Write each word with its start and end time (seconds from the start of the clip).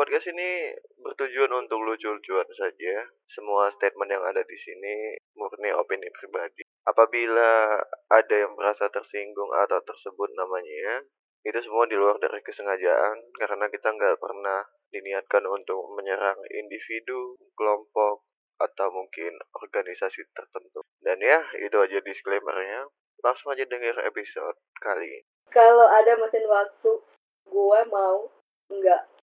Podcast 0.00 0.32
ini 0.32 0.72
bertujuan 0.96 1.52
untuk 1.60 1.84
lucu-lucuan 1.84 2.48
saja. 2.56 3.04
Semua 3.36 3.68
statement 3.76 4.08
yang 4.08 4.24
ada 4.24 4.40
di 4.48 4.56
sini 4.56 5.12
murni 5.36 5.68
opini 5.76 6.08
pribadi. 6.16 6.64
Apabila 6.88 7.76
ada 8.08 8.32
yang 8.32 8.56
merasa 8.56 8.88
tersinggung 8.88 9.52
atau 9.52 9.76
tersebut 9.84 10.32
namanya, 10.32 11.04
itu 11.44 11.60
semua 11.60 11.84
di 11.84 12.00
luar 12.00 12.16
dari 12.16 12.40
kesengajaan 12.40 13.28
karena 13.44 13.68
kita 13.68 13.92
nggak 13.92 14.16
pernah 14.16 14.64
diniatkan 14.88 15.44
untuk 15.44 15.92
menyerang 15.92 16.40
individu, 16.48 17.36
kelompok, 17.52 18.24
atau 18.56 18.88
mungkin 18.88 19.36
organisasi 19.52 20.32
tertentu. 20.32 20.80
Dan 21.04 21.20
ya, 21.20 21.44
itu 21.60 21.76
aja 21.76 22.00
disclaimernya. 22.00 22.88
Langsung 23.20 23.52
aja 23.52 23.68
denger 23.68 24.00
episode 24.08 24.56
kali 24.80 25.20
ini. 25.20 25.28
Kalau 25.52 25.84
ada 25.92 26.16
mesin 26.16 26.48
waktu, 26.48 27.04
gue 27.52 27.80
mau 27.92 28.32
nggak 28.72 29.19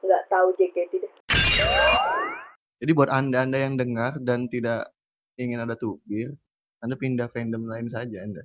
nggak 0.00 0.24
tahu 0.32 0.48
JKT 0.56 0.92
deh. 1.04 1.12
Jadi 2.80 2.90
buat 2.96 3.12
anda-anda 3.12 3.60
yang 3.60 3.76
dengar 3.76 4.16
dan 4.24 4.48
tidak 4.48 4.88
ingin 5.36 5.60
ada 5.60 5.76
tubir, 5.76 6.32
anda 6.80 6.96
pindah 6.96 7.28
fandom 7.28 7.68
lain 7.68 7.92
saja 7.92 8.24
anda. 8.24 8.40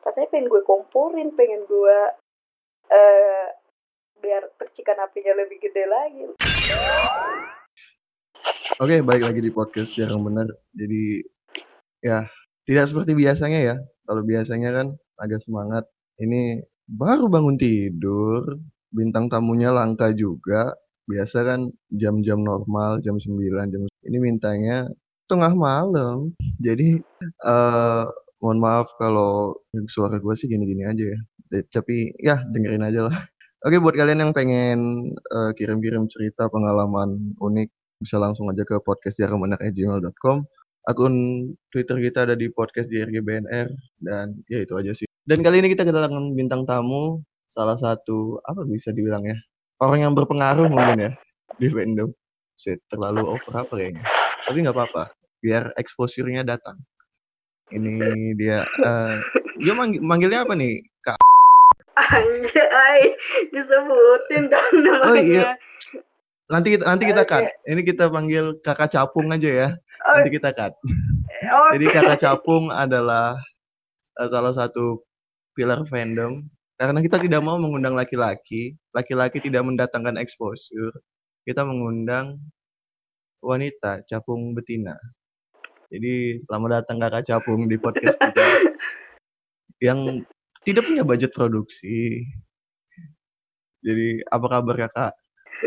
Katanya 0.00 0.28
pengen 0.32 0.48
gue 0.48 0.62
komporin, 0.64 1.28
pengen 1.36 1.68
gue 1.68 1.98
eh 2.90 3.46
biar 4.20 4.48
percikan 4.56 5.00
apinya 5.00 5.36
lebih 5.36 5.60
gede 5.60 5.84
lagi. 5.88 6.24
Oke, 8.80 9.04
balik 9.04 9.28
lagi 9.28 9.40
di 9.44 9.52
podcast 9.52 9.92
jarang 9.92 10.24
benar. 10.24 10.48
Jadi 10.72 11.20
ya 12.00 12.24
tidak 12.64 12.88
seperti 12.88 13.12
biasanya 13.12 13.60
ya. 13.60 13.76
Kalau 14.08 14.24
biasanya 14.24 14.72
kan 14.72 14.86
agak 15.20 15.44
semangat. 15.44 15.84
Ini 16.20 16.64
baru 16.88 17.28
bangun 17.28 17.56
tidur, 17.60 18.56
bintang 18.94 19.26
tamunya 19.32 19.70
langka 19.74 20.10
juga. 20.14 20.74
Biasa 21.10 21.42
kan 21.42 21.60
jam-jam 21.90 22.38
normal, 22.42 23.02
jam 23.02 23.18
9, 23.18 23.72
jam 23.72 23.82
ini 24.06 24.18
mintanya 24.22 24.86
tengah 25.26 25.54
malam. 25.54 26.34
Jadi 26.62 26.98
eh 27.46 28.04
mohon 28.40 28.58
maaf 28.58 28.88
kalau 28.96 29.54
suara 29.86 30.16
gue 30.16 30.34
sih 30.38 30.48
gini-gini 30.50 30.86
aja 30.86 31.04
ya. 31.04 31.18
Tapi 31.70 32.14
ya 32.18 32.36
dengerin 32.50 32.86
aja 32.86 33.10
lah. 33.10 33.16
Oke, 33.66 33.76
buat 33.76 33.92
kalian 33.92 34.24
yang 34.24 34.32
pengen 34.32 34.78
eh, 35.12 35.50
kirim-kirim 35.58 36.08
cerita 36.08 36.48
pengalaman 36.48 37.36
unik, 37.36 37.68
bisa 38.00 38.16
langsung 38.16 38.48
aja 38.48 38.64
ke 38.64 38.80
podcastjarangbenar@gmail.com. 38.80 40.38
Akun 40.88 41.14
Twitter 41.68 42.00
kita 42.00 42.24
ada 42.24 42.34
di 42.40 42.48
podcast 42.48 42.88
JRGBNR 42.88 43.68
dan 44.00 44.40
ya 44.48 44.64
itu 44.64 44.72
aja 44.80 44.96
sih. 44.96 45.04
Dan 45.28 45.44
kali 45.44 45.60
ini 45.60 45.68
kita 45.76 45.84
kedatangan 45.84 46.32
bintang 46.32 46.64
tamu, 46.64 47.20
salah 47.50 47.74
satu 47.74 48.38
apa 48.46 48.62
bisa 48.62 48.94
dibilang 48.94 49.26
ya 49.26 49.34
orang 49.82 50.06
yang 50.06 50.12
berpengaruh 50.14 50.70
mungkin 50.70 51.10
ya 51.10 51.12
di 51.58 51.68
fandom. 51.68 52.10
Shit, 52.60 52.76
terlalu 52.92 53.24
over 53.24 53.52
apa 53.56 53.72
kayaknya. 53.72 54.04
Tapi 54.44 54.56
nggak 54.60 54.76
apa-apa, 54.76 55.16
biar 55.40 55.72
exposure-nya 55.80 56.44
datang. 56.44 56.76
Ini 57.72 58.36
dia, 58.36 58.68
eh 58.84 59.16
dia 59.64 59.72
manggil, 59.72 60.04
manggilnya 60.04 60.44
apa 60.44 60.52
nih? 60.52 60.84
Kak. 61.00 61.16
Anjay, 61.96 63.00
disebutin 63.48 64.52
dong 64.52 64.72
namanya. 64.84 65.08
Oh 65.08 65.16
iya. 65.16 65.42
Nanti 66.52 66.76
kita 66.76 66.84
nanti 66.84 67.04
kita 67.08 67.22
cut. 67.24 67.48
Ini 67.64 67.80
kita 67.80 68.12
panggil 68.12 68.60
Kakak 68.60 68.92
Capung 68.92 69.32
aja 69.32 69.48
ya. 69.48 69.68
Oh, 70.04 70.20
Nanti 70.20 70.30
kita 70.34 70.50
cut. 70.52 70.76
oke. 70.76 71.70
Jadi 71.78 71.86
Kakak 71.96 72.18
Capung 72.20 72.68
adalah 72.68 73.40
eh, 74.20 74.28
salah 74.28 74.52
satu 74.52 75.00
pilar 75.56 75.80
fandom 75.88 76.44
karena 76.80 77.04
kita 77.04 77.20
tidak 77.20 77.44
mau 77.44 77.60
mengundang 77.60 77.92
laki-laki, 77.92 78.72
laki-laki 78.96 79.36
tidak 79.36 79.68
mendatangkan 79.68 80.16
exposure. 80.16 80.96
Kita 81.44 81.60
mengundang 81.60 82.40
wanita, 83.44 84.00
capung 84.08 84.56
betina. 84.56 84.96
Jadi 85.92 86.40
selamat 86.48 86.80
datang 86.80 86.96
Kakak 86.96 87.28
Capung 87.28 87.68
di 87.68 87.76
podcast 87.76 88.16
kita 88.16 88.46
yang 89.92 90.24
tidak 90.64 90.88
punya 90.88 91.04
budget 91.04 91.36
produksi. 91.36 92.24
Jadi 93.84 94.24
apa 94.32 94.46
kabar 94.48 94.88
Kakak? 94.88 95.12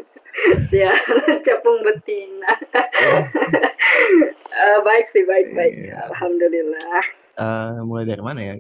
ya, 0.74 0.98
capung 1.46 1.86
betina. 1.86 2.58
Eh, 2.74 3.24
Eh, 4.54 4.80
baik 4.86 5.10
sih, 5.12 5.26
baik 5.26 5.50
baik. 5.58 5.74
Iya. 5.76 6.14
Alhamdulillah. 6.14 7.04
eh, 7.42 7.82
mulai 7.84 8.06
dari 8.06 8.22
mana 8.22 8.40
ya? 8.40 8.56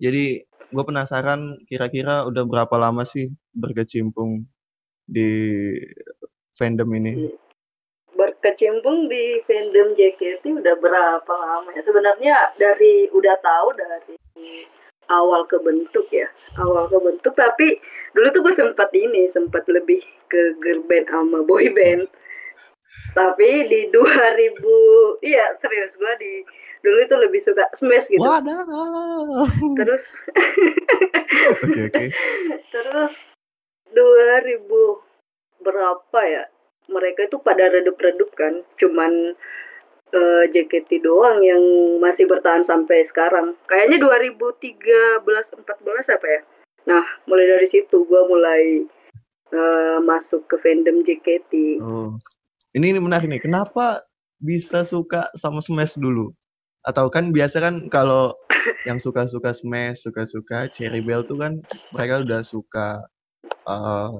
Jadi 0.00 0.40
gue 0.76 0.84
penasaran 0.84 1.56
kira-kira 1.64 2.28
udah 2.28 2.44
berapa 2.44 2.76
lama 2.76 3.08
sih 3.08 3.32
berkecimpung 3.56 4.44
di 5.08 5.72
fandom 6.52 6.92
ini? 6.92 7.32
Berkecimpung 8.12 9.08
di 9.08 9.40
fandom 9.48 9.96
JKT 9.96 10.44
udah 10.60 10.76
berapa 10.76 11.32
lama 11.32 11.72
ya? 11.72 11.80
Sebenarnya 11.80 12.36
dari 12.60 13.08
udah 13.08 13.40
tahu 13.40 13.72
dari 13.72 14.68
awal 15.08 15.48
kebentuk 15.48 16.04
ya, 16.12 16.28
awal 16.60 16.92
kebentuk. 16.92 17.32
Tapi 17.32 17.80
dulu 18.12 18.26
tuh 18.36 18.42
gue 18.44 18.54
sempat 18.60 18.92
ini, 18.92 19.32
sempat 19.32 19.64
lebih 19.72 20.04
ke 20.28 20.60
girl 20.60 20.84
band 20.84 21.08
sama 21.08 21.40
boy 21.40 21.72
band. 21.72 22.04
Tapi 23.16 23.48
di 23.72 23.88
2000, 23.88 25.24
iya 25.24 25.56
serius 25.64 25.96
gue 25.96 26.12
di 26.20 26.32
dulu 26.86 26.98
itu 27.02 27.16
lebih 27.18 27.40
suka 27.42 27.66
smash 27.74 28.06
gitu. 28.06 28.22
Wadah. 28.22 28.62
Terus 29.74 30.04
Oke 31.66 31.80
oke. 31.90 32.04
Terus 32.74 33.12
2000 33.94 35.62
berapa 35.62 36.20
ya? 36.26 36.44
Mereka 36.86 37.30
itu 37.30 37.38
pada 37.42 37.66
redup-redup 37.70 38.30
kan. 38.38 38.62
Cuman 38.78 39.34
eh, 40.14 40.44
JKT 40.54 41.02
doang 41.02 41.42
yang 41.42 41.62
masih 42.02 42.30
bertahan 42.30 42.62
sampai 42.66 43.06
sekarang. 43.10 43.58
Kayaknya 43.66 44.22
2013 44.22 45.22
14 45.22 46.14
apa 46.14 46.26
ya? 46.26 46.40
Nah, 46.86 47.04
mulai 47.26 47.46
dari 47.50 47.68
situ 47.70 48.06
gua 48.06 48.26
mulai 48.30 48.86
eh, 49.50 49.98
masuk 50.02 50.46
ke 50.46 50.56
fandom 50.62 51.02
JKT. 51.02 51.82
Oh. 51.82 52.14
Ini 52.76 52.92
ini 52.94 53.00
menarik 53.00 53.26
nih. 53.26 53.42
Kenapa 53.42 54.04
bisa 54.38 54.84
suka 54.84 55.32
sama 55.34 55.64
Smash 55.64 55.98
dulu? 55.98 56.30
Atau 56.86 57.10
kan 57.10 57.34
biasa 57.34 57.58
kan 57.58 57.90
kalau 57.90 58.30
yang 58.86 59.02
suka-suka 59.02 59.50
Smash, 59.50 60.06
suka-suka 60.06 60.70
Cherry 60.70 61.02
Bell 61.02 61.26
tuh 61.26 61.42
kan 61.42 61.58
mereka 61.90 62.22
udah 62.22 62.40
suka 62.46 63.02
eh 63.66 64.10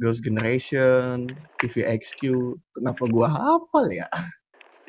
Girls 0.00 0.24
Generation, 0.24 1.28
TVXQ. 1.60 2.32
Kenapa 2.74 3.04
gua 3.12 3.28
hafal 3.28 3.86
ya? 3.92 4.08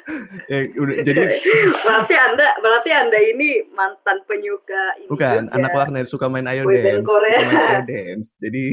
ya 0.53 0.69
udah 0.77 1.01
jadi 1.01 1.21
berarti 1.85 2.13
Anda 2.13 2.47
berarti 2.61 2.89
Anda 2.93 3.17
ini 3.17 3.65
mantan 3.73 4.21
penyuka 4.29 5.01
ini 5.01 5.09
bukan 5.09 5.49
juga. 5.49 5.55
anak 5.57 5.71
warnet 5.73 6.05
suka 6.05 6.29
main 6.29 6.45
Ayo 6.45 6.69
Dance, 6.69 7.09
suka 7.09 7.21
main 7.41 7.49
Ayo 7.49 7.81
Dance. 7.89 8.37
Jadi 8.37 8.63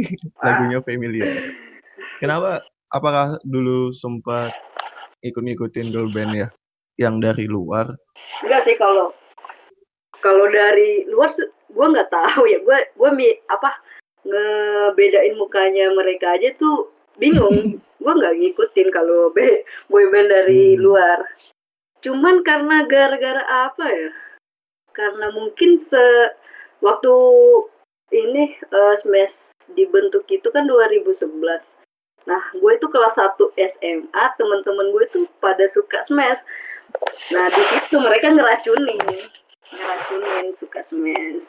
lagunya 0.45 0.79
familiar. 0.85 1.41
Kenapa? 2.21 2.61
Apakah 2.93 3.41
dulu 3.49 3.89
sempat 3.97 4.53
ikut-ikutin 5.25 5.89
girl 5.91 6.13
band 6.13 6.37
ya? 6.37 6.49
Yang 7.01 7.15
dari 7.25 7.47
luar? 7.49 7.87
Enggak 8.45 8.63
sih 8.69 8.77
kalau 8.77 9.13
kalau 10.23 10.47
dari 10.53 11.09
luar 11.09 11.33
gue 11.73 11.87
nggak 11.93 12.11
tahu 12.13 12.45
ya. 12.47 12.59
Gue 12.63 12.79
gue 12.95 13.11
mi 13.13 13.29
apa 13.49 13.77
ngebedain 14.23 15.35
mukanya 15.35 15.91
mereka 15.93 16.39
aja 16.39 16.55
tuh 16.59 16.93
bingung. 17.19 17.81
Gue 18.03 18.19
nggak 18.19 18.35
ngikutin 18.35 18.91
kalau 18.91 19.31
be 19.31 19.63
boyband 19.87 20.27
dari 20.27 20.75
Hmm. 20.75 20.83
luar. 20.83 21.19
Cuman 22.03 22.43
karena 22.43 22.83
gara-gara 22.91 23.71
apa 23.71 23.87
ya? 23.87 24.11
Karena 24.91 25.31
mungkin 25.31 25.87
se 25.87 26.35
waktu 26.83 27.15
ini 28.11 28.59
eh, 28.59 28.95
smash 29.07 29.35
dibentuk 29.73 30.27
itu 30.29 30.51
kan 30.53 30.67
2011 30.69 31.31
nah 32.23 32.43
gue 32.55 32.73
itu 32.79 32.87
kelas 32.87 33.19
1 33.19 33.35
SMA 33.57 34.25
teman-teman 34.39 34.95
gue 34.95 35.05
tuh 35.11 35.27
pada 35.43 35.67
suka 35.75 36.07
smash 36.07 36.39
Nah 37.33 37.47
di 37.49 37.63
situ 37.73 37.97
mereka 37.97 38.29
ngeracunin, 38.33 39.01
ngeracunin 39.73 40.47
suka 40.61 40.81
smash, 40.85 41.41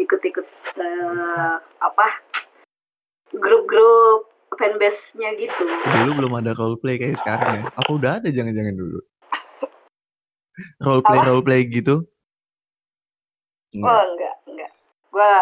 ikut-ikut 0.00 0.46
eh, 0.80 1.54
apa 1.82 2.06
grup-grup 3.36 4.32
fanbase-nya 4.56 5.36
gitu. 5.36 5.64
Dulu 5.66 6.10
belum 6.24 6.32
ada 6.40 6.56
roleplay 6.56 6.96
kayak 6.96 7.20
sekarang 7.20 7.50
ya? 7.60 7.64
Apa 7.76 7.90
udah 7.92 8.10
ada 8.22 8.28
jangan-jangan 8.32 8.74
dulu? 8.76 8.98
Roleplay 10.80 11.20
Apa? 11.20 11.28
roleplay 11.28 11.60
gitu? 11.68 12.06
Oh 13.76 13.84
Enggak. 13.84 14.04
enggak, 14.08 14.34
enggak. 14.48 14.70
Gua 15.12 15.32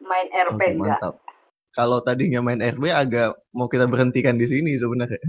main 0.00 0.28
RP 0.32 0.56
Oke 0.56 0.66
enggak. 0.72 0.96
mantap. 0.96 1.14
Kalau 1.72 1.98
tadinya 2.04 2.40
main 2.44 2.60
RB 2.60 2.84
agak 2.88 3.36
mau 3.52 3.68
kita 3.68 3.84
berhentikan 3.88 4.36
di 4.40 4.48
sini 4.48 4.76
sebenarnya. 4.80 5.20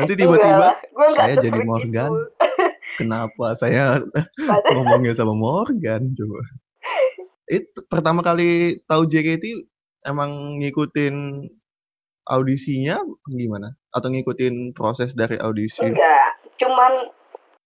Nanti 0.00 0.12
tiba-tiba 0.16 0.80
saya 1.12 1.34
jadi 1.38 1.60
Morgan. 1.64 2.10
itu. 2.12 2.24
Kenapa 3.00 3.56
saya 3.56 4.00
ngomongnya 4.72 5.16
sama 5.16 5.32
Morgan 5.32 6.12
coba? 6.12 6.40
Itu 7.48 7.80
pertama 7.88 8.20
kali 8.20 8.80
tahu 8.84 9.08
JKT 9.08 9.64
emang 10.08 10.60
ngikutin 10.60 11.46
audisinya 12.28 13.00
gimana? 13.28 13.76
Atau 13.92 14.12
ngikutin 14.12 14.76
proses 14.76 15.12
dari 15.16 15.36
audisi? 15.40 15.84
Enggak, 15.84 16.40
cuman 16.60 17.12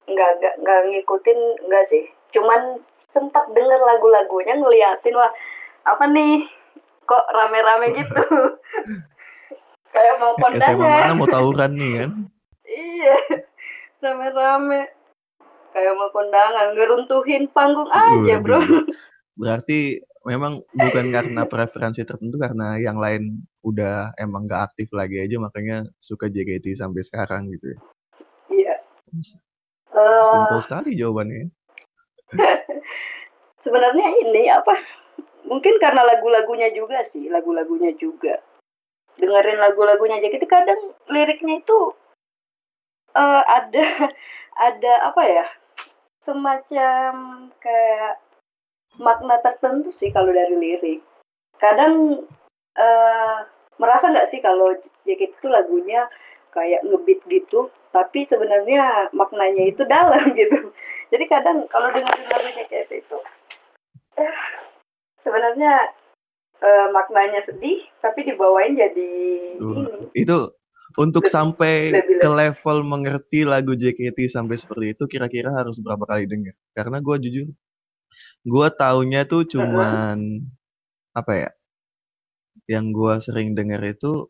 enggak 0.06 0.30
enggak 0.38 0.54
enggak 0.62 0.80
ngikutin 0.94 1.38
enggak 1.66 1.84
sih. 1.90 2.04
Cuman 2.34 2.82
sempat 3.10 3.48
denger 3.54 3.80
lagu-lagunya 3.80 4.54
ngeliatin 4.60 5.16
wah 5.16 5.32
apa 5.86 6.04
nih 6.10 6.44
kok 7.06 7.26
rame-rame 7.30 7.86
gitu. 7.94 8.22
Kayak 9.96 10.14
mau 10.20 10.32
SMA 10.36 10.44
kondangan. 10.44 11.00
mana 11.00 11.12
mau 11.16 11.28
tawuran 11.32 11.72
nih 11.72 11.90
kan? 11.96 12.10
Iya, 12.68 13.16
rame-rame. 14.04 14.80
Kayak 15.72 15.94
mau 15.96 16.10
kondangan, 16.12 16.66
ngeruntuhin 16.76 17.48
panggung 17.56 17.88
aja, 17.88 18.36
bro. 18.44 18.60
Berarti 19.40 20.04
memang 20.28 20.60
bukan 20.76 21.06
karena 21.14 21.48
preferensi 21.48 22.04
tertentu 22.04 22.36
karena 22.36 22.76
yang 22.76 23.00
lain 23.00 23.46
udah 23.64 24.12
emang 24.20 24.44
gak 24.44 24.74
aktif 24.74 24.90
lagi 24.90 25.22
aja 25.22 25.38
makanya 25.38 25.86
suka 26.02 26.26
JKT 26.26 26.76
sampai 26.76 27.00
sekarang 27.00 27.48
gitu 27.54 27.72
ya. 27.72 27.78
Iya. 28.52 28.74
Eh, 29.96 30.22
Simpel 30.28 30.60
sekali 30.60 30.90
jawabannya. 30.98 31.48
sebenarnya 33.64 34.06
ini 34.26 34.50
apa? 34.50 34.74
Mungkin 35.46 35.78
karena 35.78 36.02
lagu-lagunya 36.02 36.74
juga 36.74 37.06
sih, 37.06 37.30
lagu-lagunya 37.30 37.94
juga. 37.94 38.42
Dengerin 39.16 39.60
lagu-lagunya 39.60 40.20
aja 40.20 40.28
gitu 40.28 40.44
kadang 40.44 40.92
liriknya 41.08 41.64
itu 41.64 41.78
eh, 43.16 43.42
ada 43.46 43.86
ada 44.68 44.92
apa 45.12 45.22
ya? 45.24 45.46
Semacam 46.26 47.14
kayak 47.62 48.20
makna 48.98 49.36
tertentu 49.40 49.92
sih 49.96 50.12
kalau 50.12 50.32
dari 50.32 50.56
lirik. 50.56 51.00
Kadang 51.56 52.24
eh, 52.76 53.38
merasa 53.80 54.12
nggak 54.12 54.28
sih 54.32 54.40
kalau 54.44 54.72
JKT 55.06 55.38
itu 55.40 55.48
lagunya 55.48 56.08
kayak 56.52 56.82
ngebeat 56.88 57.20
gitu, 57.28 57.68
tapi 57.92 58.24
sebenarnya 58.26 59.12
maknanya 59.12 59.64
itu 59.68 59.84
dalam 59.84 60.32
gitu. 60.40 60.72
Jadi 61.12 61.24
kadang 61.30 61.68
kalau 61.70 61.92
dengerin 61.92 62.28
lagu 62.28 62.48
JKT 62.52 62.90
itu 63.00 63.18
eh, 64.20 64.34
sebenarnya 65.22 65.92
eh, 66.62 66.86
maknanya 66.92 67.44
sedih, 67.44 67.84
tapi 68.00 68.24
dibawain 68.24 68.74
jadi 68.74 69.10
ini. 69.60 70.12
itu 70.16 70.38
untuk 70.96 71.28
Lebih- 71.28 71.34
sampai 71.34 71.74
lebih- 71.92 72.20
ke 72.24 72.28
level 72.30 72.78
mengerti 72.82 73.44
lagu 73.44 73.76
JKT 73.76 74.28
sampai 74.30 74.56
seperti 74.56 74.96
itu 74.96 75.04
kira-kira 75.04 75.52
harus 75.52 75.76
berapa 75.76 76.04
kali 76.04 76.24
denger? 76.24 76.54
Karena 76.72 76.98
gue 77.04 77.16
jujur, 77.20 77.48
gue 78.46 78.66
taunya 78.74 79.28
tuh 79.28 79.44
cuman 79.44 80.16
apa 81.12 81.32
ya? 81.36 81.50
Yang 82.66 82.86
gue 82.96 83.12
sering 83.20 83.48
denger 83.54 83.80
itu, 83.84 84.26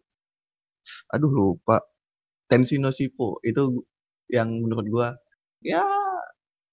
aduh 1.09 1.31
lupa. 1.31 1.81
Tensino 2.47 2.95
Sipo 2.95 3.43
itu 3.43 3.83
yang 4.31 4.51
menurut 4.63 4.87
gue 4.87 5.09
ya 5.67 5.83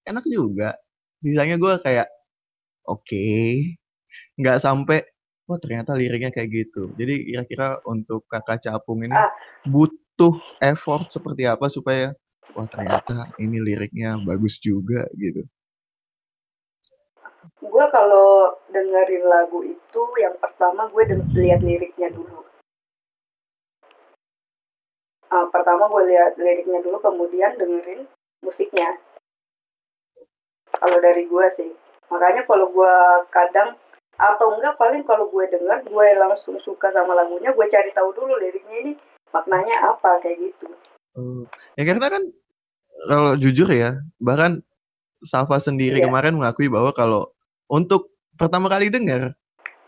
enak 0.06 0.26
juga. 0.26 0.78
Sisanya 1.18 1.58
gue 1.58 1.74
kayak 1.82 2.10
oke, 2.86 3.26
nggak 4.38 4.58
sampai 4.62 5.02
wah 5.48 5.60
ternyata 5.60 5.92
liriknya 5.96 6.32
kayak 6.32 6.50
gitu. 6.52 6.92
Jadi 6.96 7.34
kira-kira 7.34 7.80
untuk 7.88 8.24
kakak 8.32 8.64
capung 8.64 9.04
ini 9.04 9.16
Ah. 9.16 9.32
butuh 9.68 10.40
effort 10.64 11.12
seperti 11.12 11.44
apa 11.48 11.68
supaya 11.68 12.16
wah 12.56 12.68
ternyata 12.70 13.28
ini 13.40 13.60
liriknya 13.60 14.20
bagus 14.24 14.60
juga 14.64 15.08
gitu. 15.20 15.44
Gue 17.64 17.86
kalau 17.92 18.56
dengerin 18.72 19.24
lagu 19.28 19.64
itu, 19.64 20.02
yang 20.20 20.36
pertama 20.40 20.88
gue 20.92 21.04
lihat 21.40 21.60
liriknya 21.64 22.12
dulu. 22.12 22.44
Ah, 25.34 25.50
pertama 25.50 25.90
gue 25.90 26.04
lihat 26.14 26.38
liriknya 26.38 26.84
dulu, 26.86 27.02
kemudian 27.02 27.58
dengerin 27.58 28.06
musiknya. 28.46 29.00
Kalau 30.78 30.98
dari 31.00 31.26
gue 31.26 31.46
sih. 31.58 31.72
Makanya 32.12 32.46
kalau 32.46 32.70
gue 32.70 32.96
kadang 33.34 33.80
atau 34.24 34.56
enggak 34.56 34.76
paling 34.76 35.04
kalau 35.04 35.28
gue 35.28 35.46
denger 35.46 35.84
gue 35.84 36.08
langsung 36.16 36.56
suka 36.60 36.88
sama 36.90 37.12
lagunya 37.14 37.52
gue 37.52 37.66
cari 37.68 37.92
tahu 37.92 38.10
dulu 38.12 38.34
liriknya 38.38 38.78
ini 38.82 38.94
maknanya 39.30 39.76
apa 39.90 40.20
kayak 40.20 40.40
gitu 40.42 40.68
Oh, 41.14 41.46
ya 41.76 41.86
karena 41.86 42.10
kan 42.10 42.24
kalau 43.06 43.38
jujur 43.38 43.70
ya, 43.70 44.02
bahkan 44.18 44.66
Safa 45.22 45.56
sendiri 45.58 46.02
Iya. 46.02 46.10
kemarin 46.10 46.34
mengakui 46.34 46.66
bahwa 46.68 46.90
kalau 46.90 47.30
untuk 47.68 48.10
pertama 48.34 48.66
kali 48.66 48.90
dengar 48.90 49.38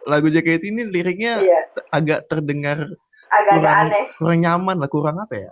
lagu 0.06 0.30
JKT 0.30 0.64
ini 0.70 0.86
liriknya 0.86 1.42
iya 1.42 1.66
agak 1.90 2.30
terdengar 2.30 2.78
agak-agak 3.28 3.58
kurang 3.58 3.82
aneh 3.82 4.06
kurang 4.16 4.40
nyaman 4.40 4.76
lah, 4.78 4.86
kurang 4.88 5.18
apa 5.18 5.36
ya? 5.36 5.52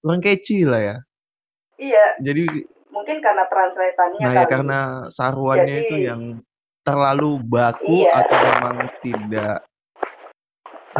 Kurang 0.00 0.20
catchy 0.20 0.64
lah 0.64 0.80
ya. 0.80 0.96
iya 1.76 2.16
Jadi 2.18 2.48
mungkin 2.88 3.20
karena 3.20 3.44
translatannya 3.46 4.18
nah 4.18 4.32
ya 4.32 4.40
kali. 4.40 4.48
karena 4.48 4.78
saruannya 5.08 5.76
itu 5.78 5.94
Jadi- 5.94 6.08
yang 6.08 6.20
terlalu 6.82 7.38
baku 7.40 8.02
Iya. 8.02 8.10
atau 8.20 8.36
memang 8.38 8.76
tidak 8.98 9.56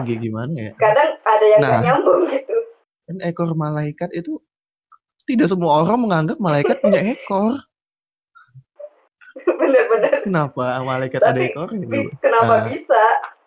Gi- 0.00 0.20
gimana 0.20 0.54
ya? 0.54 0.72
kadang 0.74 1.10
ada 1.20 1.44
yang 1.46 1.60
Nah. 1.60 1.80
nyambung 1.82 2.22
gitu 2.28 2.56
Kan 3.02 3.16
ekor 3.20 3.50
malaikat 3.52 4.10
itu 4.12 4.38
tidak 5.22 5.46
semua 5.46 5.82
orang 5.82 5.98
menganggap 6.00 6.38
malaikat 6.38 6.78
punya 6.78 7.02
ekor. 7.12 7.58
bener-bener 9.32 10.22
Kenapa 10.22 10.78
malaikat 10.80 11.20
ada 11.20 11.34
Tapi, 11.34 11.48
ekornya 11.48 11.82
Bi, 11.82 11.96
dulu? 11.98 12.10
kenapa 12.18 12.54
Ah. 12.54 12.64
bisa 12.68 13.02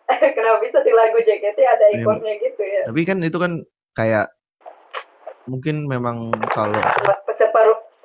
kenapa 0.38 0.58
bisa 0.60 0.78
di 0.82 0.92
lagu 0.92 1.18
JKT 1.20 1.60
ada 1.62 1.86
Iya. 1.88 1.98
ekornya 2.00 2.34
gitu 2.38 2.62
ya 2.62 2.82
Tapi 2.86 3.02
kan 3.04 3.18
itu 3.22 3.38
kan 3.38 3.52
kayak 3.94 4.28
mungkin 5.46 5.86
memang 5.86 6.18
kalau 6.52 6.82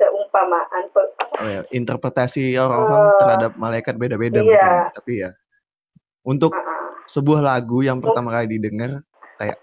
seumpamaan 0.00 0.85
oh 0.97 1.49
ya, 1.49 1.61
interpretasi 1.76 2.56
orang-orang 2.56 3.05
Eh, 3.05 3.19
terhadap 3.20 3.52
malaikat 3.61 3.94
beda-beda 4.00 4.41
iya. 4.41 4.49
mungkin 4.49 4.73
ya. 4.73 4.88
Tapi 4.97 5.12
ya 5.20 5.31
untuk 6.25 6.52
ah, 6.52 6.61
ah. 6.61 6.93
sebuah 7.08 7.41
lagu 7.44 7.85
yang 7.85 8.00
pertama 8.00 8.32
kali 8.32 8.56
didengar 8.61 9.05
kayak 9.41 9.58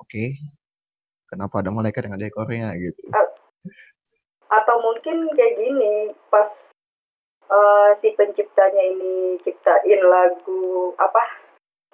oke 0.00 0.24
kenapa 1.28 1.60
ada 1.60 1.70
malaikat 1.72 2.08
yang 2.08 2.16
ada 2.16 2.28
ekornya 2.28 2.68
gitu 2.76 3.00
atau 4.48 4.76
mungkin 4.80 5.28
kayak 5.36 5.56
gini 5.60 6.12
pas 6.32 6.48
eh, 7.52 7.90
si 8.00 8.08
penciptanya 8.16 8.82
ini 8.96 9.40
ciptain 9.44 10.02
lagu 10.04 10.92
apa 11.00 11.24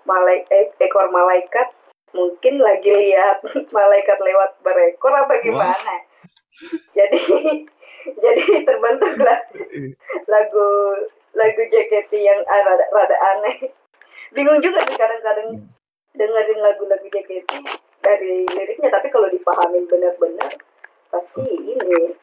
malaik 0.07 0.47
eh, 0.51 0.71
ekor 0.79 1.11
malaikat 1.11 1.71
mungkin 2.15 2.63
lagi 2.63 2.91
lihat 2.91 3.43
malaikat 3.77 4.19
lewat 4.23 4.59
berekor 4.63 5.15
apa 5.15 5.35
gimana 5.43 5.95
jadi 6.97 7.19
jadi 8.25 8.45
terbentuklah 8.69 9.41
lagu 10.33 10.67
lagu 11.35 11.63
JKT 11.67 12.13
yang 12.15 12.41
ah, 12.47 12.61
rada, 12.63 12.87
rada 12.95 13.17
aneh 13.35 13.73
bingung 14.35 14.61
juga 14.63 14.83
sih 14.87 14.97
kadang-kadang 14.99 15.49
Hmm. 15.55 15.71
dengerin 16.15 16.61
lagu-lagu 16.63 17.07
JKT 17.11 17.51
dari 17.99 18.47
liriknya 18.47 18.87
tapi 18.95 19.11
kalau 19.11 19.27
dipahamin 19.35 19.83
benar-benar 19.91 20.55
pasti 21.11 21.43
ini 21.43 22.15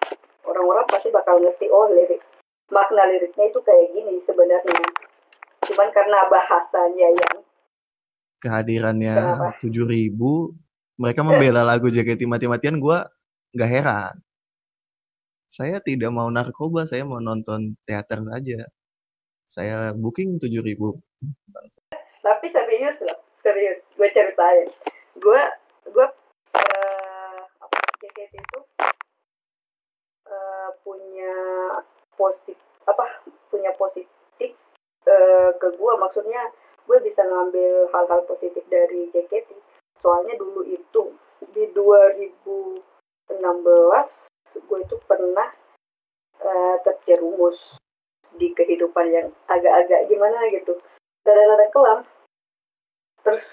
orang-orang 0.47 0.87
pasti 0.87 1.11
bakal 1.11 1.39
ngerti 1.43 1.67
oh 1.67 1.91
lirik 1.91 2.23
makna 2.71 3.03
liriknya 3.11 3.51
itu 3.51 3.59
kayak 3.59 3.91
gini 3.91 4.23
sebenarnya 4.23 4.79
cuman 5.67 5.89
karena 5.91 6.19
bahasanya 6.31 7.07
yang 7.19 7.37
kehadirannya 8.41 9.15
Kenapa? 9.15 9.59
7000 9.59 10.15
mereka 10.97 11.21
membela 11.23 11.61
lagu 11.67 11.91
JKT 11.91 12.25
mati-matian 12.25 12.79
gua 12.79 13.11
nggak 13.55 13.71
heran. 13.71 14.15
Saya 15.51 15.83
tidak 15.83 16.11
mau 16.15 16.31
narkoba 16.31 16.87
saya 16.87 17.03
mau 17.03 17.19
nonton 17.19 17.75
teater 17.83 18.23
saja. 18.23 18.67
Saya 19.51 19.91
booking 19.91 20.39
7000 20.39 20.75
tapi 22.21 22.47
serius 22.53 22.97
loh 23.01 23.19
serius 23.41 23.81
gue 23.97 24.09
ceritain. 24.13 24.69
Gue 25.17 25.41
gue 25.89 26.07
eh, 26.55 27.39
apa 27.59 27.77
JKT 27.99 28.33
itu 28.37 28.59
eh, 30.29 30.69
punya 30.85 31.35
positif 32.15 32.57
apa 32.85 33.05
punya 33.49 33.73
positif 33.75 34.49
eh, 35.05 35.49
ke 35.57 35.67
gue 35.75 35.93
maksudnya 35.97 36.41
gue 36.85 36.97
bisa 37.05 37.21
ngambil 37.25 37.89
hal-hal 37.93 38.21
positif 38.29 38.63
dari 38.69 39.09
JKT 39.13 39.49
soalnya 40.01 40.37
dulu 40.37 40.65
itu 40.65 41.13
di 41.53 41.69
2016 43.39 44.67
gue 44.67 44.79
itu 44.83 44.95
pernah 45.07 45.47
eh, 46.41 46.75
terjerumus 46.83 47.55
di 48.35 48.51
kehidupan 48.51 49.07
yang 49.11 49.27
agak-agak 49.47 50.07
gimana 50.11 50.47
gitu. 50.51 50.75
Rada-rada 51.23 51.67
kelam. 51.71 51.99
Terus 53.21 53.43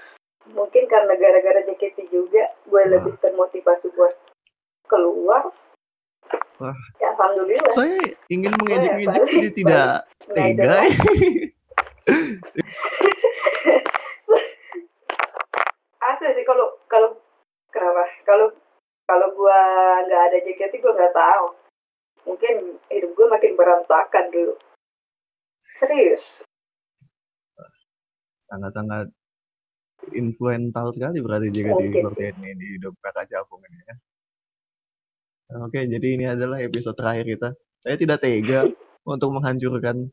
mungkin 0.50 0.88
karena 0.88 1.12
gara-gara 1.14 1.60
JKT 1.62 2.08
juga 2.10 2.50
gue 2.66 2.82
Wah. 2.82 2.88
lebih 2.88 3.14
termotivasi 3.20 3.92
buat 3.94 4.14
keluar. 4.88 5.52
Wah. 6.58 6.74
ya 6.98 7.14
alhamdulillah. 7.14 7.70
Saya 7.70 8.02
ingin 8.26 8.50
Gue 8.50 8.66
mengejek-ngejek 8.66 9.14
balik- 9.14 9.30
jadi 9.30 9.50
tidak 9.54 9.90
tega. 10.34 10.74
Ngajak. 16.18 16.44
kalau 16.48 16.66
kalau 16.88 17.10
kenapa? 17.68 18.04
Kalau 18.24 18.46
kalau 19.08 19.32
gua 19.32 19.58
nggak 20.04 20.22
ada 20.28 20.38
JKT 20.44 20.84
gua 20.84 20.92
nggak 20.92 21.16
tahu 21.16 21.46
mungkin 22.28 22.54
hidup 22.92 23.10
gua 23.16 23.26
makin 23.32 23.56
berantakan 23.56 24.26
dulu 24.28 24.54
serius 25.80 26.22
sangat-sangat 28.44 29.08
influental 30.12 30.92
sekali 30.92 31.24
berarti 31.24 31.48
JKT 31.48 31.72
Mungkin 31.72 31.92
seperti 32.04 32.22
ini 32.36 32.50
di 32.54 32.66
hidup 32.78 32.94
kakak 33.02 33.26
Capung 33.32 33.64
ini 33.64 33.80
ya. 33.84 33.96
Oke, 35.64 35.80
jadi 35.88 36.06
ini 36.12 36.24
adalah 36.28 36.60
episode 36.60 36.92
terakhir 36.92 37.24
kita. 37.24 37.48
Saya 37.80 37.96
tidak 37.96 38.20
tega 38.20 38.68
untuk 39.16 39.32
menghancurkan 39.32 40.12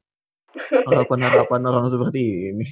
harapan-harapan 0.87 1.61
orang 1.67 1.91
seperti 1.91 2.55
ini. 2.55 2.67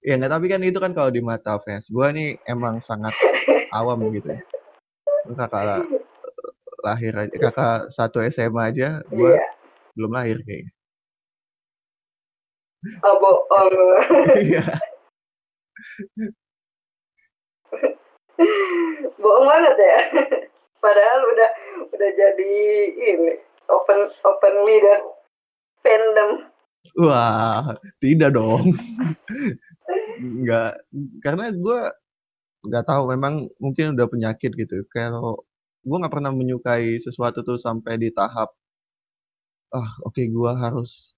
ya 0.00 0.16
nggak, 0.16 0.32
tapi 0.32 0.46
kan 0.48 0.60
itu 0.64 0.80
kan 0.80 0.96
kalau 0.96 1.12
di 1.12 1.20
mata 1.20 1.60
fans. 1.60 1.92
Gua 1.92 2.08
nih 2.16 2.40
emang 2.48 2.80
sangat 2.80 3.12
awam 3.78 4.08
gitu 4.12 4.32
ya. 4.32 4.40
Kakak 5.26 5.64
la- 5.64 5.86
lahir 6.84 7.14
aja, 7.16 7.36
kakak 7.36 7.90
satu 7.90 8.20
SMA 8.22 8.70
aja, 8.70 9.02
gua 9.10 9.34
iya 9.34 9.42
belum 9.98 10.14
lahir 10.14 10.38
kayaknya. 10.46 10.70
oh 13.02 13.14
bohong 13.18 13.66
Iya. 14.38 14.62
bohong 19.18 19.46
banget 19.50 19.74
ya 19.74 19.98
padahal 20.78 21.18
udah 21.26 21.50
udah 21.90 22.10
jadi 22.14 22.54
ini 22.94 23.34
open 23.66 24.06
open 24.22 24.54
leader 24.62 25.02
fandom 25.82 26.46
Wah, 26.96 27.76
tidak 28.00 28.32
dong. 28.32 28.72
Nggak, 30.18 30.80
karena 31.20 31.52
gue 31.52 31.80
nggak 32.64 32.84
tahu. 32.86 33.02
Memang 33.14 33.46
mungkin 33.62 33.94
udah 33.94 34.06
penyakit 34.10 34.54
gitu. 34.54 34.82
Kalau 34.90 35.44
gue 35.84 35.96
nggak 35.96 36.12
pernah 36.14 36.32
menyukai 36.34 36.98
sesuatu 36.98 37.40
tuh 37.46 37.56
sampai 37.56 37.96
di 38.00 38.10
tahap, 38.10 38.50
ah 39.72 39.90
oke 40.04 40.20
gue 40.20 40.52
harus 40.58 41.14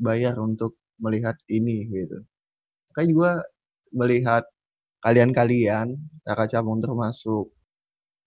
bayar 0.00 0.38
untuk 0.40 0.78
melihat 1.00 1.36
ini 1.48 1.84
gitu. 1.88 2.24
Makanya 2.92 3.10
gue 3.12 3.32
melihat 3.90 4.44
kalian-kalian, 5.00 5.96
kakak 6.28 6.52
cabang 6.52 6.80
termasuk 6.80 7.48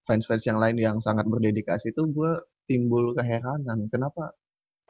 fans-fans 0.04 0.44
yang 0.44 0.60
lain 0.60 0.78
yang 0.78 0.98
sangat 1.00 1.24
berdedikasi 1.30 1.94
itu 1.94 2.04
gue 2.10 2.32
timbul 2.68 3.14
keheranan. 3.16 3.88
Kenapa 3.88 4.34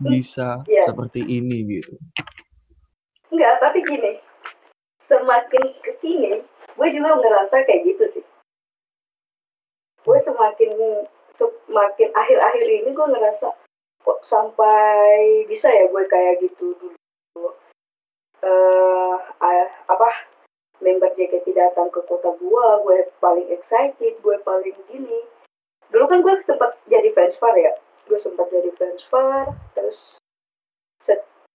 bisa 0.01 0.63
Iya. 0.65 0.89
seperti 0.89 1.21
ini 1.21 1.63
gitu? 1.69 1.95
enggak 3.33 3.55
tapi 3.65 3.81
gini 3.89 4.13
semakin 5.09 5.65
ke 5.81 5.91
sini 6.05 6.37
gue 6.83 6.99
juga 6.99 7.15
ngerasa 7.15 7.63
kayak 7.63 7.83
gitu 7.87 8.03
sih. 8.11 8.25
Gue 10.03 10.19
semakin 10.27 10.71
semakin 11.39 12.09
akhir-akhir 12.11 12.67
ini 12.67 12.91
gue 12.91 13.07
ngerasa 13.07 13.55
kok 14.03 14.19
sampai 14.27 15.47
bisa 15.47 15.71
ya 15.71 15.87
gue 15.87 16.03
kayak 16.11 16.43
gitu 16.43 16.75
dulu. 16.75 17.55
Eh 18.43 19.15
ah, 19.39 19.67
apa 19.87 20.09
member 20.83 21.07
JKT 21.15 21.55
datang 21.55 21.87
ke 21.87 22.03
kota 22.03 22.35
gue 22.35 22.65
gue 22.83 22.97
paling 23.23 23.47
excited 23.47 24.19
gue 24.19 24.35
paling 24.43 24.75
gini. 24.91 25.23
Dulu 25.87 26.03
kan 26.11 26.19
gue 26.19 26.35
sempat 26.43 26.75
jadi 26.91 27.15
fans 27.15 27.39
far 27.39 27.55
ya. 27.55 27.71
Gue 28.11 28.19
sempat 28.19 28.51
jadi 28.51 28.75
fans 28.75 28.99
far 29.07 29.55
terus 29.71 30.19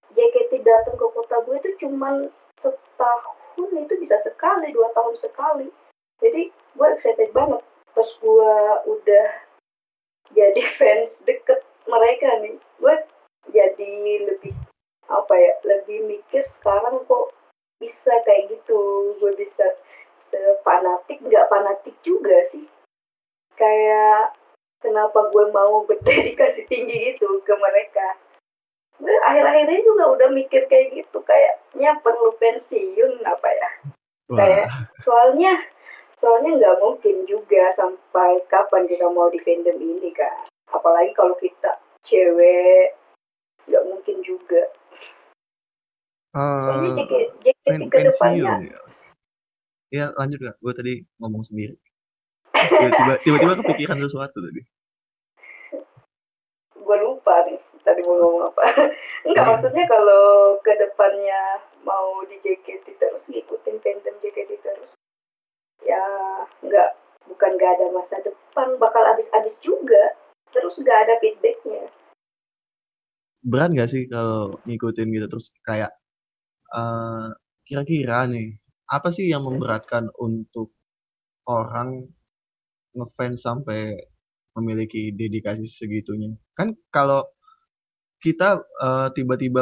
JKT 0.08 0.64
datang 0.64 0.96
ke 0.96 1.06
kota 1.12 1.36
gue 1.44 1.56
itu 1.60 1.70
cuman 1.84 2.32
setahun 2.64 3.37
itu 3.66 3.94
bisa 3.98 4.16
sekali 4.22 4.70
dua 4.70 4.92
tahun 4.94 5.16
sekali. 5.18 5.68
Jadi 6.22 6.50
gue 6.52 6.88
excited 6.94 7.30
banget 7.34 7.62
pas 7.94 8.06
gue 8.06 8.54
udah 8.86 9.28
jadi 10.36 10.62
fans 10.78 11.10
deket 11.26 11.60
mereka 11.90 12.28
nih. 12.44 12.56
Gue 12.78 12.94
jadi 13.50 13.92
lebih 14.28 14.54
apa 15.08 15.34
ya 15.34 15.52
lebih 15.64 16.04
mikir 16.04 16.44
sekarang 16.60 17.02
kok 17.08 17.34
bisa 17.82 18.12
kayak 18.22 18.54
gitu. 18.54 19.14
Gue 19.18 19.32
bisa 19.34 19.66
fanatik 20.62 21.18
nggak 21.24 21.48
fanatik 21.48 21.96
juga 22.06 22.46
sih. 22.54 22.66
Kayak 23.58 24.38
kenapa 24.78 25.32
gue 25.34 25.44
mau 25.50 25.82
berdedikasi 25.88 26.70
tinggi 26.70 27.14
gitu 27.14 27.42
ke 27.42 27.54
mereka 27.58 28.27
akhir-akhir 28.98 29.66
ini 29.68 29.82
juga 29.86 30.04
udah 30.10 30.28
mikir 30.30 30.66
kayak 30.66 30.90
gitu 30.92 31.18
kayaknya 31.22 31.94
perlu 32.02 32.34
pensiun 32.36 33.22
apa 33.22 33.48
ya 33.48 33.70
Wah, 34.28 34.36
Kayak- 34.36 34.68
soalnya 35.00 35.54
soalnya 36.18 36.50
nggak 36.58 36.76
mungkin 36.82 37.16
juga 37.24 37.72
sampai 37.74 38.42
kapan 38.46 38.84
kita 38.84 39.06
mau 39.06 39.30
di 39.30 39.38
fandom 39.38 39.78
ini 39.78 40.10
kan 40.10 40.44
apalagi 40.68 41.14
kalau 41.14 41.38
kita 41.38 41.78
cewek 42.04 42.98
nggak 43.70 43.84
mungkin 43.86 44.16
juga 44.20 44.66
soalnya 46.34 46.90
JKT 46.92 47.12
JKT 47.40 47.64
pen- 47.64 47.88
ke 47.88 47.98
depannya 48.04 48.12
pensiun 48.12 48.60
ya. 48.68 48.80
Ya 49.88 50.06
lanjut 50.12 50.38
gak? 50.38 50.56
Gue 50.60 50.72
tadi 50.76 50.92
ngomong 51.16 51.40
sendiri. 51.42 51.72
Tiba-tiba, 52.52 53.14
tiba-tiba 53.24 53.54
kepikiran 53.64 53.96
sesuatu 53.98 54.36
tadi. 54.36 54.60
gue 56.78 56.96
lupa 57.00 57.44
nih 57.44 57.56
tadi 57.84 58.00
mau 58.02 58.16
ngomong 58.18 58.44
apa 58.54 58.62
enggak 59.28 59.44
Hmm. 59.44 59.52
maksudnya 59.56 59.84
kalau 59.86 60.56
ke 60.62 60.72
depannya 60.78 61.42
mau 61.82 62.22
di 62.26 62.36
JKT 62.42 62.86
terus 62.98 63.24
ngikutin 63.30 63.76
fandom 63.82 64.14
JKT 64.22 64.50
terus 64.62 64.90
ya 65.86 66.02
nggak 66.64 66.88
bukan 67.28 67.50
nggak 67.54 67.72
ada 67.78 67.86
masa 67.94 68.16
depan 68.24 68.76
bakal 68.80 69.02
habis-habis 69.04 69.54
juga 69.62 70.16
terus 70.50 70.74
nggak 70.80 70.98
ada 71.08 71.14
feedbacknya 71.22 71.92
Berat 73.38 73.70
gak 73.70 73.88
sih 73.88 74.10
kalau 74.10 74.58
ngikutin 74.66 75.14
gitu 75.14 75.26
terus 75.30 75.48
kayak 75.62 75.94
eh 76.74 77.28
kira-kira 77.64 78.26
nih 78.26 78.58
apa 78.88 79.08
sih 79.12 79.28
yang 79.28 79.44
memberatkan 79.44 80.08
untuk 80.18 80.72
orang 81.48 82.08
ngefans 82.96 83.44
sampai 83.44 83.96
memiliki 84.56 85.12
dedikasi 85.14 85.68
segitunya? 85.68 86.34
Kan 86.56 86.74
kalau 86.90 87.28
kita 88.24 88.48
eh, 88.86 89.08
tiba-tiba 89.16 89.60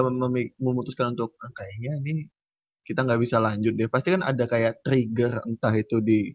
memutuskan 0.61 1.13
untuk 1.17 1.37
"Ah, 1.45 1.53
kayaknya 1.53 1.93
ini 2.03 2.27
kita 2.87 3.03
nggak 3.07 3.21
bisa 3.25 3.39
lanjut 3.43 3.75
deh. 3.79 3.89
Pasti 3.91 4.09
kan 4.15 4.23
ada 4.25 4.45
kayak 4.49 4.81
trigger 4.87 5.43
entah 5.49 5.75
itu 5.77 5.99
di 6.05 6.31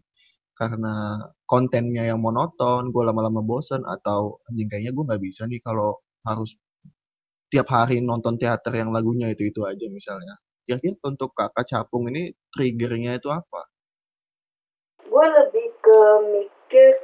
karena 0.58 1.18
kontennya 1.48 2.04
yang 2.12 2.20
monoton, 2.22 2.92
gue 2.94 3.02
lama-lama 3.08 3.40
bosen 3.42 3.82
atau 3.88 4.38
anjing 4.48 4.68
kayaknya 4.70 4.92
gue 4.96 5.04
nggak 5.08 5.22
bisa 5.24 5.42
nih 5.50 5.60
kalau 5.64 5.98
harus 6.28 6.54
tiap 7.52 7.68
hari 7.70 8.00
nonton 8.02 8.34
teater 8.40 8.72
yang 8.74 8.90
lagunya 8.96 9.28
itu 9.34 9.42
itu 9.50 9.60
aja 9.66 9.86
misalnya. 9.92 10.34
Kira-kira 10.66 10.96
untuk 11.10 11.30
kakak 11.34 11.66
capung 11.68 12.08
ini 12.12 12.32
triggernya 12.54 13.18
itu 13.18 13.28
apa? 13.32 13.72
gue 15.12 15.26
lebih 15.28 15.68
ke 15.84 15.98
mikir 16.32 16.96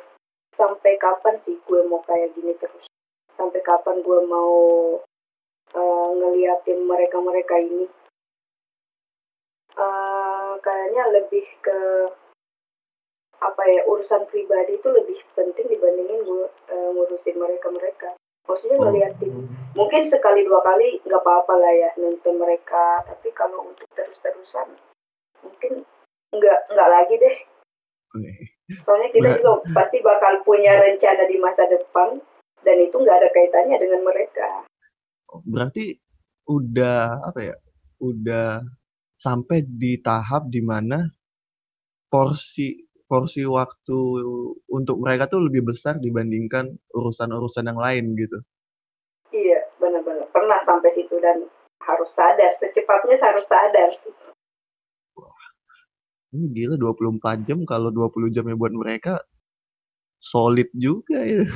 sampai 0.57 0.97
kapan 0.97 1.37
sih 1.45 1.61
gue 1.69 1.81
mau 1.93 2.01
kayak 2.09 2.33
gini 2.33 2.57
terus 2.57 2.89
sampai 3.37 3.61
kapan 3.61 4.01
gue 4.01 4.21
mau 4.27 4.57
eh, 5.75 6.11
ngeliatin 6.17 6.81
mereka-mereka 6.85 7.57
ini. 7.61 7.87
Eh, 9.79 10.53
kayaknya 10.59 11.05
lebih 11.15 11.47
ke 11.63 11.81
apa 13.39 13.63
ya 13.71 13.87
urusan 13.87 14.27
pribadi 14.27 14.75
itu 14.75 14.89
lebih 14.91 15.15
penting 15.39 15.71
dibandingin 15.71 16.27
gue 16.27 16.47
eh, 16.73 16.89
ngurusin 16.91 17.37
mereka-mereka. 17.39 18.19
Maksudnya 18.49 18.81
ngeliatin 18.81 19.47
mungkin 19.77 20.11
sekali 20.11 20.43
dua 20.43 20.65
kali 20.65 20.99
nggak 21.07 21.23
apa-apa 21.23 21.55
lah 21.61 21.73
ya 21.73 21.91
nonton 22.01 22.41
mereka. 22.41 23.05
Tapi 23.07 23.29
kalau 23.37 23.71
untuk 23.71 23.87
terus-terusan 23.95 24.75
mungkin 25.45 25.87
nggak 26.35 26.61
nggak 26.75 26.91
lagi 26.91 27.15
deh. 27.21 27.37
Soalnya 28.85 29.09
kita 29.15 29.29
juga 29.41 29.65
pasti 29.73 30.03
bakal 30.03 30.43
punya 30.45 30.77
rencana 30.77 31.25
di 31.25 31.37
masa 31.41 31.65
depan 31.71 32.21
dan 32.67 32.77
itu 32.83 32.97
nggak 32.99 33.17
ada 33.23 33.29
kaitannya 33.31 33.79
dengan 33.79 34.03
mereka 34.03 34.68
Berarti 35.45 35.97
udah 36.49 37.29
apa 37.29 37.41
ya? 37.53 37.57
Udah 38.01 38.63
sampai 39.19 39.67
di 39.67 39.99
tahap 39.99 40.47
di 40.49 40.63
mana 40.63 41.03
porsi 42.09 42.89
porsi 43.09 43.43
waktu 43.49 43.99
untuk 44.69 44.97
mereka 45.01 45.27
tuh 45.33 45.49
lebih 45.49 45.65
besar 45.65 45.97
dibandingkan 45.97 46.77
urusan-urusan 46.93 47.65
yang 47.65 47.81
lain 47.81 48.13
gitu. 48.21 48.39
iya 49.33 49.65
benar-benar 49.81 50.29
pernah 50.29 50.61
sampai 50.69 50.93
situ 50.93 51.17
dan 51.21 51.49
harus 51.81 52.11
sadar 52.13 52.53
secepatnya 52.61 53.17
harus 53.21 53.45
sadar 53.49 53.91
Ini 56.29 56.45
gila 56.53 56.77
24 56.77 57.49
jam 57.49 57.65
kalau 57.65 57.89
20 57.89 58.29
jamnya 58.29 58.53
buat 58.53 58.77
mereka 58.77 59.25
solid 60.21 60.69
juga 60.77 61.25
ya. 61.25 61.49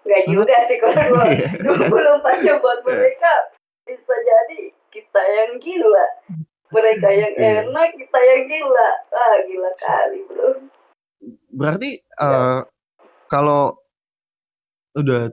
Sangat- 0.00 0.32
juga 0.32 0.56
sih 0.66 0.76
kalau 0.78 0.94
dua 1.12 1.24
Iya. 1.28 1.48
puluh 1.86 2.12
empat 2.18 2.36
jam 2.40 2.56
buat 2.58 2.80
mereka 2.82 3.32
bisa 3.84 4.14
jadi 4.16 4.60
kita 4.90 5.20
yang 5.20 5.52
gila 5.58 6.06
mereka 6.70 7.08
yang 7.20 7.32
Iya. 7.34 7.68
enak 7.68 7.88
kita 7.94 8.18
yang 8.18 8.42
gila 8.46 8.88
ah 9.10 9.34
gila 9.42 9.70
kali 9.76 10.18
bro 10.24 10.50
Berarti 11.50 11.90
eh 12.00 12.60
kalau 13.26 13.76
udah 14.92 15.28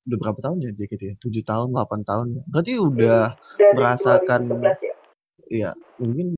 udah 0.00 0.18
berapa 0.18 0.40
tahun 0.40 0.64
ya 0.64 0.70
JKT 0.72 1.02
ya? 1.04 1.14
7 1.20 1.44
tahun, 1.44 1.68
8 1.70 2.02
tahun. 2.02 2.26
Berarti 2.48 2.72
udah 2.80 3.36
dari 3.54 3.74
merasakan 3.76 4.40
2011 4.48 4.80
ya 4.80 4.94
ya 5.50 5.70
mungkin 5.98 6.32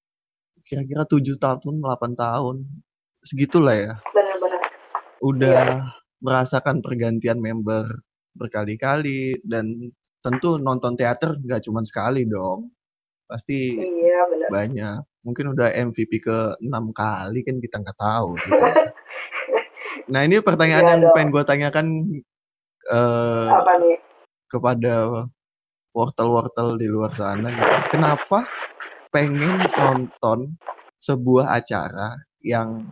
kira-kira 0.62 1.07
7 1.07 1.38
tahun, 1.38 1.75
8 1.79 2.12
tahun. 2.14 2.57
Segitulah 3.23 3.76
ya. 3.79 3.95
benar-benar 4.11 4.61
Udah 5.23 5.62
merasakan 6.23 6.81
pergantian 6.81 7.43
member 7.43 7.85
berkali-kali 8.38 9.37
dan 9.45 9.93
tentu 10.23 10.57
nonton 10.57 10.95
teater 10.95 11.37
nggak 11.37 11.67
cuma 11.67 11.83
sekali 11.83 12.25
dong. 12.25 12.71
Pasti 13.26 13.76
iya 13.76 14.25
benar 14.31 14.49
banyak. 14.49 15.00
Mungkin 15.26 15.55
udah 15.55 15.71
MVP 15.75 16.23
ke 16.23 16.57
6 16.62 16.71
kali 16.95 17.41
kan 17.47 17.57
kita 17.59 17.76
nggak 17.83 17.99
tahu 17.99 18.38
gitu. 18.38 18.55
Nah, 20.11 20.26
ini 20.26 20.43
pertanyaan 20.43 20.83
Iya 20.83 20.93
yang 20.99 21.02
dong. 21.07 21.14
pengen 21.14 21.31
gue 21.31 21.45
tanyakan 21.47 21.87
eh 22.91 23.49
apa 23.55 23.73
nih 23.79 23.97
kepada 24.50 24.95
wortel-wortel 25.95 26.76
di 26.76 26.91
luar 26.91 27.12
sana 27.14 27.49
gitu. 27.49 27.76
Kenapa 27.97 28.45
pengen 29.14 29.62
nonton 29.79 30.59
sebuah 30.99 31.55
acara 31.55 32.19
yang 32.43 32.88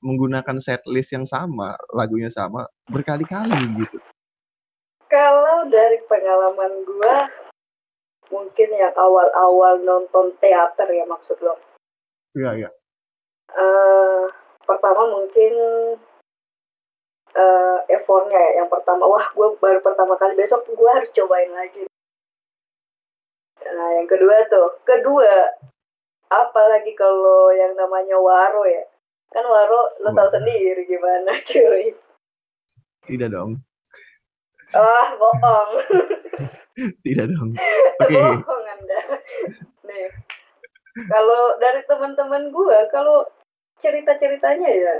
menggunakan 0.00 0.56
setlist 0.60 1.12
yang 1.12 1.24
sama, 1.28 1.76
lagunya 1.92 2.32
sama 2.32 2.64
berkali-kali 2.88 3.84
gitu? 3.84 3.98
Kalau 5.10 5.66
dari 5.68 5.98
pengalaman 6.06 6.84
gua 6.86 7.28
mungkin 8.30 8.68
yang 8.70 8.94
awal-awal 8.94 9.82
nonton 9.82 10.32
teater 10.38 10.86
ya 10.86 11.04
maksud 11.04 11.36
lo. 11.42 11.58
Iya, 12.38 12.66
iya. 12.66 12.70
eh 13.50 14.24
pertama 14.62 15.10
mungkin 15.10 15.52
eh 17.34 17.78
effortnya 17.90 18.38
ya. 18.38 18.50
Yang 18.62 18.68
pertama, 18.78 19.10
wah 19.10 19.26
gue 19.34 19.48
baru 19.58 19.82
pertama 19.82 20.14
kali 20.14 20.38
besok 20.38 20.62
gue 20.70 20.90
harus 20.90 21.10
cobain 21.10 21.50
lagi. 21.50 21.90
Nah 23.66 23.88
yang 23.98 24.08
kedua 24.08 24.46
tuh, 24.46 24.78
kedua 24.86 25.58
apalagi 26.30 26.94
kalau 26.94 27.50
yang 27.50 27.74
namanya 27.74 28.14
waro 28.22 28.62
ya. 28.62 28.86
Kan 29.30 29.44
waro 29.46 29.80
lo 30.02 30.10
tau 30.10 30.26
Waro. 30.26 30.34
sendiri 30.34 30.82
gimana 30.86 31.32
cuy. 31.46 31.94
Tidak 33.06 33.30
dong. 33.30 33.62
Ah 34.74 35.14
bohong. 35.18 35.70
Tidak 37.06 37.26
dong. 37.30 37.50
Oke. 38.02 38.18
bohong 38.18 38.66
anda 38.66 39.00
nih 39.90 40.06
kalau 41.10 41.58
dari 41.58 41.82
teman-teman 41.86 42.50
gua 42.54 42.86
kalau 42.90 43.26
cerita-ceritanya 43.82 44.70
ya 44.70 44.96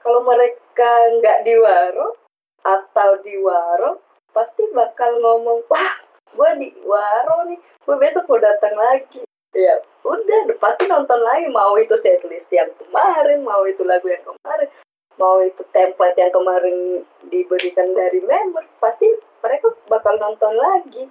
kalau 0.00 0.24
mereka 0.24 0.90
nggak 1.20 1.44
di 1.44 1.54
waro 1.58 2.16
atau 2.64 3.10
di 3.24 3.34
waro 3.40 4.00
pasti 4.32 4.64
bakal 4.72 5.16
ngomong 5.20 5.64
wah 5.68 5.94
gua 6.36 6.56
di 6.56 6.72
waro 6.84 7.48
nih 7.48 7.58
gua 7.84 7.96
besok 8.00 8.24
mau 8.28 8.40
datang 8.40 8.74
lagi 8.76 9.27
ya 9.56 9.74
udah 10.04 10.40
pasti 10.60 10.84
nonton 10.84 11.20
lagi 11.24 11.48
mau 11.48 11.72
itu 11.80 11.96
setlist 12.04 12.48
yang 12.52 12.68
kemarin 12.76 13.40
mau 13.44 13.64
itu 13.64 13.80
lagu 13.84 14.04
yang 14.08 14.20
kemarin 14.24 14.68
mau 15.16 15.40
itu 15.40 15.62
template 15.72 16.20
yang 16.20 16.32
kemarin 16.32 17.02
diberikan 17.32 17.96
dari 17.96 18.20
member 18.22 18.64
pasti 18.78 19.08
mereka 19.40 19.72
bakal 19.88 20.14
nonton 20.20 20.52
lagi 20.52 21.04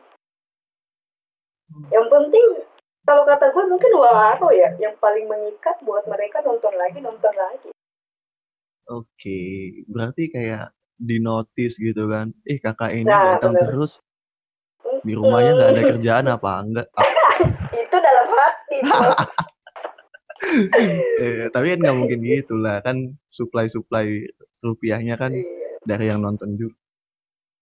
yang 1.89 2.08
penting 2.08 2.63
kalau 3.08 3.24
kata 3.25 3.50
gue 3.51 3.63
mungkin 3.67 3.91
waro 3.98 4.50
ya 4.53 4.70
yang 4.77 4.94
paling 5.01 5.25
mengikat 5.25 5.75
buat 5.82 6.06
mereka 6.06 6.46
nonton 6.46 6.74
lagi 6.77 7.00
nonton 7.01 7.34
lagi 7.34 7.70
Oke, 8.88 9.83
berarti 9.92 10.31
kayak 10.31 10.72
di 10.96 11.20
notice 11.20 11.75
gitu 11.75 12.07
kan. 12.07 12.31
Eh, 12.48 12.55
kakak 12.55 12.96
ini 12.96 13.03
Nah, 13.03 13.35
datang 13.35 13.51
bener. 13.51 13.68
terus 13.68 14.00
di 15.03 15.11
rumahnya 15.11 15.59
nggak 15.59 15.72
ada 15.75 15.83
kerjaan 15.92 16.25
apa 16.31 16.51
enggak? 16.64 16.88
hati 16.96 17.03
bro. 17.03 17.17
Eh, 21.18 21.50
tapi 21.50 21.66
kan 21.68 21.79
nggak 21.81 21.98
mungkin 21.98 22.20
gitu 22.22 22.55
lah 22.55 22.79
kan 22.79 22.96
supply-supply 23.27 24.29
rupiahnya 24.60 25.16
kan 25.16 25.33
Iya, 25.33 25.81
dari 25.83 26.05
yang 26.07 26.22
nonton 26.22 26.55
juga. 26.55 26.77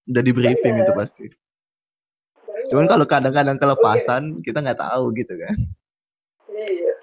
Udah 0.05 0.21
di 0.21 0.31
briefing 0.31 0.75
itu 0.75 0.85
Bener. 0.85 0.97
pasti. 0.97 1.23
bener. 1.25 2.67
Cuman 2.67 2.85
kalau 2.85 3.05
kadang-kadang 3.05 3.57
kelepasan 3.57 4.23
kita 4.41 4.59
nggak 4.59 4.77
tahu 4.77 5.09
gitu 5.13 5.33
kan. 5.35 5.55
iya 6.51 6.93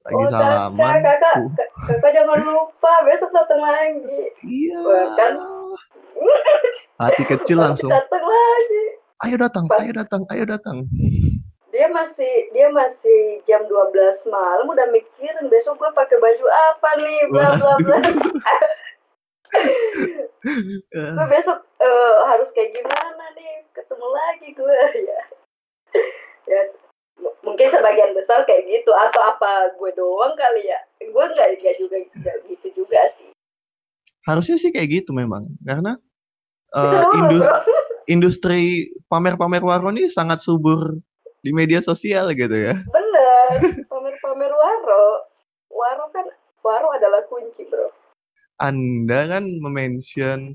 Lagi 0.00 0.16
oh 0.16 0.28
salaman. 0.28 0.80
kakak 0.96 1.04
kakak 1.12 1.34
uh, 1.36 1.48
Kak- 1.52 1.72
kakak 1.86 2.10
jangan 2.14 2.38
lupa 2.40 2.92
besok 3.04 3.30
datang 3.30 3.60
lagi 3.60 4.20
iya. 4.42 4.78
Wah, 4.80 5.06
kan? 5.14 5.32
Hati 6.98 7.22
kecil 7.26 7.56
langsung. 7.58 7.88
datang 7.88 8.20
lagi 8.20 8.82
Ayo 9.20 9.36
datang, 9.36 9.68
Pas- 9.68 9.84
ayo 9.84 9.92
datang, 9.92 10.24
ayo 10.26 10.48
datang. 10.48 10.88
Dia 11.80 11.88
masih 11.88 12.52
dia 12.52 12.68
masih 12.68 13.40
jam 13.48 13.64
12 13.64 14.20
malam 14.28 14.68
udah 14.68 14.84
mikirin 14.92 15.48
besok 15.48 15.80
gue 15.80 15.88
pakai 15.96 16.20
baju 16.20 16.44
apa 16.44 16.88
nih 17.00 17.18
bla 17.32 17.48
bla 17.56 17.74
bla. 17.80 17.96
Eh, 19.56 21.12
gue 21.16 21.26
besok 21.32 21.58
eh, 21.80 22.16
harus 22.28 22.52
kayak 22.52 22.76
gimana 22.76 23.24
nih 23.32 23.64
ketemu 23.72 24.06
lagi 24.12 24.48
gue 24.52 24.76
ya. 25.08 25.22
Ya 26.44 26.62
mungkin 27.40 27.72
sebagian 27.72 28.12
besar 28.12 28.44
kayak 28.44 28.68
gitu 28.68 28.92
atau 28.92 29.20
apa 29.24 29.72
gue 29.80 29.90
doang 29.96 30.36
kali 30.36 30.68
ya. 30.68 30.84
Gue 31.00 31.24
nggak 31.32 31.64
nggak 31.64 31.76
juga 31.80 31.96
nggak 31.96 32.36
gitu 32.44 32.84
juga 32.84 33.00
sih. 33.16 33.32
Harusnya 34.28 34.60
sih 34.60 34.68
kayak 34.68 35.00
gitu 35.00 35.16
memang 35.16 35.48
karena 35.64 35.96
eh, 36.76 36.92
Betul, 37.08 37.24
indus- 37.24 37.48
bro. 37.48 37.80
industri 38.04 38.92
pamer-pamer 39.08 39.64
warung 39.64 39.96
ini 39.96 40.12
sangat 40.12 40.44
subur 40.44 41.00
di 41.40 41.50
media 41.50 41.80
sosial 41.80 42.32
gitu 42.36 42.52
ya. 42.52 42.74
bener 42.76 43.48
pamer-pamer 43.88 44.52
waro 44.52 45.06
waro 45.72 46.04
kan 46.12 46.26
waro 46.60 46.88
adalah 46.92 47.24
kunci 47.28 47.64
bro 47.68 47.88
Anda 48.60 49.24
kan 49.24 49.48
mention 49.64 50.52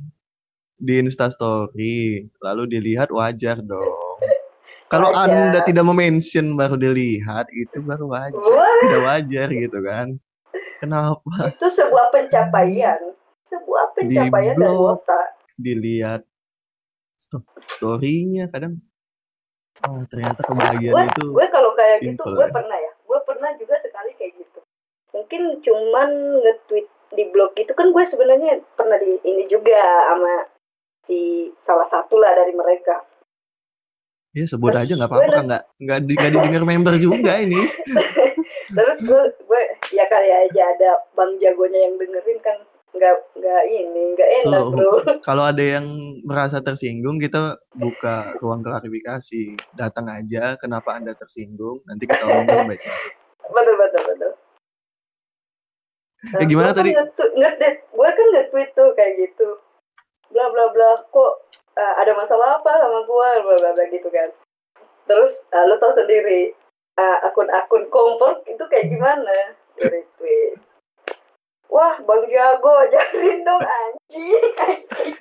di 0.77 1.01
Instastory, 1.01 2.29
lalu 2.37 2.77
dilihat 2.77 3.09
wajar 3.09 3.57
dong. 3.65 4.21
Kalau. 4.93 5.09
Anda 5.17 5.65
tidak 5.65 5.89
mention 5.89 6.53
baru 6.53 6.77
dilihat, 6.77 7.49
itu 7.49 7.81
baru 7.81 8.05
wajar. 8.05 8.37
Wah. 8.37 8.77
Tidak 8.85 9.01
wajar 9.01 9.47
gitu 9.49 9.79
kan. 9.81 10.21
Kenapa 10.85 11.55
itu 11.55 11.67
sebuah 11.71 12.05
pencapaian 12.11 12.99
sebuah 13.47 13.85
pencapaian 13.95 14.55
blog. 14.59 14.99
otak 14.99 15.25
dilihat 15.55 16.21
sto- 17.15 17.47
story-nya 17.71 18.51
kadang 18.51 18.83
oh 19.83 20.01
ternyata 20.07 20.39
kebahagiaan 20.47 20.93
gue 20.95 21.03
itu 21.11 21.27
gue 21.35 21.47
kalau 21.51 21.71
kayak 21.75 21.97
gitu 21.99 22.23
gue 22.23 22.47
ya. 22.47 22.53
pernah 22.53 22.77
ya. 22.79 22.91
Gue 23.03 23.19
pernah 23.27 23.49
juga 23.59 23.75
sekali 23.83 24.11
kayak 24.15 24.33
gitu. 24.39 24.59
Mungkin 25.11 25.41
cuman 25.63 26.09
nge-tweet 26.43 26.87
di 27.15 27.23
blog 27.31 27.51
itu 27.59 27.71
kan 27.75 27.91
gue 27.91 28.03
sebenarnya 28.07 28.63
pernah 28.75 28.97
di 28.99 29.19
ini 29.23 29.43
juga 29.51 29.79
sama 30.11 30.33
si 31.05 31.51
salah 31.67 31.87
satu 31.91 32.15
lah 32.19 32.31
dari 32.35 32.55
mereka. 32.55 33.03
Ya 34.35 34.43
sebut 34.43 34.75
Terus 34.75 34.83
aja 34.83 34.93
nggak 34.99 35.11
apa-apa 35.11 35.39
nggak 35.47 35.63
nggak 35.79 35.99
di, 36.03 36.13
nggak 36.19 36.31
didengar 36.35 36.63
member 36.67 36.95
juga 36.99 37.39
ini. 37.39 37.61
Terus 38.75 38.99
gue 39.07 39.23
gue 39.47 39.61
ya 39.95 40.03
kali 40.11 40.29
aja 40.31 40.61
ada 40.75 40.91
bang 41.15 41.31
jagonya 41.39 41.79
yang 41.87 41.95
dengerin 41.95 42.39
kan 42.43 42.57
nggak 42.95 43.15
nggak 43.35 43.63
ini 43.67 44.03
nggak 44.15 44.29
enak 44.41 44.61
So, 44.63 44.71
bro. 44.71 44.91
kalau 45.27 45.43
ada 45.45 45.61
yang 45.61 45.85
merasa 46.23 46.63
tersinggung 46.63 47.19
kita 47.19 47.59
buka 47.75 48.35
ruang 48.39 48.63
klarifikasi. 48.63 49.55
Datang 49.75 50.07
aja 50.09 50.55
kenapa 50.55 50.95
anda 50.95 51.11
tersinggung? 51.13 51.83
Nanti 51.85 52.07
kita 52.07 52.23
omongin 52.23 52.67
baik-baik. 52.71 53.11
Betul 53.51 53.75
betul 53.77 54.01
betul. 54.09 54.33
Ya, 56.25 56.43
gimana 56.49 56.73
gua 56.73 56.73
kan 56.73 56.79
tadi? 56.81 56.91
nge-tweet- 56.97 57.35
nge- 57.37 57.83
gue 57.93 58.09
kan 58.09 58.27
nge-tweet 58.33 58.69
tuh 58.73 58.89
kayak 58.97 59.13
gitu. 59.21 59.49
Bla 60.33 60.49
bla 60.49 60.73
bla 60.73 61.05
kok 61.13 61.33
uh, 61.77 61.93
ada 62.01 62.17
masalah 62.17 62.57
apa 62.57 62.71
sama 62.81 62.99
gue 63.05 63.29
bla 63.45 63.55
bla 63.61 63.71
bla 63.77 63.85
gitu 63.93 64.09
kan. 64.09 64.33
Terus 65.05 65.37
uh, 65.53 65.63
lo 65.69 65.77
tau 65.77 65.93
sendiri 65.93 66.57
uh, 66.97 67.17
akun-akun 67.29 67.85
kompor 67.93 68.41
itu 68.49 68.63
kayak 68.73 68.89
gimana? 68.89 69.53
Dari 69.77 70.01
tweet 70.17 70.64
wah 71.69 71.95
bang 72.01 72.23
jago 72.29 72.71
ajarin 72.85 73.39
dong 73.43 73.61
anjing 73.63 74.45
anjing. 74.59 75.15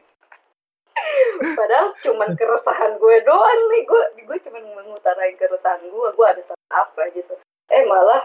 Padahal 1.58 1.90
cuman 2.00 2.38
keresahan 2.38 2.96
gue 3.02 3.16
doang 3.26 3.60
nih 3.74 3.82
gue 3.82 4.02
gue 4.24 4.38
cuman 4.46 4.62
mengutarain 4.78 5.34
keresahan 5.36 5.82
gue 5.82 6.08
gue 6.14 6.26
ada 6.26 6.42
salah 6.46 6.86
apa 6.86 7.02
gitu. 7.12 7.34
Eh 7.68 7.82
malah 7.84 8.22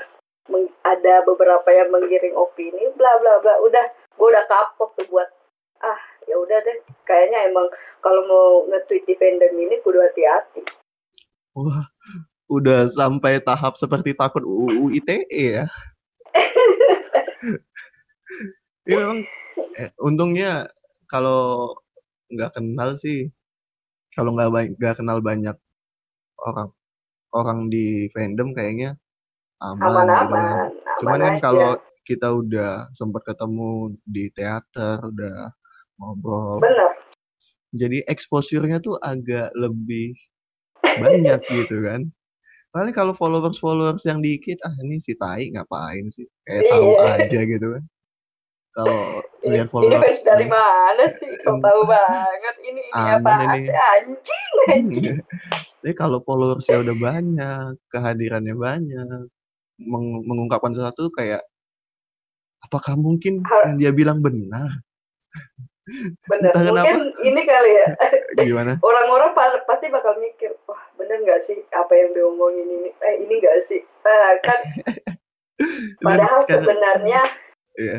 meng- 0.47 0.73
ada 0.85 1.25
beberapa 1.25 1.65
yang 1.73 1.89
menggiring 1.89 2.37
opini 2.37 2.93
bla 2.95 3.17
bla 3.19 3.41
bla. 3.41 3.57
Udah 3.65 3.85
gue 3.89 4.27
udah 4.29 4.45
kapok 4.45 4.93
tuh 4.95 5.07
buat 5.09 5.27
ah 5.81 5.99
ya 6.29 6.37
udah 6.37 6.61
deh. 6.61 6.77
Kayaknya 7.09 7.49
emang 7.49 7.67
kalau 8.05 8.21
mau 8.29 8.47
nge-tweet 8.69 9.03
di 9.09 9.15
fandom 9.17 9.53
ini 9.57 9.81
kudu 9.81 9.99
hati-hati. 9.99 10.61
Wah 11.57 11.89
udah 12.49 12.89
sampai 12.89 13.37
tahap 13.41 13.77
seperti 13.77 14.17
takut 14.17 14.41
UU 14.41 14.93
ITE 14.97 15.43
ya. 15.61 15.65
Ini 18.85 18.95
memang 18.95 19.19
eh, 19.75 19.89
untungnya 20.01 20.65
kalau 21.05 21.73
nggak 22.29 22.57
kenal 22.57 22.93
sih, 22.95 23.29
kalau 24.13 24.33
nggak 24.33 24.77
nggak 24.77 24.95
kenal 24.97 25.19
banyak 25.19 25.57
orang 26.39 26.69
orang 27.29 27.59
di 27.67 28.09
fandom 28.09 28.53
kayaknya 28.53 28.97
aman 29.61 29.85
gitu 29.85 29.93
kan. 29.93 30.07
Aman-aman, 30.25 30.41
Cuman 30.99 31.19
aman 31.19 31.21
kan 31.21 31.33
aja. 31.35 31.43
kalau 31.43 31.69
kita 32.03 32.27
udah 32.33 32.71
sempat 32.91 33.21
ketemu 33.21 33.71
di 34.01 34.33
teater, 34.33 34.97
udah 35.03 35.53
ngobrol, 35.99 36.57
Bener. 36.57 36.89
jadi 37.69 38.01
exposure-nya 38.09 38.81
tuh 38.81 38.97
agak 38.97 39.53
lebih 39.53 40.17
banyak 40.97 41.37
gitu 41.59 41.85
kan. 41.85 42.09
Paling 42.69 42.93
kalau 42.93 43.13
followers-followers 43.13 44.05
yang 44.05 44.21
dikit, 44.21 44.57
ah 44.61 44.73
ini 44.81 44.97
si 44.97 45.13
Tai 45.13 45.41
ngapain 45.53 46.05
sih? 46.09 46.25
Kayak 46.45 46.69
tahu 46.69 46.87
Iya. 46.93 47.05
aja 47.17 47.39
gitu 47.45 47.67
kan. 47.77 47.83
Kalau 48.79 49.19
Ini, 49.43 49.49
lihat 49.59 49.67
ini 49.67 49.71
followers 49.71 50.01
fans 50.01 50.21
dari 50.23 50.47
mana 50.47 51.03
sih? 51.19 51.31
Kau 51.43 51.59
tahu 51.59 51.81
banget. 51.83 52.55
Ini 52.63 52.81
ini 52.81 53.11
apa 53.19 53.29
ini. 53.37 53.59
Anjing, 53.67 54.47
anjing. 54.69 55.17
Tapi 55.79 55.93
kalau 55.95 56.19
followersnya 56.19 56.79
udah 56.79 56.95
banyak, 56.95 57.71
kehadirannya 57.87 58.51
banyak, 58.51 59.31
meng- 59.79 60.23
mengungkapkan 60.23 60.71
sesuatu 60.71 61.07
kayak 61.09 61.39
apakah 62.61 62.99
mungkin 62.99 63.43
Har- 63.43 63.71
yang 63.71 63.75
dia 63.79 63.91
bilang 63.91 64.19
benar? 64.19 64.83
Kenapa. 66.29 66.85
Mungkin 66.85 67.15
ini 67.23 67.41
kali 67.41 67.71
ya. 67.73 67.87
Gimana? 68.37 68.77
Orang-orang 68.83 69.31
pa- 69.31 69.63
pasti 69.65 69.87
bakal 69.87 70.19
mikir, 70.19 70.53
wah 70.67 70.77
bener 70.93 71.23
nggak 71.23 71.47
sih 71.47 71.63
apa 71.71 71.89
yang 71.95 72.11
diomongin 72.13 72.67
ini? 72.69 72.89
Eh 72.99 73.25
ini 73.25 73.33
nggak 73.39 73.57
sih? 73.65 73.81
Eh, 73.81 74.31
kan 74.43 74.59
padahal 75.99 76.43
Karena- 76.43 76.55
sebenarnya 76.61 77.21
Iya. 77.73 77.97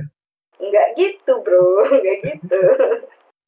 Nggak 0.61 0.88
gitu 1.01 1.33
bro, 1.42 1.85
nggak 2.01 2.18
gitu. 2.25 2.62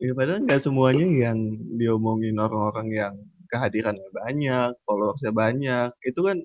Ya, 0.03 0.13
padahal 0.19 0.43
nggak 0.43 0.63
semuanya 0.65 1.07
yang 1.07 1.39
diomongin 1.79 2.35
orang-orang 2.41 2.89
yang 2.91 3.15
kehadirannya 3.53 4.09
banyak, 4.11 4.71
followersnya 4.83 5.31
banyak, 5.31 5.93
itu 6.03 6.21
kan 6.25 6.43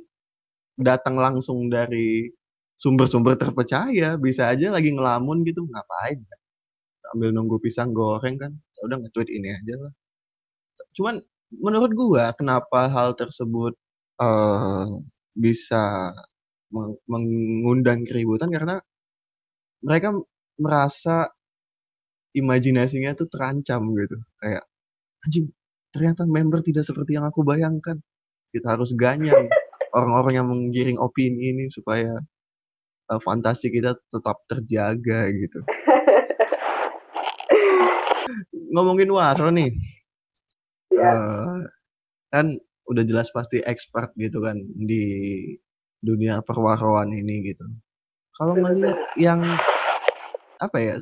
datang 0.77 1.17
langsung 1.17 1.71
dari 1.71 2.29
sumber-sumber 2.77 3.33
terpercaya. 3.39 4.19
Bisa 4.19 4.53
aja 4.53 4.69
lagi 4.69 4.93
ngelamun 4.93 5.41
gitu, 5.47 5.65
ngapain? 5.65 6.21
Sambil 7.07 7.33
nunggu 7.33 7.57
pisang 7.63 7.95
goreng 7.95 8.37
kan, 8.37 8.51
ya 8.53 8.81
udah 8.85 8.97
nge-tweet 9.01 9.29
ini 9.31 9.49
aja 9.55 9.73
lah. 9.79 9.93
Cuman 10.93 11.15
menurut 11.49 11.91
gua 11.95 12.35
kenapa 12.37 12.91
hal 12.91 13.15
tersebut 13.17 13.73
eh, 14.21 14.85
bisa 15.33 16.11
meng- 16.73 16.99
mengundang 17.07 18.03
keributan 18.03 18.51
karena 18.51 18.83
mereka 19.81 20.13
merasa 20.57 21.29
imajinasinya 22.33 23.13
tuh 23.17 23.27
terancam 23.29 23.81
gitu. 23.97 24.17
Kayak 24.41 24.63
anjing 25.25 25.45
ternyata 25.93 26.27
member 26.29 26.61
tidak 26.61 26.85
seperti 26.85 27.17
yang 27.17 27.25
aku 27.25 27.41
bayangkan. 27.41 27.97
Kita 28.53 28.77
harus 28.77 28.93
ganyang 28.97 29.47
orang-orang 29.97 30.33
yang 30.37 30.47
menggiring 30.49 30.99
opini 31.01 31.53
ini 31.55 31.65
supaya 31.73 32.13
eh, 33.11 33.19
fantasi 33.21 33.69
kita 33.73 33.97
tetap 33.97 34.37
terjaga 34.49 35.29
gitu. 35.33 35.59
Ngomongin 38.73 39.09
Waro 39.09 39.47
nih, 39.49 39.71
Ya, 40.97 41.13
eh, 41.13 41.61
kan 42.33 42.45
udah 42.87 43.03
jelas 43.03 43.29
pasti 43.35 43.61
expert 43.61 44.15
gitu 44.17 44.41
kan 44.41 44.57
di 44.73 45.03
dunia 46.01 46.41
perwaroan 46.41 47.11
ini 47.13 47.53
gitu. 47.53 47.65
Kalau 48.37 48.53
melihat 48.57 48.97
yang 49.19 49.41
apa 50.57 50.77
ya, 50.81 50.95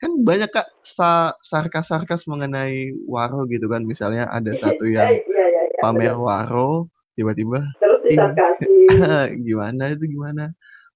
kan 0.00 0.10
banyak 0.20 0.50
kak 0.52 0.68
sa- 0.80 1.36
sarkas-sarkas 1.40 2.26
mengenai 2.28 2.92
Waro 3.08 3.44
gitu 3.48 3.68
kan. 3.68 3.84
Misalnya 3.84 4.28
ada 4.28 4.52
satu 4.62 4.84
yang 4.88 5.12
Eh, 5.12 5.24
iya 5.28 5.44
iya 5.48 5.62
iya. 5.70 5.80
pamer 5.80 6.12
bener. 6.16 6.24
Waro, 6.24 6.88
tiba-tiba 7.16 7.60
Terus 7.80 8.00
disarkasin. 8.04 9.38
gimana 9.48 9.82
itu 9.92 10.04
gimana. 10.08 10.52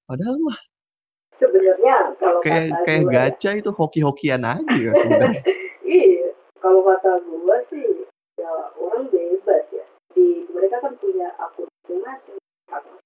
Padahal 0.08 0.36
mah 0.40 0.58
Sebenarnya 1.38 2.18
kalau 2.18 2.42
kayak 2.42 2.66
kata 2.74 2.82
kayak 2.82 3.02
gua 3.06 3.12
ya, 3.14 3.18
gacha 3.30 3.50
itu 3.54 3.70
hoki-hokian 3.70 4.42
aja 4.42 4.74
ya 4.74 4.92
sebenarnya. 4.98 5.42
iya, 5.86 6.28
kalau 6.58 6.82
kata 6.82 7.22
gua 7.22 7.62
sih 7.70 7.86
ya 8.34 8.50
orang 8.74 9.06
bebas 9.14 9.64
ya. 9.70 9.86
Di 10.18 10.50
mereka 10.50 10.82
kan 10.82 10.98
punya 10.98 11.30
akun 11.38 11.70
masing-masing, 11.86 12.98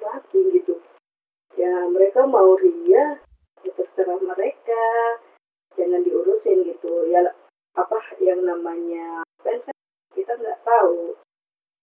masing 0.00 0.46
gitu. 0.56 0.80
Ya 1.60 1.92
mereka 1.92 2.24
mau 2.24 2.56
ria, 2.56 3.20
ya 3.68 3.72
terserah 3.76 4.18
mereka. 4.24 4.86
Jangan 5.76 6.00
diurusin 6.00 6.64
gitu. 6.64 7.12
Ya 7.12 7.28
apa 7.76 8.00
yang 8.24 8.40
namanya 8.42 9.22
kan 9.44 9.60
kita 10.16 10.32
nggak 10.34 10.64
tahu 10.64 11.14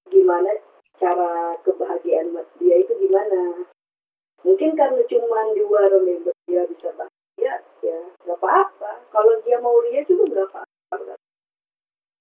gimana 0.09 0.51
cara 0.99 1.55
kebahagiaan 1.61 2.33
dia 2.59 2.75
itu 2.81 2.93
gimana. 2.97 3.69
Mungkin 4.45 4.77
karena 4.77 5.01
di 5.01 5.63
warung 5.65 6.05
member 6.05 6.35
dia 6.45 6.69
bisa 6.69 6.93
bahagia, 6.93 7.65
ya 7.81 7.99
nggak 8.25 8.37
apa-apa. 8.37 9.01
Kalau 9.09 9.33
dia 9.41 9.57
mau 9.57 9.81
ria 9.81 10.05
juga 10.05 10.29
nggak 10.29 10.47
apa-apa. 10.53 11.17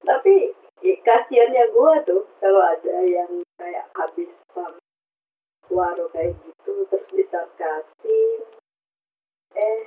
Tapi 0.04 0.52
ya, 0.80 0.94
kasihannya 1.04 1.64
gua 1.76 2.00
tuh 2.04 2.24
kalau 2.40 2.64
ada 2.64 2.96
yang 3.04 3.44
kayak 3.60 3.88
habis 3.92 4.28
sama 4.52 4.80
waro 5.72 6.08
kayak 6.12 6.36
gitu 6.44 6.84
terus 6.88 7.04
disarkasin, 7.12 8.40
eh 9.56 9.80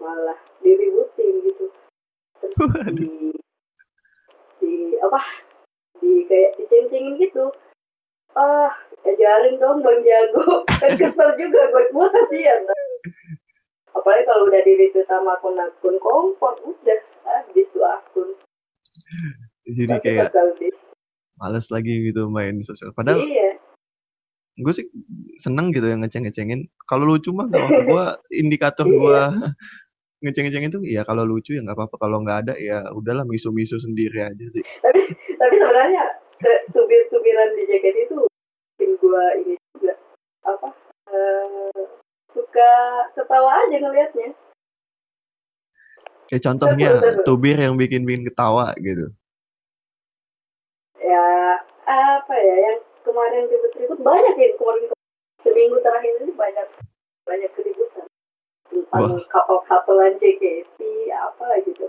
malah 0.00 0.40
diributin 0.60 1.44
gitu. 1.44 1.72
Terus 2.40 2.56
di 2.94 3.32
di 4.58 4.72
apa? 5.00 5.20
Di 6.00 6.12
kayak 6.26 6.50
diceng-cengin 6.58 7.20
gitu. 7.20 7.50
Ah, 8.34 8.70
ajarin 9.06 9.62
dong 9.62 9.80
Bang 9.80 10.02
Jago. 10.02 10.66
Kan 10.82 10.98
kesel 10.98 11.30
juga 11.38 11.60
gue, 11.70 11.84
gue 11.94 12.06
kasihan. 12.10 12.60
Apalagi 13.94 14.26
kalau 14.26 14.50
udah 14.50 14.60
di 14.66 14.72
retweet 14.74 15.06
sama 15.06 15.38
akun-akun 15.38 16.02
kompor, 16.02 16.58
udah 16.66 16.98
habis 17.22 17.66
tuh 17.70 17.86
akun. 17.86 18.28
Jadi 19.70 19.86
Pasti 19.86 20.04
kayak 20.18 20.34
males 21.38 21.66
lagi 21.70 21.94
gitu 22.10 22.26
main 22.26 22.58
di 22.58 22.66
sosial. 22.66 22.90
Padahal 22.90 23.22
Iya, 23.22 23.54
gue 24.58 24.72
sih 24.74 24.86
seneng 25.38 25.70
gitu 25.70 25.86
yang 25.86 26.02
ngeceng-ngecengin. 26.02 26.66
Kalau 26.90 27.06
lucu 27.06 27.30
mah 27.30 27.46
gak 27.50 27.58
apa-apa. 27.58 27.82
Gue 27.86 28.04
indikator 28.42 28.86
Iya. 28.86 28.98
gue 28.98 29.20
ngeceng-ngecengin 30.22 30.72
tuh 30.72 30.82
ya 30.86 31.02
kalau 31.02 31.26
lucu 31.26 31.56
ya 31.56 31.62
nggak 31.64 31.76
apa-apa. 31.78 31.96
Kalau 31.98 32.22
nggak 32.22 32.38
ada 32.46 32.54
ya 32.60 32.86
udahlah 32.94 33.26
misu-misu 33.26 33.80
sendiri 33.80 34.22
aja 34.22 34.46
sih. 34.52 34.62
tapi 34.84 35.00
tapi 35.40 35.54
sebenarnya 35.58 36.04
se- 36.38 36.64
subir-subiran 36.70 37.48
di 37.58 37.62
JKT 37.66 37.96
itu 38.10 38.14
bikin 38.78 38.90
gua 39.02 39.24
ini 39.40 39.54
juga 39.74 39.94
apa 40.44 40.68
eh, 41.10 41.82
suka 42.30 42.70
ketawa 43.18 43.50
aja 43.66 43.76
ngelihatnya. 43.80 44.30
Kayak 46.30 46.44
contohnya. 46.46 46.90
Tubir 47.26 47.58
yang 47.60 47.74
bikin-bikin 47.76 48.24
ketawa 48.28 48.72
gitu. 48.80 49.12
Ya 51.02 51.60
apa 51.84 52.34
ya 52.34 52.56
yang 52.70 52.78
kemarin 53.04 53.44
ribut-ribut 53.52 54.00
banyak 54.00 54.34
ya 54.40 54.48
kemarin 54.56 54.88
seminggu 55.44 55.76
terakhir 55.84 56.12
ini 56.24 56.32
banyak 56.32 56.66
banyak 57.28 57.50
keributan 57.52 58.08
tentang 58.74 59.22
kapal-kapalan 59.30 60.18
JKT 60.18 60.78
apa 61.14 61.62
gitu. 61.62 61.86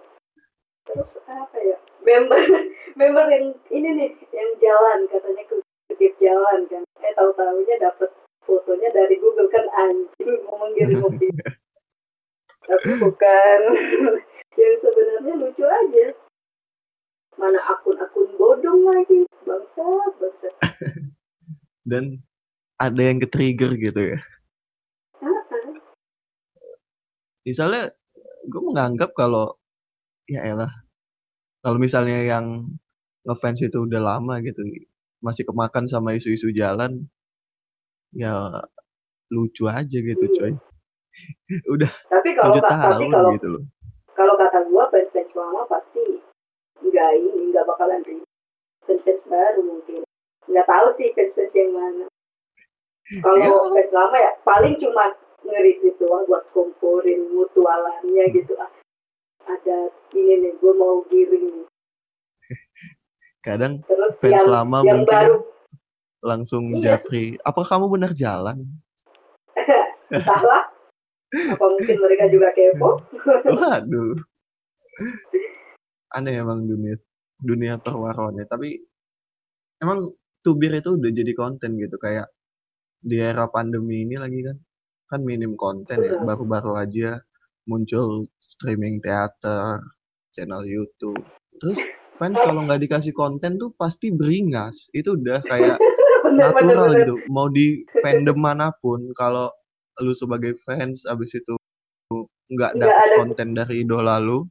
Terus 0.86 1.12
apa 1.26 1.58
ya 1.58 1.78
member 2.06 2.38
member 3.00 3.26
yang 3.34 3.58
ini 3.74 3.90
nih 3.98 4.12
yang 4.30 4.50
jalan 4.62 5.10
katanya 5.10 5.44
ke 5.50 5.56
kedip 5.90 6.14
jalan 6.22 6.70
kan. 6.70 6.86
Eh 7.02 7.14
tahu 7.18 7.34
tahunya 7.34 7.76
dapat 7.82 8.14
fotonya 8.46 8.94
dari 8.94 9.18
Google 9.18 9.50
kan 9.50 9.66
anjing 9.74 10.32
mengirim 10.62 11.02
mobil. 11.06 11.34
Tapi 12.66 12.90
bukan 13.02 13.60
yang 14.58 14.76
sebenarnya 14.82 15.34
lucu 15.38 15.66
aja. 15.66 16.06
Mana 17.36 17.60
akun-akun 17.68 18.32
bodong 18.40 18.88
lagi 18.88 19.28
bangsa 19.44 19.86
bangsa. 20.18 20.50
Dan 21.84 22.24
ada 22.80 23.02
yang 23.02 23.20
ke-trigger 23.22 23.76
gitu 23.76 24.02
ya. 24.16 24.20
Ah, 25.20 25.44
Misalnya 27.46 27.94
gue 28.46 28.62
menganggap 28.62 29.14
kalau 29.14 29.54
ya 30.26 30.42
elah 30.44 30.70
kalau 31.62 31.78
misalnya 31.78 32.26
yang 32.26 32.66
ngefans 33.24 33.62
itu 33.62 33.86
udah 33.86 34.02
lama 34.02 34.42
gitu 34.42 34.62
masih 35.22 35.46
kemakan 35.46 35.86
sama 35.86 36.14
isu-isu 36.14 36.50
jalan 36.52 37.06
ya 38.14 38.50
lucu 39.30 39.66
aja 39.66 39.98
gitu 39.98 40.26
coy. 40.32 40.54
Udah 41.74 41.90
Tapi 42.12 42.30
kalau 42.36 42.60
ka- 42.60 42.70
tapi 42.92 43.06
kalau 43.08 43.32
gitu 43.34 43.48
loh. 43.50 43.64
kalau 44.14 44.34
kata 44.36 44.68
gua 44.70 44.88
fans 44.90 45.10
fans 45.10 45.32
lama 45.34 45.64
pasti 45.66 46.20
nggak 46.82 47.10
ini 47.16 47.50
nggak 47.54 47.66
bakalan 47.66 48.02
ribut. 48.04 48.28
Fans 48.86 49.02
fans 49.02 49.24
baru 49.26 49.62
mungkin. 49.64 50.02
Nggak 50.46 50.68
tahu 50.68 50.88
sih 50.98 51.10
fans 51.16 51.54
yang 51.56 51.72
mana. 51.74 52.06
Kalau 53.22 53.38
Ya. 53.42 53.50
fans 53.74 53.92
lama 53.92 54.18
ya 54.18 54.32
paling 54.44 54.76
cuma 54.78 55.06
nge-retweet 55.46 55.96
doang 55.98 56.26
buat 56.26 56.44
komporin 56.52 57.30
mutualannya 57.32 58.26
Hmm. 58.26 58.36
gitu 58.36 58.54
ah 58.58 58.72
ada 59.46 59.78
ini 60.12 60.42
nih 60.42 60.52
gue 60.58 60.74
mau 60.74 61.06
giring 61.08 61.46
nih 61.54 61.68
Kadang 63.46 63.86
terus 63.86 64.18
fans 64.18 64.42
yang 64.42 64.50
lama 64.50 64.78
yang 64.82 65.06
mungkin 65.06 65.14
baru 65.14 65.38
langsung 66.26 66.64
Iya. 66.74 66.98
japri. 66.98 67.38
Apa 67.46 67.62
kamu 67.62 67.86
benar 67.94 68.18
jalan? 68.18 68.66
entahlah 70.10 70.66
apa 71.30 71.66
mungkin 71.70 71.98
mereka 72.02 72.26
juga 72.34 72.50
kepo 72.58 73.06
Waduh. 73.54 74.18
Aneh 76.10 76.42
emang 76.42 76.66
dunia 76.66 76.98
dunia 77.38 77.78
perwaruannya. 77.78 78.50
Tapi 78.50 78.82
emang 79.78 80.10
Tubir 80.42 80.74
itu 80.74 80.94
udah 80.94 81.10
jadi 81.10 81.34
konten 81.34 81.74
gitu 81.78 81.98
kayak 81.98 82.30
di 83.02 83.18
era 83.18 83.46
pandemi 83.46 84.06
ini 84.06 84.18
lagi 84.18 84.42
kan 84.42 84.58
kan 85.10 85.22
minim 85.22 85.54
konten 85.54 86.02
ya 86.02 86.18
baru-baru 86.22 86.78
aja 86.82 87.22
muncul 87.70 88.26
streaming 88.42 89.02
teater 89.02 89.82
channel 90.34 90.66
YouTube. 90.66 91.18
Terus 91.62 91.80
fans 92.16 92.38
kalau 92.42 92.68
nggak 92.68 92.84
dikasih 92.84 93.14
konten 93.16 93.58
tuh 93.58 93.72
pasti 93.80 94.12
beringas. 94.12 94.90
Itu 94.92 95.16
udah 95.18 95.42
kayak 95.46 95.78
bener 96.26 96.52
natural 96.54 96.94
bener 96.94 97.00
gitu. 97.06 97.16
Mau 97.32 97.48
di 97.50 97.86
fandom 98.04 98.38
mana 98.38 98.70
pun 98.84 99.10
kalau 99.16 99.50
lu 100.04 100.12
sebagai 100.12 100.60
fans 100.68 101.08
abis 101.08 101.40
itu 101.40 101.56
nggak 102.52 102.78
dapet 102.78 102.94
ada- 102.94 103.18
konten 103.18 103.58
dari 103.58 103.82
idola 103.82 104.22
lu 104.22 104.46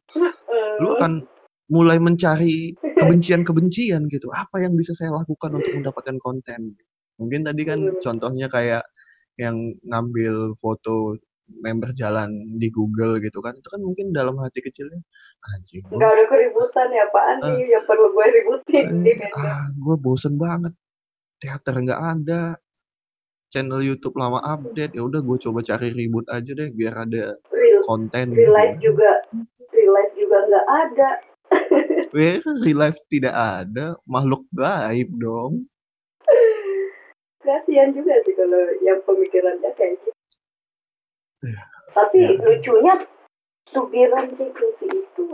lu 0.82 0.88
akan 0.98 1.22
mulai 1.70 2.02
mencari 2.02 2.74
kebencian-kebencian 2.82 4.10
gitu. 4.10 4.28
Apa 4.34 4.64
yang 4.64 4.74
bisa 4.74 4.92
saya 4.96 5.14
lakukan 5.14 5.54
untuk 5.54 5.72
mendapatkan 5.72 6.18
konten? 6.20 6.74
Mungkin 7.22 7.46
tadi 7.46 7.62
kan 7.62 7.78
contohnya 8.02 8.50
kayak 8.50 8.82
yang 9.36 9.56
ngambil 9.84 10.54
foto 10.56 11.18
member 11.60 11.92
jalan 11.92 12.32
di 12.56 12.72
Google 12.72 13.20
gitu 13.20 13.44
kan 13.44 13.52
itu 13.52 13.68
kan 13.68 13.80
mungkin 13.80 14.16
dalam 14.16 14.40
hati 14.40 14.64
kecilnya 14.64 14.96
anjing 15.52 15.84
nggak 15.92 16.08
ada 16.08 16.24
keributan 16.24 16.88
ya 16.88 17.04
apaan 17.04 17.36
Ah. 17.44 17.52
nih 17.52 17.76
yang 17.76 17.84
perlu 17.84 18.08
gue 18.10 18.26
ributin 18.32 18.84
fandom 19.04 19.44
ah, 19.44 19.66
gue 19.74 19.96
bosen 19.98 20.34
banget. 20.36 20.72
Teater 21.36 21.76
nggak 21.76 22.00
ada, 22.00 22.56
channel 23.50 23.84
YouTube 23.84 24.16
lama 24.16 24.40
update. 24.40 24.96
Ya 24.96 25.04
udah 25.04 25.20
gue 25.20 25.36
coba 25.36 25.60
cari 25.60 25.92
ribut 25.92 26.24
aja 26.32 26.48
deh 26.48 26.72
biar 26.72 27.04
ada 27.04 27.36
real 27.52 27.80
konten. 27.84 28.32
real 28.32 28.54
life 28.54 28.80
juga 28.80 29.20
real 29.68 29.92
life 29.92 30.14
juga 30.16 30.36
nggak 30.48 30.66
ada 30.70 31.10
Eh, 32.16 32.40
real 32.64 32.78
life 32.80 32.96
tidak 33.12 33.34
ada, 33.36 33.98
makhluk 34.08 34.48
gaib 34.56 35.10
dong. 35.20 35.68
Kasihan 37.44 37.92
juga 37.92 38.16
sih 38.24 38.32
kalau 38.32 38.56
yang 38.80 38.98
pemikirannya 39.04 39.70
kayak 39.76 40.00
gitu 40.00 40.10
Iya. 41.44 41.60
tapi 41.92 42.18
Ya. 42.18 42.40
lucunya 42.40 42.94
subiran 43.68 44.32
JKT 44.32 44.80
itu 44.88 45.24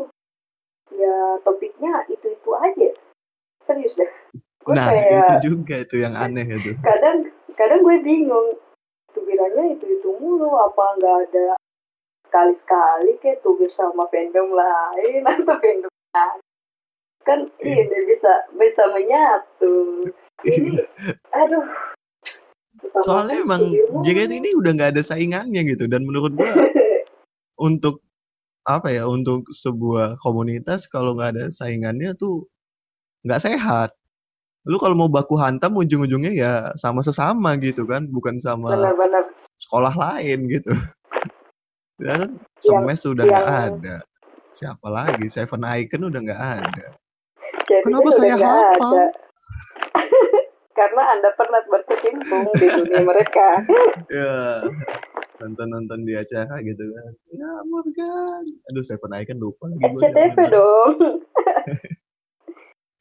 ya 0.90 1.16
topiknya 1.40 2.02
itu 2.06 2.26
itu 2.28 2.50
aja 2.52 2.90
serius 3.62 3.94
deh 3.94 4.10
gue 4.60 4.74
Nah, 4.74 4.90
kayak 4.90 5.38
itu 5.38 5.54
juga 5.54 5.74
itu 5.78 5.96
yang 5.96 6.12
aneh 6.12 6.44
itu. 6.44 6.74
kadang 6.82 7.30
kadang 7.54 7.80
gue 7.80 7.96
bingung 8.02 8.58
subirannya 9.10 9.78
itu 9.78 9.86
itu 9.88 10.08
mulu 10.18 10.50
apa 10.52 10.98
nggak 10.98 11.16
ada 11.30 11.46
sekali 12.26 12.54
sekali 12.58 13.12
kayak 13.18 13.38
tubir 13.40 13.70
sama 13.70 14.10
fandom 14.10 14.50
lain 14.50 15.22
atau 15.30 15.54
fandom 15.56 15.94
lain 16.10 16.38
kan 17.22 17.40
Iya. 17.62 17.86
ini 17.86 17.98
bisa 18.10 18.32
bisa 18.58 18.82
menyatu 18.90 20.02
ini 20.42 20.80
aduh 21.30 21.66
Soalnya 23.04 23.44
emang. 23.44 23.62
JKT 24.04 24.32
ini 24.40 24.50
udah 24.56 24.70
nggak 24.76 24.90
ada 24.96 25.02
saingannya 25.04 25.62
gitu 25.64 25.88
dan 25.88 26.04
menurut 26.04 26.32
gua 26.36 26.52
untuk 27.68 28.04
apa 28.68 28.92
ya 28.92 29.08
untuk 29.08 29.48
sebuah 29.50 30.20
komunitas 30.20 30.84
kalau 30.86 31.16
nggak 31.16 31.36
ada 31.36 31.44
saingannya 31.48 32.12
tuh 32.16 32.44
nggak 33.24 33.40
sehat. 33.40 33.90
Lu 34.68 34.76
kalau 34.76 34.92
mau 34.92 35.08
baku 35.08 35.40
hantam 35.40 35.72
ujung-ujungnya 35.76 36.32
ya 36.36 36.52
sama 36.76 37.00
sesama 37.00 37.56
gitu 37.56 37.88
kan, 37.88 38.04
bukan 38.12 38.36
sama 38.36 38.76
benar-benar 38.76 39.24
sekolah 39.60 39.92
lain 39.92 40.48
gitu. 40.48 40.72
Kan 42.00 42.40
semes 42.64 43.04
udah 43.04 43.24
nggak 43.28 43.48
ada. 43.68 43.96
Siapa 44.56 44.88
lagi? 44.88 45.28
Seven 45.28 45.60
Icon 45.60 46.08
udah 46.08 46.20
nggak 46.24 46.42
ada. 46.64 46.86
jadi 47.68 47.84
Kenapa 47.84 48.08
saya 48.16 48.34
hafal? 48.40 48.94
ada. 48.96 49.29
Karena 50.80 51.02
anda 51.12 51.28
pernah 51.36 51.60
berkecimpung 51.68 52.48
di 52.56 52.66
dunia 52.72 53.04
mereka 53.04 53.46
Ya 54.16 54.64
nonton-nonton 55.36 56.04
di 56.04 56.12
acara 56.12 56.60
gitu 56.60 56.84
kan. 56.84 57.12
Ya 57.32 57.48
Morgan. 57.64 58.44
Aduh 58.68 58.84
Seven 58.84 59.12
Icon 59.14 59.36
lupa 59.38 59.68
lagi 59.68 59.84
SCTV 59.88 60.16
siapa. 60.36 60.52
dong 60.52 60.94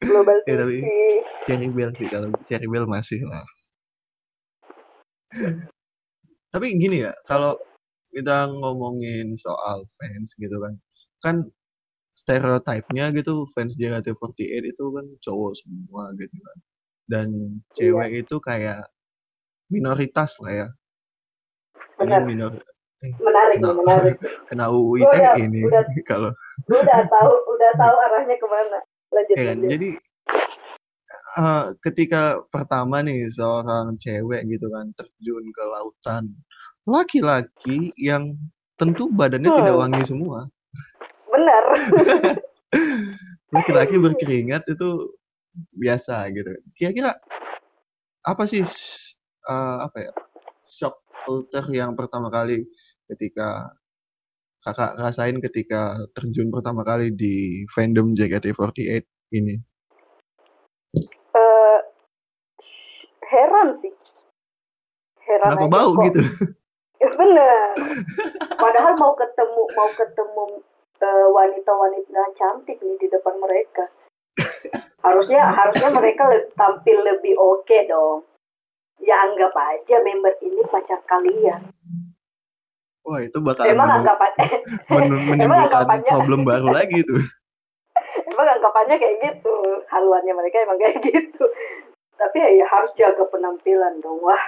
Global 0.00 0.36
Ya, 0.44 0.56
tapi- 0.56 0.80
TV 0.80 0.88
Cherry 1.44 1.68
Bell 1.68 1.92
sih 1.92 2.08
kalau 2.08 2.28
Cherry 2.44 2.64
Bell 2.64 2.84
masih 2.84 3.20
lah. 3.24 3.44
Tapi 6.50 6.74
gini 6.74 7.04
ya, 7.04 7.12
kalau 7.22 7.54
kita 8.10 8.50
ngomongin 8.50 9.38
soal 9.38 9.86
fans 9.94 10.34
gitu 10.34 10.56
kan, 10.58 10.74
kan 11.22 11.36
stereotipnya 12.12 13.14
gitu 13.14 13.46
fans 13.54 13.78
JKT48 13.78 14.40
itu 14.66 14.84
kan 14.90 15.06
cowok 15.22 15.52
semua 15.54 16.10
gitu 16.18 16.34
kan. 16.34 16.58
Dan 17.04 17.28
cewek 17.72 18.20
itu 18.20 18.36
kayak 18.38 18.88
minoritas 19.66 20.34
lah 20.38 20.52
ya. 20.52 20.68
Ini 21.96 22.00
benar 22.00 22.22
minor 22.24 22.52
menarik 23.00 23.56
nih 23.56 23.64
Nah. 23.64 23.76
menarik 23.76 24.14
kena 24.46 24.68
UU 24.68 24.92
Gua 25.00 25.08
udah- 25.10 25.32
ITE 25.32 25.40
ini 25.42 25.60
udah- 25.64 25.84
kalau 26.04 26.30
gue 26.68 26.76
udah 26.76 27.00
tahu 27.06 27.32
udah 27.48 27.70
tahu 27.74 27.94
arahnya 27.98 28.36
ke 28.36 28.46
mana 28.46 28.78
lanjut 29.10 29.32
ya 29.32 29.42
kan. 29.42 29.56
lanjut 29.56 29.70
Jadi 29.70 29.88
eh, 31.32 31.64
ketika 31.80 32.22
pertama 32.46 33.00
nih 33.00 33.24
seorang 33.28 33.96
cewek 33.96 34.44
gitu 34.46 34.68
kan 34.68 34.92
terjun 34.92 35.44
ke 35.48 35.62
lautan, 35.64 36.24
laki-laki 36.84 37.90
yang 37.96 38.36
tentu 38.74 39.08
badannya 39.08 39.48
tidak 39.50 39.72
Hmm. 39.72 39.82
wangi 39.82 40.02
semua. 40.02 40.38
benar 41.26 41.64
Laki-laki 43.50 43.96
berkeringat 43.96 44.62
itu 44.66 44.88
biasa 45.74 46.30
gitu. 46.34 46.50
Kira-kira 46.76 47.16
apa 48.24 48.42
sih 48.44 48.62
eh, 49.48 49.78
apa 49.80 49.96
ya 49.98 50.12
shock 50.64 51.02
culture 51.24 51.68
yang 51.72 51.96
pertama 51.96 52.28
kali 52.28 52.64
ketika 53.10 53.72
kakak 54.60 54.92
rasain 55.00 55.40
ketika 55.40 55.96
terjun 56.12 56.52
pertama 56.52 56.84
kali 56.84 57.10
di 57.12 57.64
fandom 57.72 58.12
JKT48 58.12 59.04
ini? 59.32 59.56
Eh, 61.32 61.78
heran 63.30 63.78
sih 63.80 63.94
heran 65.24 65.48
Kenapa 65.56 65.66
bau 65.70 65.90
kok. 65.96 66.04
gitu? 66.10 66.22
bener 67.00 67.72
padahal 68.60 68.92
mau 69.00 69.16
ketemu 69.16 69.62
mau 69.72 69.90
ketemu 69.96 70.44
eh, 71.00 71.26
wanita-wanita 71.32 72.22
cantik 72.36 72.76
nih 72.84 72.96
di 73.00 73.08
depan 73.08 73.40
mereka 73.40 73.88
harusnya 75.00 75.40
harusnya 75.48 75.88
mereka 75.92 76.28
le- 76.28 76.48
tampil 76.54 76.98
lebih 77.00 77.34
oke 77.36 77.78
dong. 77.88 78.24
Ya 79.00 79.16
anggap 79.24 79.56
aja 79.56 79.96
member 80.04 80.36
ini 80.44 80.60
pacar 80.68 81.00
kalian. 81.08 81.72
Wah 83.00 83.20
itu 83.24 83.40
bakal 83.40 83.64
emang 83.64 83.88
anggapannya 84.04 84.56
men- 84.92 85.24
menimbulkan 85.24 86.04
problem 86.04 86.40
baru 86.44 86.68
lagi 86.68 87.00
tuh. 87.04 87.24
emang 88.30 88.48
anggapannya 88.60 88.96
kayak 89.00 89.16
gitu. 89.24 89.56
Haluannya 89.88 90.32
mereka 90.36 90.62
emang 90.68 90.76
kayak 90.76 91.00
gitu. 91.00 91.44
Tapi 92.20 92.36
ya, 92.36 92.48
ya 92.60 92.66
harus 92.68 92.92
jaga 93.00 93.24
penampilan 93.32 94.04
dong. 94.04 94.20
Wah 94.20 94.44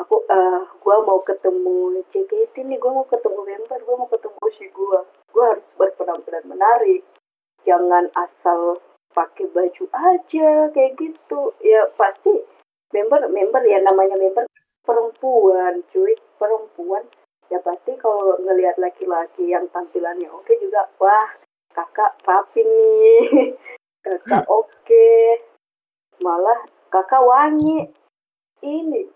aku 0.00 0.24
eh 0.32 0.64
gua 0.80 1.04
mau 1.04 1.20
ketemu 1.20 2.00
JKT 2.08 2.64
nih. 2.64 2.80
Gua 2.80 3.04
mau 3.04 3.06
ketemu 3.06 3.40
member 3.44 3.78
gua 3.84 3.96
mau 4.00 4.08
ketemu 4.08 4.44
si 4.56 4.64
gua. 4.72 5.04
Gua 5.28 5.52
harus 5.52 5.66
berpenampilan 5.76 6.48
menarik. 6.48 7.04
Jangan 7.68 8.08
asal 8.16 8.80
pakai 9.12 9.48
baju 9.52 9.84
aja 9.92 10.50
kayak 10.72 10.96
gitu. 10.98 11.54
Ya 11.62 11.88
pasti 11.94 12.32
member 12.92 13.28
member 13.28 13.62
ya 13.64 13.78
namanya 13.80 14.16
member 14.16 14.44
perempuan 14.82 15.84
cuy 15.92 16.16
perempuan. 16.36 17.04
Ya 17.52 17.60
pasti 17.60 17.94
kalau 18.00 18.40
ngelihat 18.40 18.80
laki-laki 18.80 19.52
yang 19.52 19.68
tampilannya 19.70 20.28
oke 20.32 20.52
juga 20.58 20.88
wah 20.96 21.28
kakak 21.76 22.16
rapi 22.24 22.64
nih 22.64 23.56
kakak 24.04 24.44
oke. 24.48 25.08
Malah 26.20 26.64
kakak 26.88 27.22
wangi. 27.22 27.92
Ini 28.62 29.10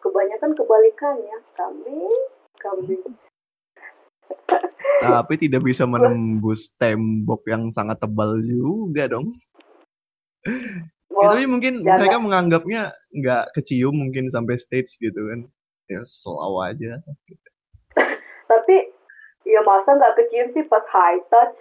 kebanyakan 0.00 0.56
kebalikannya 0.56 1.36
kambing 1.52 2.16
kambing 2.56 3.04
Tapi 4.96 5.34
tidak 5.36 5.62
bisa 5.62 5.84
menembus 5.84 6.72
tembok 6.80 7.44
yang 7.46 7.68
sangat 7.68 8.00
tebal 8.00 8.40
juga 8.42 9.12
dong. 9.12 9.36
Ya, 10.46 10.52
Wah, 11.12 11.32
tapi 11.32 11.44
mungkin 11.48 11.80
jangan. 11.80 11.98
mereka 12.00 12.16
menganggapnya 12.20 12.82
nggak 13.12 13.44
kecium 13.56 13.96
mungkin 13.96 14.28
sampai 14.28 14.56
stage 14.56 14.96
gitu 15.00 15.16
kan. 15.16 15.48
Ya 15.86 16.02
slow 16.04 16.60
aja. 16.60 17.00
tapi 18.46 18.94
ya 19.42 19.60
masa 19.66 19.96
nggak 19.96 20.14
kecium 20.22 20.54
sih 20.54 20.62
pas 20.70 20.82
high 20.90 21.18
touch 21.30 21.56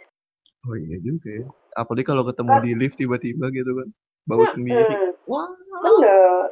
Oh 0.66 0.78
iya 0.78 0.98
juga 1.02 1.30
ya. 1.30 1.48
Apalagi 1.78 2.06
kalau 2.10 2.26
ketemu 2.26 2.54
di 2.66 2.72
lift 2.74 2.98
tiba-tiba 2.98 3.54
gitu 3.54 3.72
kan. 3.78 3.88
Bau 4.26 4.42
sendiri. 4.50 4.90
Hmm, 4.90 5.14
Wah. 5.30 5.50
bener 5.86 6.50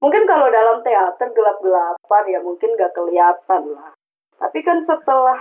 mungkin 0.00 0.22
kalau 0.28 0.46
dalam 0.52 0.84
teater 0.84 1.28
gelap-gelapan 1.32 2.24
ya 2.28 2.38
mungkin 2.44 2.70
nggak 2.76 2.92
kelihatan 2.92 3.62
lah 3.72 3.90
tapi 4.36 4.60
kan 4.60 4.84
setelah 4.84 5.40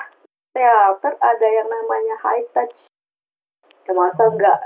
teater 0.55 1.13
ada 1.19 1.47
yang 1.51 1.67
namanya 1.67 2.15
high 2.23 2.47
touch. 2.55 2.87
Ya 3.85 3.91
masa 3.91 4.31
nggak? 4.31 4.59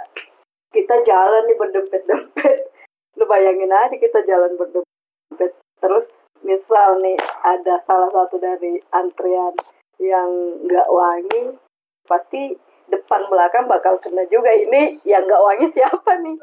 Kita 0.69 0.95
jalan 1.01 1.49
nih 1.49 1.57
berdempet-dempet. 1.57 2.57
Lu 3.17 3.25
bayangin 3.25 3.73
aja 3.73 3.97
kita 3.97 4.21
jalan 4.29 4.53
berdempet. 4.55 5.51
Terus 5.81 6.05
misal 6.45 7.01
nih 7.01 7.17
ada 7.41 7.81
salah 7.89 8.13
satu 8.13 8.37
dari 8.37 8.77
antrian 8.93 9.57
yang 9.99 10.29
nggak 10.63 10.87
wangi 10.87 11.57
pasti 12.07 12.55
depan 12.87 13.25
belakang 13.33 13.65
bakal 13.65 13.97
kena 13.99 14.23
juga. 14.29 14.53
Ini 14.53 15.01
yang 15.03 15.25
nggak 15.25 15.43
wangi 15.43 15.67
siapa 15.73 16.11
nih? 16.21 16.37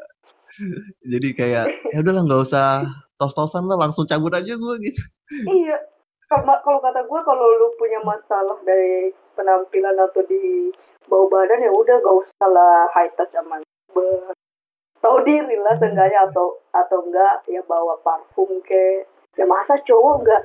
Jadi 1.15 1.29
kayak 1.33 1.65
ya 1.95 1.97
udahlah 2.03 2.27
nggak 2.27 2.43
usah 2.43 2.83
tos-tosan 3.15 3.65
lah 3.65 3.79
langsung 3.79 4.05
cabut 4.05 4.35
aja 4.35 4.53
gue 4.53 4.75
gitu. 4.83 5.01
Iya. 5.47 5.79
Kalau 6.27 6.83
kata 6.83 7.07
gue 7.07 7.19
kalau 7.23 7.47
lu 7.55 7.71
punya 7.79 8.03
masalah 8.03 8.59
dari 8.67 9.15
penampilan 9.37 9.93
atau 9.93 10.25
di 10.25 10.73
bau 11.05 11.29
badan 11.29 11.61
ya 11.61 11.71
udah 11.71 12.01
gak 12.01 12.17
usah 12.25 12.47
lah 12.49 12.89
high 12.91 13.13
touch 13.13 13.29
sama 13.31 13.61
ber 13.93 14.33
tahu 14.97 15.21
diri 15.23 15.55
lah 15.61 15.77
seenggaknya 15.77 16.27
atau 16.27 16.57
atau 16.73 17.05
enggak 17.05 17.45
ya 17.47 17.61
bawa 17.69 18.01
parfum 18.01 18.49
ke. 18.65 19.05
Ya 19.37 19.45
masa 19.45 19.77
cowok 19.85 20.25
enggak 20.25 20.41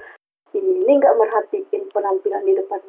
ini 0.52 0.92
enggak 0.92 1.16
merhatiin 1.16 1.88
penampilan 1.90 2.44
di 2.44 2.52
depan 2.54 2.80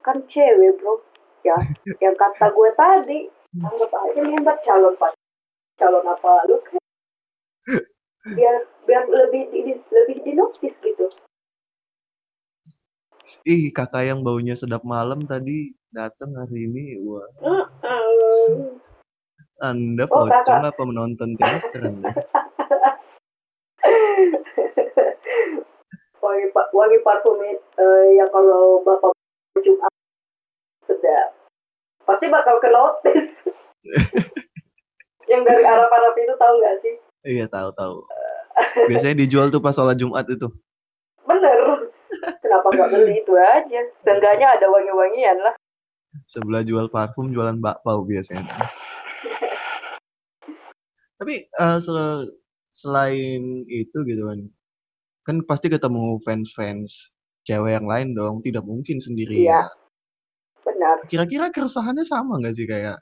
kan 0.00 0.16
cewek 0.30 0.78
bro. 0.78 1.02
Ya 1.44 1.58
yang 1.98 2.16
kata 2.16 2.54
gue 2.54 2.70
tadi 2.78 3.18
anggap 3.58 3.90
aja 3.90 4.20
nih 4.22 4.38
mbak 4.38 4.62
calon 4.62 4.94
pacar 4.96 5.18
calon 5.76 6.06
apa 6.06 6.32
lu. 6.46 6.56
Kan 6.62 6.78
biar 8.36 8.56
biar 8.86 9.04
lebih 9.08 9.50
di, 9.50 9.74
lebih 9.90 10.16
dinotis 10.22 10.74
gitu 10.80 11.06
Ih 13.46 13.70
kakak 13.70 14.06
yang 14.06 14.20
baunya 14.26 14.54
sedap 14.58 14.82
malam 14.82 15.24
tadi 15.24 15.72
datang 15.90 16.34
hari 16.36 16.66
ini. 16.66 16.98
Wah. 17.02 17.26
Mm-mm. 17.42 18.78
Anda 19.60 20.08
Oh, 20.08 20.24
pocong 20.24 20.64
apa 20.64 20.82
menonton 20.88 21.36
teater 21.36 21.84
wangi 26.20 26.46
wangi 26.52 26.98
parfum 27.04 27.40
eh, 27.44 28.06
yang 28.16 28.28
kalau 28.32 28.80
bapak 28.84 29.12
Jumat 29.60 29.92
sedap 30.88 31.32
pasti 32.08 32.28
bakal 32.32 32.56
ke 32.60 32.68
notis 32.72 33.28
yang 35.32 35.44
dari 35.44 35.64
Arab-Arab 35.64 36.16
itu 36.16 36.34
tahu 36.40 36.54
nggak 36.60 36.76
sih 36.84 36.96
Iya 37.20 37.44
tahu 37.52 37.68
tahu. 37.76 38.00
Biasanya 38.88 39.20
dijual 39.20 39.52
tuh 39.52 39.60
pas 39.60 39.76
sholat 39.76 40.00
Jumat 40.00 40.24
itu. 40.24 40.48
bener 41.28 41.59
kenapa 42.50 42.66
nggak 42.74 42.90
beli 42.90 43.14
itu 43.22 43.32
aja 43.38 43.80
seenggaknya 44.02 44.58
ada 44.58 44.66
wangi-wangian 44.66 45.38
lah 45.38 45.54
Sebelah 46.26 46.66
jual 46.66 46.90
parfum, 46.90 47.30
jualan 47.30 47.62
bakpao 47.62 48.02
biasanya. 48.02 48.42
Tapi 51.22 51.46
eh, 51.46 51.78
sel- 51.78 52.34
selain 52.74 53.62
itu 53.70 53.94
gitu 54.02 54.26
kan, 54.26 54.40
kan 55.22 55.36
pasti 55.46 55.70
ketemu 55.70 56.18
fans-fans 56.26 57.14
cewek 57.46 57.78
yang 57.78 57.86
lain 57.86 58.18
dong, 58.18 58.42
tidak 58.42 58.66
mungkin 58.66 58.98
sendirian. 58.98 59.38
Iya. 59.38 59.62
benar 60.66 60.96
Kira-kira 61.06 61.54
keresahannya 61.54 62.02
sama 62.02 62.42
nggak 62.42 62.58
sih 62.58 62.66
kayak 62.66 62.98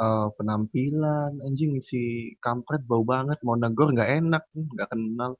eh, 0.00 0.26
penampilan, 0.40 1.44
anjing 1.44 1.76
si 1.84 2.32
kampret 2.40 2.80
bau 2.88 3.04
banget, 3.04 3.36
mau 3.44 3.60
negor 3.60 3.92
nggak 3.92 4.16
enak, 4.16 4.48
nggak 4.56 4.88
kenal. 4.88 5.36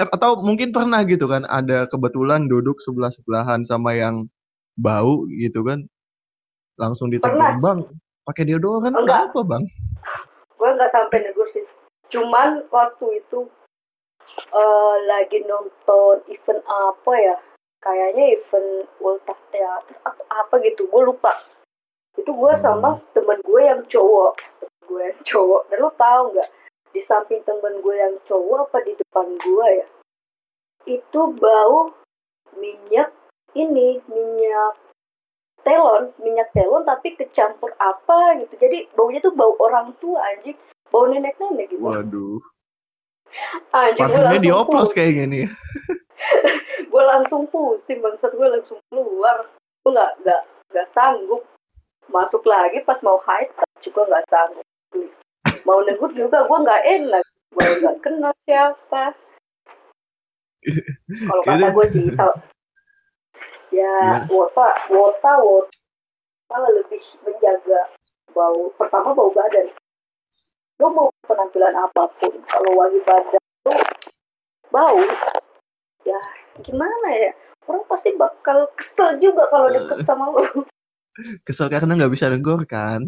Eh, 0.00 0.08
Atau 0.12 0.40
mungkin 0.44 0.70
pernah 0.70 1.00
gitu 1.08 1.24
kan, 1.24 1.48
ada 1.48 1.88
kebetulan 1.88 2.44
duduk 2.46 2.76
sebelah-sebelahan 2.84 3.64
sama 3.64 3.96
yang 3.96 4.28
bau 4.76 5.24
gitu 5.32 5.64
kan, 5.64 5.84
langsung 6.76 7.08
ditegur, 7.08 7.40
bang, 7.60 7.80
pakai 8.28 8.48
deodoran 8.48 8.92
Enggak. 8.92 9.32
kenapa 9.32 9.40
bang? 9.44 9.64
gue 10.62 10.70
nggak 10.78 10.92
sampai 10.94 11.18
negur 11.26 11.48
sih. 11.50 11.66
Cuman 12.14 12.62
waktu 12.70 13.18
itu 13.18 13.50
eh, 14.30 14.96
lagi 15.10 15.42
nonton 15.50 16.22
event 16.30 16.62
apa 16.62 17.12
ya? 17.18 17.36
Kayaknya 17.82 18.38
event 18.38 18.86
ultah 19.02 19.34
teater 19.50 19.96
atau 20.06 20.24
apa 20.30 20.54
gitu 20.62 20.86
gue 20.86 21.02
lupa. 21.02 21.34
Itu 22.14 22.30
gue 22.30 22.52
sama 22.62 23.02
temen 23.10 23.42
gue 23.42 23.58
yang 23.58 23.82
cowok. 23.90 24.38
Temen 24.62 24.82
gue 24.86 25.00
yang 25.02 25.20
cowok. 25.26 25.62
Dan 25.66 25.82
lo 25.82 25.90
tau 25.98 26.30
nggak 26.30 26.50
di 26.92 27.00
samping 27.08 27.40
temen 27.48 27.80
gue 27.80 27.96
yang 27.96 28.14
cowok 28.28 28.68
apa 28.68 28.78
di 28.84 28.92
depan 28.96 29.26
gue 29.40 29.68
ya? 29.80 29.86
Itu 30.86 31.32
bau 31.40 31.92
minyak 32.56 33.10
ini 33.56 34.00
minyak 34.06 34.76
telon 35.64 36.12
minyak 36.20 36.52
telon 36.52 36.84
tapi 36.84 37.16
kecampur 37.16 37.72
apa 37.80 38.36
gitu. 38.44 38.54
Jadi 38.60 38.92
baunya 38.92 39.24
tuh 39.24 39.32
bau 39.32 39.56
orang 39.58 39.96
tua 39.98 40.20
anjing. 40.36 40.56
Bau 40.92 41.08
nenek 41.08 41.40
nenek 41.40 41.72
gitu. 41.72 41.80
Waduh, 41.80 42.38
anjing 43.72 44.08
gue 44.12 44.40
dioplos 44.44 44.92
kayaknya 44.92 45.24
nih. 45.28 45.46
gue 46.92 47.02
langsung 47.08 47.48
pusing 47.48 48.04
bangsat 48.04 48.36
gue 48.36 48.48
langsung 48.52 48.78
keluar. 48.92 49.48
Gue 49.82 49.96
nggak 49.96 50.12
nggak 50.22 50.42
nggak 50.76 50.88
sanggup 50.92 51.42
masuk 52.12 52.44
lagi 52.44 52.84
pas 52.84 53.00
mau 53.00 53.16
touch. 53.24 53.80
Juga 53.80 54.04
nggak 54.04 54.28
sanggup 54.28 54.66
mau 55.62 55.80
negur 55.82 56.10
juga 56.14 56.44
gue 56.46 56.58
nggak 56.64 56.82
enak. 57.00 57.24
Gue 57.52 57.66
nggak 57.82 57.96
kenal 58.02 58.32
siapa. 58.46 59.14
Kalau 61.02 61.42
kata 61.42 61.66
gue 61.74 61.86
sih 61.90 62.06
kalau 62.14 62.36
ya 63.72 64.22
wota 64.30 64.68
wota 64.92 65.32
wota 65.42 65.76
malah 66.52 66.70
lebih 66.70 67.02
menjaga 67.26 67.90
bau. 68.30 68.70
Pertama 68.78 69.16
bau 69.16 69.30
badan. 69.34 69.68
Lo 70.80 70.88
mau 70.90 71.08
penampilan 71.26 71.74
apa 71.74 72.08
pun. 72.18 72.32
Kalau 72.46 72.70
wangi 72.78 73.00
badan 73.02 73.42
lo 73.66 73.74
bau 74.70 75.00
ya 76.06 76.20
gimana 76.62 77.08
ya? 77.16 77.32
Orang 77.62 77.86
pasti 77.86 78.10
bakal 78.18 78.66
kesel 78.74 79.22
juga 79.22 79.46
kalau 79.46 79.70
deket 79.70 80.02
sama 80.02 80.34
lo 80.34 80.66
Kesel 81.44 81.68
karena 81.68 81.92
nggak 81.92 82.12
bisa 82.12 82.32
negor 82.32 82.64
kan? 82.64 83.04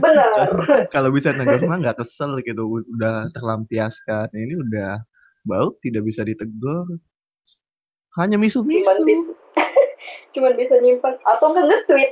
Benar 0.00 0.32
Kalau 0.94 1.12
bisa 1.12 1.36
negor 1.36 1.60
mah 1.64 1.76
nggak 1.80 2.00
kesel 2.00 2.40
gitu, 2.40 2.64
udah 2.88 3.28
terlampiaskan. 3.36 4.32
Ini 4.32 4.54
udah 4.64 5.02
bau 5.44 5.76
tidak 5.84 6.08
bisa 6.08 6.24
ditegur. 6.24 6.88
Hanya 8.16 8.38
cuman 8.38 8.46
misu-misu. 8.48 8.80
bisa 8.80 8.94
cuman 10.34 10.52
bisa 10.54 10.74
nyimpan 10.80 11.14
atau 11.22 11.46
enggak 11.52 11.66
nge-tweet 11.70 12.10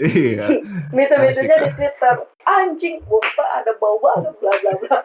Iya. 0.00 0.46
Asik. 1.20 1.44
di 1.44 1.70
twitter 1.76 2.14
anjing 2.48 3.04
wota 3.04 3.44
ada 3.52 3.76
bau 3.76 4.00
banget 4.00 4.32
bla 4.40 4.52
bla 4.62 4.72
bla 4.80 4.96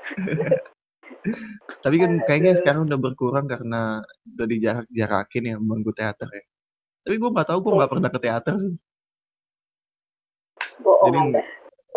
Tapi 1.81 1.95
kan 1.99 2.11
kayaknya 2.23 2.53
sekarang 2.55 2.85
udah 2.87 2.97
berkurang 3.01 3.49
karena 3.49 3.99
udah 4.37 4.45
dijarak-jarakin 4.47 5.43
ya 5.51 5.55
bangku 5.57 5.91
teater 5.91 6.29
ya. 6.29 6.43
Tapi 7.05 7.15
gue 7.17 7.29
nggak 7.29 7.47
tahu, 7.49 7.59
gue 7.65 7.73
nggak 7.75 7.91
pernah 7.91 8.09
ke 8.09 8.19
teater 8.21 8.55
sih. 8.57 8.73
bohong 10.79 11.09
Jadi- 11.09 11.19
anda 11.33 11.41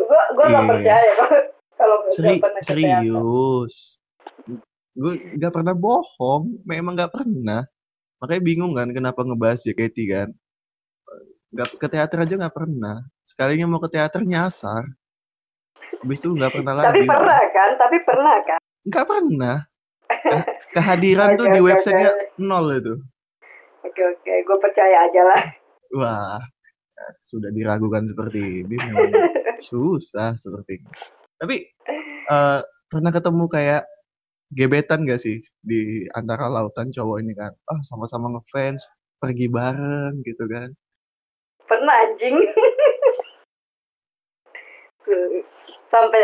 gua 0.00 0.22
gua 0.32 0.46
nggak 0.46 0.62
Iya. 0.62 0.70
percaya 0.70 1.12
kalau 1.78 1.96
Seri- 2.09 2.42
serius. 2.61 3.99
Gue 4.92 5.14
nggak 5.14 5.55
pernah 5.55 5.72
bohong, 5.72 6.59
memang 6.66 6.99
nggak 6.99 7.14
pernah. 7.14 7.62
Makanya 8.18 8.42
bingung 8.42 8.74
kan 8.74 8.90
kenapa 8.90 9.22
ngebahas 9.22 9.62
JKT 9.62 9.96
kan. 10.11 10.28
Nggak 11.49 11.68
ke 11.78 11.86
teater 11.86 12.18
aja 12.18 12.34
nggak 12.34 12.57
pernah. 12.57 13.07
Sekalinya 13.22 13.70
mau 13.70 13.78
ke 13.78 13.86
teater 13.88 14.26
nyasar. 14.26 14.90
Habis 16.03 16.18
itu 16.18 16.34
nggak 16.34 16.51
pernah 16.51 16.74
tapi 16.76 16.99
lagi. 16.99 17.07
pernah 17.07 17.40
kan 17.49 17.70
tapi 17.74 17.96
pernah 18.03 18.36
kan 18.42 18.61
Nggak 18.82 19.07
pernah. 19.07 19.57
Ke- 20.34 20.46
Kehadiran 20.74 21.36
tuh 21.36 21.46
Oke, 21.46 21.55
di 21.55 21.61
websitenya 21.62 22.11
oke. 22.11 22.24
nol 22.38 22.66
itu. 22.74 22.94
oke 23.80 24.03
oke 24.05 24.34
gue 24.42 24.57
percaya 24.59 24.96
aja 25.01 25.22
lah 25.24 25.42
Wah, 25.90 26.38
sudah 27.24 27.51
diragukan 27.53 28.07
seperti 28.07 28.64
ini 28.66 28.76
memang 28.88 29.12
susah 29.59 30.34
seperti 30.34 30.80
ini. 30.82 30.90
Tapi 31.38 31.57
eh, 32.28 32.61
pernah 32.88 33.11
ketemu 33.12 33.44
kayak 33.46 33.82
gebetan 34.55 35.05
gak 35.05 35.20
sih 35.20 35.38
di 35.61 36.09
antara 36.16 36.49
lautan 36.49 36.88
cowok 36.88 37.20
ini 37.20 37.36
kan? 37.36 37.53
Ah 37.68 37.80
sama-sama 37.84 38.32
ngefans, 38.32 38.80
pergi 39.20 39.46
bareng 39.49 40.24
gitu 40.24 40.49
kan? 40.49 40.72
pernah 41.68 41.94
anjing 42.01 42.32
sampai 45.92 46.22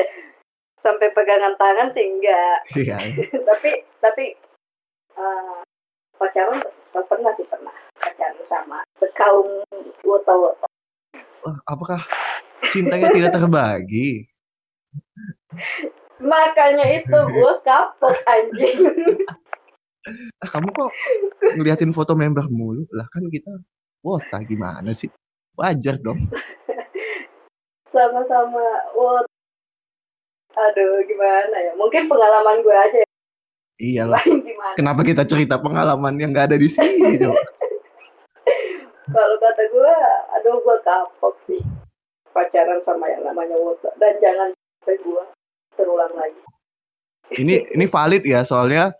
sampai 0.80 1.08
pegangan 1.12 1.52
tangan 1.60 1.92
sih 1.92 2.04
enggak 2.04 2.58
Iya. 2.72 2.96
tapi 3.48 3.70
tapi 4.00 4.24
eh, 5.20 5.56
pacaran 6.16 6.64
per- 6.92 7.08
pernah 7.08 7.32
sih 7.36 7.44
pernah 7.44 7.76
pacaran 7.98 8.38
sama 8.50 8.78
sekaum 8.98 9.62
wota-wota 10.02 10.66
Wah, 11.44 11.56
apakah 11.68 12.00
cintanya 12.72 13.12
tidak 13.12 13.36
terbagi? 13.36 14.24
makanya 16.32 16.86
itu 16.88 17.18
gue 17.34 17.52
kapok 17.62 18.16
anjing 18.24 18.78
Ah, 20.44 20.48
kamu 20.52 20.68
kok 20.76 20.92
ngeliatin 21.56 21.96
foto 21.96 22.12
member 22.12 22.44
mulu? 22.52 22.84
Lah 22.92 23.08
kan 23.08 23.24
kita 23.32 23.48
wota 24.04 24.36
gimana 24.44 24.92
sih? 24.92 25.08
Wajar 25.56 25.96
dong. 26.04 26.20
sama-sama 27.94 28.66
wot 28.98 29.24
aduh 30.54 31.02
gimana 31.06 31.56
ya 31.56 31.72
mungkin 31.78 32.10
pengalaman 32.10 32.60
gue 32.60 32.76
aja 32.76 32.98
ya. 33.00 33.08
Iyalah. 33.74 34.22
Kenapa 34.78 35.02
kita 35.02 35.26
cerita 35.26 35.58
pengalaman 35.58 36.14
yang 36.22 36.30
nggak 36.30 36.54
ada 36.54 36.58
di 36.58 36.70
sini? 36.70 37.18
Kalau 39.12 39.36
kata 39.40 39.62
gue 39.68 39.94
aduh 40.38 40.56
gue 40.62 40.76
kapok 40.84 41.34
sih 41.48 41.60
pacaran 42.32 42.80
sama 42.88 43.08
yang 43.12 43.22
namanya 43.24 43.56
wota 43.60 43.92
dan 44.00 44.16
jangan 44.18 44.50
sampai 44.80 44.96
gue 45.00 45.22
terulang 45.76 46.14
lagi 46.16 46.42
Ini 47.32 47.72
ini 47.72 47.88
valid 47.88 48.20
ya, 48.20 48.44
soalnya 48.44 48.92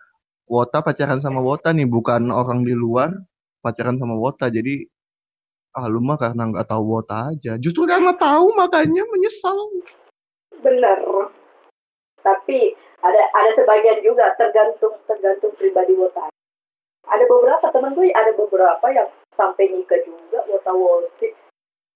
wota 0.49 0.81
pacaran 0.81 1.21
sama 1.21 1.45
wota 1.45 1.77
nih, 1.77 1.85
bukan 1.85 2.33
orang 2.33 2.65
di 2.65 2.73
luar 2.73 3.13
pacaran 3.61 4.01
sama 4.01 4.17
wota. 4.17 4.49
Jadi 4.49 4.81
ah 5.77 5.85
lu 5.93 6.01
mah 6.01 6.17
karena 6.17 6.49
nggak 6.49 6.65
tahu 6.65 6.83
wota 6.89 7.29
aja. 7.37 7.61
Justru 7.61 7.85
karena 7.85 8.17
tahu 8.17 8.49
makanya 8.57 9.05
menyesal. 9.13 9.59
bener 10.65 10.97
tapi 12.25 12.73
ada 13.05 13.23
ada 13.37 13.51
sebagian 13.53 14.01
juga 14.01 14.33
tergantung 14.41 14.97
tergantung 15.05 15.53
pribadi 15.61 15.93
wota 15.93 16.33
ada 17.05 17.25
beberapa 17.29 17.69
teman 17.69 17.93
gue 17.93 18.09
ada 18.17 18.33
beberapa 18.33 18.87
yang 18.89 19.09
sampai 19.35 19.71
nikah 19.71 20.01
juga 20.07 20.43
wota 20.49 20.73
woti 20.73 21.29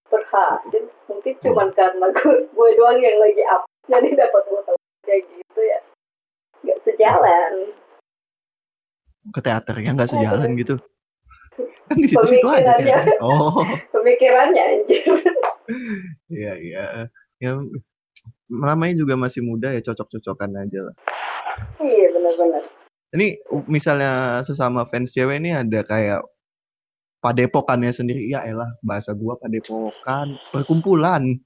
berhasil 0.08 0.84
mungkin 1.06 1.34
cuman 1.44 1.68
karena 1.76 2.06
gue, 2.16 2.48
gue 2.48 2.68
doang 2.80 2.98
yang 2.98 3.18
lagi 3.20 3.44
up 3.52 3.62
jadi 3.88 4.08
dapat 4.16 4.42
wota 4.48 4.72
kayak 5.04 5.24
gitu 5.28 5.60
ya 5.62 5.78
nggak 6.64 6.78
sejalan 6.84 7.52
Ke 9.28 9.40
teater 9.44 9.76
ya 9.76 9.92
nggak 9.92 10.08
sejalan 10.08 10.56
gitu. 10.56 10.80
Kan 11.90 12.00
di 12.00 12.08
situ-situ 12.08 12.48
aja 12.48 12.80
Pemikirannya. 12.80 13.12
teater. 13.12 13.18
Oh. 13.20 13.60
pemikirannya 13.92 14.62
anjir 14.62 15.02
Iya 16.32 16.52
iya. 16.56 16.84
Ya 17.42 17.52
namanya 18.48 18.94
juga 18.96 19.20
masih 19.20 19.44
muda 19.44 19.68
ya 19.76 19.84
cocok-cocokan 19.84 20.56
aja 20.56 20.80
lah. 20.80 20.96
iya 21.84 22.08
benar-benar 22.14 22.64
Ini 23.12 23.36
misalnya 23.68 24.40
sesama 24.44 24.88
fans 24.88 25.12
cewek 25.12 25.40
ini 25.44 25.52
ada 25.52 25.80
kayak 25.84 26.24
padepokannya 27.24 27.90
sendiri. 27.90 28.28
Ya 28.30 28.44
elah 28.46 28.68
bahasa 28.82 29.14
gua 29.14 29.34
padepokan, 29.38 30.38
perkumpulan. 30.54 31.38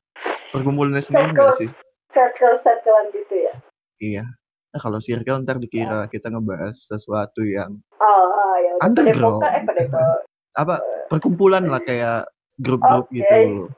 Perkumpulannya 0.52 1.00
sendiri 1.00 1.32
enggak 1.32 1.56
sih? 1.56 1.70
circle 2.12 2.60
circlean 2.62 3.06
gitu 3.16 3.34
ya 3.48 3.54
Iya. 4.02 4.24
Nah, 4.72 4.80
kalau 4.80 4.98
circle 5.04 5.44
ntar 5.44 5.60
dikira 5.60 6.08
kita 6.08 6.32
ngebahas 6.32 6.72
sesuatu 6.72 7.44
yang 7.44 7.76
oh, 8.00 8.24
oh 8.24 8.54
ya 8.56 8.70
udah 8.80 8.84
Underground. 8.88 9.40
padepokan 9.40 9.50
eh 9.52 9.62
padepokan 9.68 10.18
apa 10.52 10.74
perkumpulan 11.12 11.64
lah 11.68 11.80
kayak 11.84 12.28
grup-grup 12.60 13.08
Oke. 13.08 13.16
gitu. 13.20 13.68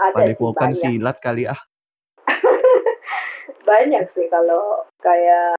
ada 0.00 0.14
Padepokan 0.14 0.70
silat 0.74 1.18
kali 1.22 1.46
ah. 1.46 1.58
banyak 3.68 4.06
sih 4.18 4.26
kalau 4.30 4.82
kayak 4.98 5.54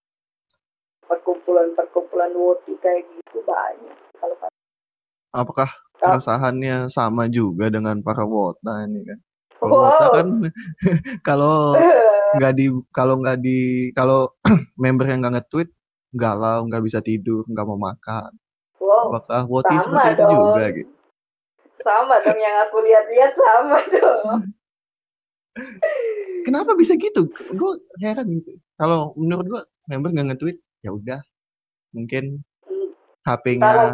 perkumpulan-perkumpulan 1.08 2.32
woti 2.36 2.76
kayak 2.84 3.08
gitu 3.08 3.40
banyak 3.48 3.96
kalau 4.20 4.36
Apakah 5.32 5.72
keresahannya 6.02 6.92
sama 6.92 7.30
juga 7.32 7.72
dengan 7.72 8.04
para 8.04 8.28
wota 8.28 8.84
ini 8.84 9.06
kan? 9.08 9.20
Kalau 9.62 9.76
Wow. 9.78 9.84
wota 9.88 10.06
kan 10.12 10.28
kalau 11.28 11.56
nggak 12.42 12.54
di 12.58 12.66
kalau 12.92 13.16
nggak 13.22 13.38
di 13.44 13.60
kalau 13.94 14.32
member 14.82 15.06
yang 15.08 15.22
nggak 15.24 15.40
nge-tweet 15.40 15.70
galau 16.12 16.68
nggak 16.68 16.84
bisa 16.84 17.00
tidur 17.00 17.46
nggak 17.48 17.68
mau 17.68 17.80
makan. 17.80 18.32
Wow 18.82 19.14
apakah 19.14 19.46
woti 19.48 19.76
sama 19.80 20.04
seperti 20.04 20.10
itu 20.12 20.24
dong. 20.26 20.34
juga 20.36 20.66
gitu? 20.76 20.94
Sama 21.82 22.16
dong 22.22 22.40
yang 22.40 22.56
aku 22.68 22.78
lihat-lihat 22.84 23.32
sama 23.38 23.78
dong. 23.96 24.26
Kenapa 26.42 26.74
bisa 26.74 26.98
gitu? 26.98 27.30
Gue 27.54 27.78
heran 28.02 28.26
gitu. 28.42 28.58
Kalau 28.76 29.14
menurut 29.14 29.46
gue 29.46 29.62
member 29.88 30.10
nggak 30.10 30.28
nge-tweet 30.34 30.58
ya 30.82 30.92
udah. 30.92 31.22
Mungkin 31.94 32.42
HP-nya 33.28 33.94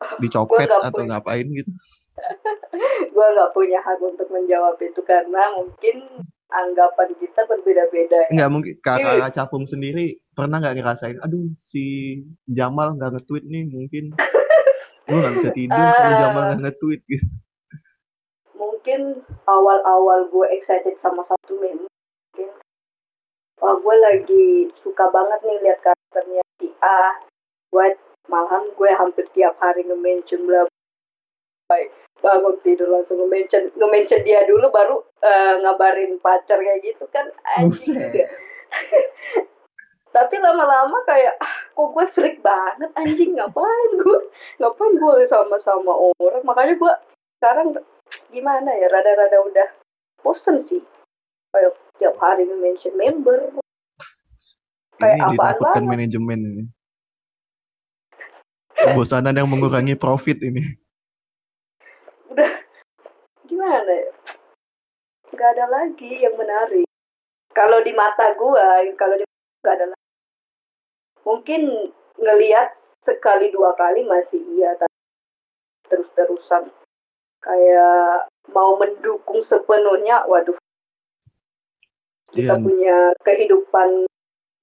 dicopet 0.22 0.68
nggak 0.68 0.86
atau 0.88 1.02
punya. 1.02 1.08
ngapain 1.16 1.46
gitu 1.52 1.72
gua 3.14 3.26
nggak 3.36 3.52
punya 3.52 3.78
hak 3.84 4.00
untuk 4.00 4.28
menjawab 4.32 4.76
itu 4.80 5.00
karena 5.04 5.52
mungkin 5.56 6.24
anggapan 6.46 7.10
kita 7.18 7.42
berbeda-beda 7.50 8.18
ya. 8.26 8.30
nggak 8.30 8.50
mungkin 8.54 8.74
kakak 8.78 9.34
capung 9.34 9.66
sendiri 9.66 10.22
pernah 10.32 10.62
nggak 10.62 10.78
ngerasain 10.78 11.18
aduh 11.20 11.50
si 11.58 12.16
Jamal 12.46 12.94
nggak 12.94 13.18
nge-tweet 13.18 13.44
nih 13.50 13.64
mungkin 13.66 14.04
gue 15.06 15.18
nggak 15.18 15.36
bisa 15.42 15.50
tidur 15.54 15.86
kalau 15.90 16.12
Ah. 16.14 16.20
Jamal 16.22 16.42
nggak 16.50 16.62
nge-tweet 16.70 17.02
gitu 17.10 17.26
mungkin 18.56 19.00
awal-awal 19.50 20.30
gue 20.30 20.46
excited 20.54 20.94
sama 21.02 21.26
satu 21.26 21.58
meme 21.58 21.84
mungkin 21.90 22.50
wah 23.58 23.74
gue 23.76 23.96
lagi 23.98 24.46
suka 24.86 25.10
banget 25.10 25.40
nih 25.42 25.58
lihat 25.66 25.78
karakternya 25.82 26.42
si 26.62 26.70
A 26.80 27.18
gue 27.74 27.86
malahan 28.26 28.64
gue 28.74 28.90
hampir 28.94 29.24
tiap 29.34 29.54
hari 29.62 29.86
nge-mention 29.86 30.46
bla 30.46 30.66
baik 31.66 31.90
bangun 32.22 32.56
tidur 32.64 32.88
langsung 32.88 33.20
nge-mention 33.20 33.70
nge-mention 33.76 34.20
dia 34.24 34.42
dulu 34.48 34.70
baru 34.72 34.96
eh, 35.22 35.54
ngabarin 35.62 36.18
pacar 36.22 36.58
kayak 36.58 36.82
gitu 36.82 37.04
kan 37.12 37.26
anjing. 37.58 37.98
Tapi 40.16 40.34
lama-lama 40.40 40.96
kayak 41.04 41.36
ah 41.44 41.54
kok 41.76 41.92
gue 41.92 42.06
freak 42.16 42.40
banget 42.40 42.88
anjing 42.96 43.36
ngapain 43.36 43.90
gue? 44.00 44.20
Ngapain 44.56 44.96
gue 44.96 45.28
sama-sama 45.28 45.92
orang? 45.92 46.40
Makanya 46.40 46.74
gue 46.80 46.92
sekarang 47.36 47.76
gimana 48.32 48.72
ya 48.80 48.88
rada-rada 48.88 49.44
udah 49.44 49.68
bosen 50.24 50.64
sih. 50.64 50.80
Kayak 51.52 51.76
tiap 52.00 52.16
hari 52.16 52.48
mention 52.48 52.96
member. 52.96 53.60
Kayak 54.96 55.20
ini 55.20 55.36
ditakutkan 55.36 55.84
manajemen 55.84 56.40
ini 56.40 56.64
kebosanan 58.76 59.34
yang 59.36 59.48
mengurangi 59.48 59.96
profit 59.96 60.38
ini. 60.44 60.62
Udah. 62.28 62.52
Gimana 63.48 63.88
ya? 63.88 64.12
Nggak 65.32 65.50
ada 65.56 65.66
lagi 65.68 66.10
yang 66.22 66.36
menarik. 66.36 66.86
Kalau 67.56 67.80
di 67.80 67.92
mata 67.96 68.36
gua 68.36 68.84
kalau 69.00 69.16
di 69.16 69.24
nggak 69.64 69.74
ada 69.80 69.86
lagi. 69.92 70.06
Mungkin 71.24 71.62
ngelihat 72.20 72.76
sekali 73.02 73.50
dua 73.50 73.72
kali 73.78 74.02
masih 74.04 74.40
iya 74.56 74.74
tapi 74.78 74.96
terus 75.86 76.08
terusan 76.18 76.66
kayak 77.38 78.26
mau 78.50 78.74
mendukung 78.76 79.42
sepenuhnya 79.46 80.26
waduh. 80.26 80.56
Kita 82.34 82.58
Iya. 82.58 82.62
punya 82.62 82.98
kehidupan 83.22 84.04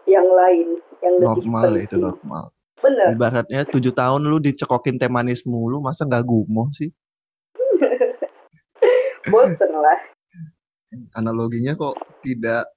yang 0.04 0.28
lain 0.28 0.84
yang 1.00 1.16
lebih 1.16 1.48
normal 1.48 1.74
itu 1.80 1.96
normal 1.96 2.46
bener. 2.84 3.16
Ibaratnya 3.16 3.64
tujuh 3.72 3.96
tahun 3.96 4.28
lu 4.28 4.44
dicekokin 4.44 5.00
teh 5.00 5.08
manis 5.08 5.48
mulu 5.48 5.80
masa 5.80 6.04
nggak 6.04 6.28
gumoh 6.28 6.68
sih? 6.76 6.92
Bosen 9.32 9.72
lah. 9.72 10.00
Analoginya 11.16 11.74
kok 11.80 11.96
tidak 12.20 12.68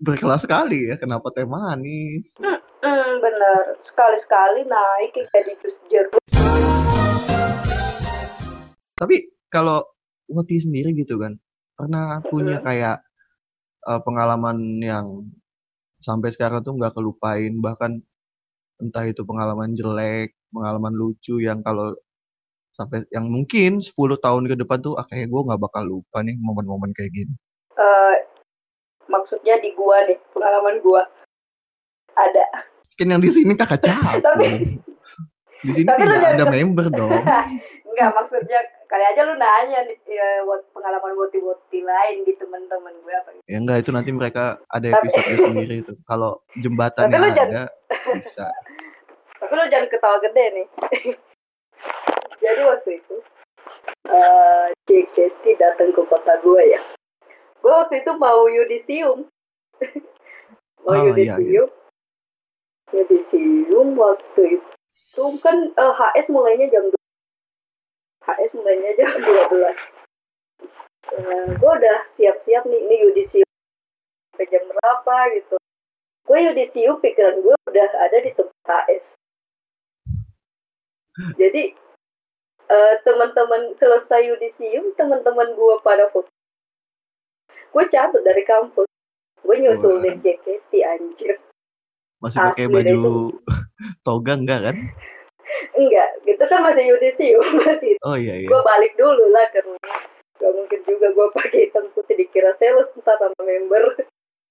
berkelas 0.00 0.48
sekali 0.48 0.88
ya 0.88 0.96
kenapa 0.96 1.28
teh 1.30 1.44
manis? 1.44 2.32
Hmm, 2.40 3.10
bener. 3.20 3.76
Sekali-sekali 3.84 4.64
naik 4.64 5.12
jadi 5.12 5.52
jus 5.60 5.76
jeruk. 5.92 6.22
Tapi 8.96 9.16
kalau 9.52 9.84
Wati 10.26 10.58
sendiri 10.58 10.90
gitu 10.98 11.22
kan 11.22 11.38
pernah 11.78 12.18
punya 12.26 12.58
Hmm. 12.58 12.66
kayak 12.66 12.98
eh, 13.86 14.00
pengalaman 14.02 14.82
yang 14.82 15.22
sampai 16.02 16.34
sekarang 16.34 16.66
tuh 16.66 16.74
nggak 16.74 16.98
kelupain 16.98 17.54
bahkan 17.62 18.02
entah 18.76 19.04
itu 19.04 19.22
pengalaman 19.22 19.72
jelek 19.72 20.36
pengalaman 20.48 20.92
lucu 20.92 21.38
yang 21.38 21.60
kalau 21.60 21.96
sampai 22.72 23.08
yang 23.08 23.26
mungkin 23.26 23.80
10 23.80 23.92
tahun 24.16 24.44
ke 24.46 24.56
depan 24.58 24.78
tuh 24.78 24.94
ah, 24.94 25.04
kayak 25.04 25.26
gue 25.26 25.40
nggak 25.42 25.58
bakal 25.58 25.82
lupa 25.82 26.20
nih 26.20 26.36
momen-momen 26.36 26.92
kayak 26.92 27.12
gini 27.12 27.34
Eh, 27.72 28.14
maksudnya 29.06 29.60
di 29.60 29.72
gua 29.72 30.00
nih 30.02 30.16
pengalaman 30.30 30.80
gua 30.80 31.04
ada 32.12 32.44
kan 32.92 33.06
yang 33.06 33.20
di 33.20 33.28
sini 33.28 33.52
kakak 33.52 33.80
Tapi- 33.80 34.20
capung 34.20 34.80
di 35.58 35.72
sini 35.72 35.84
tapi 35.84 36.00
tidak 36.02 36.32
ada 36.32 36.44
ke- 36.44 36.52
member 36.52 36.86
dong 36.88 37.12
Enggak, 37.86 38.12
maksudnya 38.12 38.60
Kali 38.86 39.02
aja 39.02 39.24
lu 39.24 39.34
nanya 39.34 39.82
nih 39.82 39.98
ya, 40.06 40.46
buat 40.46 40.62
pengalaman 40.70 41.16
woti-woti 41.16 41.80
lain 41.80 42.22
di 42.22 42.38
teman-teman 42.38 42.94
gue 43.02 43.10
apa 43.10 43.34
gitu. 43.34 43.42
Ya 43.48 43.56
enggak 43.58 43.82
itu 43.82 43.90
nanti 43.90 44.10
mereka 44.12 44.62
ada 44.68 44.86
Tapi- 44.86 45.10
episode 45.10 45.42
sendiri 45.42 45.74
itu. 45.82 45.92
Kalau 46.06 46.38
jembatannya 46.54 47.08
Tapi 47.08 47.18
lu 47.18 47.28
ada 47.34 47.62
bisa. 48.14 48.46
Tapi 49.36 49.52
lu 49.52 49.64
jangan 49.68 49.88
ketawa 49.92 50.16
gede 50.24 50.44
nih. 50.56 50.66
Jadi 52.42 52.62
waktu 52.64 52.90
itu 53.00 53.16
eh 54.06 54.66
JKT 54.86 55.44
datang 55.58 55.90
ke 55.90 56.02
kota 56.06 56.38
gue 56.40 56.62
ya. 56.70 56.80
Gue 57.60 57.72
waktu 57.72 58.00
itu 58.00 58.12
mau 58.16 58.46
yudisium. 58.46 59.26
mau 60.86 60.94
Oh, 60.94 60.94
iya, 60.94 61.10
yudisium. 61.10 61.68
Yudisium 62.94 63.88
waktu 63.98 64.62
itu 64.62 65.22
kan 65.42 65.56
eh, 65.74 65.92
HS 65.98 66.26
mulainya 66.30 66.70
jam 66.70 66.86
2. 66.86 66.94
HS 68.30 68.50
mulainya 68.54 68.90
jam 68.94 69.10
12. 69.10 69.74
Eh, 71.06 71.48
gue 71.58 71.72
udah 71.72 71.98
siap-siap 72.18 72.62
nih, 72.66 72.80
ini 72.82 72.96
yudisium 73.06 73.48
sampai 74.34 74.46
jam 74.52 74.62
berapa 74.70 75.16
gitu. 75.34 75.56
Gue 76.26 76.38
yudisium 76.46 77.02
pikiran 77.02 77.42
gue 77.42 77.54
udah 77.66 77.88
ada 78.06 78.18
di 78.22 78.30
tempat 78.30 78.86
HS. 78.86 79.15
Jadi 81.16 81.72
eh, 82.66 82.94
teman-teman 83.04 83.72
selesai 83.80 84.20
yudisium, 84.28 84.92
teman-teman 85.00 85.56
gue 85.56 85.74
pada 85.80 86.08
foto. 86.12 86.28
Gue 87.72 87.84
cabut 87.88 88.20
dari 88.24 88.44
kampus. 88.44 88.88
Gue 89.44 89.56
nyusulin 89.62 90.20
JKT 90.20 90.72
anjir. 90.84 91.40
Masih 92.20 92.40
pakai 92.40 92.66
Asli 92.66 92.74
baju 92.74 93.00
toga 94.06 94.32
enggak 94.36 94.60
kan? 94.72 94.76
Enggak, 95.76 96.08
gitu 96.24 96.44
kan 96.48 96.60
masih 96.64 96.84
yudisium 96.88 97.44
masih. 97.64 97.96
Oh 98.04 98.16
iya 98.16 98.40
iya. 98.40 98.48
Gue 98.48 98.60
balik 98.64 98.96
dulu 98.96 99.24
lah 99.32 99.46
ke 99.52 99.60
rumah. 99.64 100.00
Gak 100.36 100.52
mungkin 100.52 100.80
juga 100.84 101.06
gue 101.16 101.26
pakai 101.32 101.60
hitam 101.68 101.88
putih 101.96 102.16
dikira 102.16 102.52
sales 102.60 102.92
ntar 103.00 103.16
sama 103.16 103.40
member. 103.40 103.84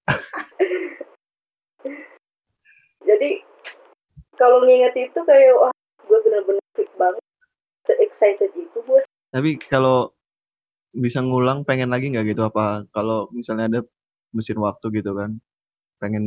Jadi 3.06 3.30
kalau 4.34 4.66
nginget 4.66 4.94
itu 4.98 5.20
kayak 5.22 5.54
wah 5.54 5.70
gue 6.06 6.18
bener-bener 6.22 6.62
freak 6.74 6.90
banget. 6.96 7.22
Se-excited 7.86 8.50
itu 8.54 8.78
gue. 8.82 9.00
Tapi 9.30 9.60
kalau 9.66 10.14
bisa 10.96 11.20
ngulang 11.20 11.60
pengen 11.68 11.92
lagi 11.92 12.08
nggak 12.08 12.32
gitu 12.32 12.48
apa 12.48 12.88
kalau 12.88 13.28
misalnya 13.28 13.68
ada 13.68 13.80
mesin 14.32 14.56
waktu 14.56 14.88
gitu 14.96 15.12
kan 15.12 15.36
pengen 16.00 16.24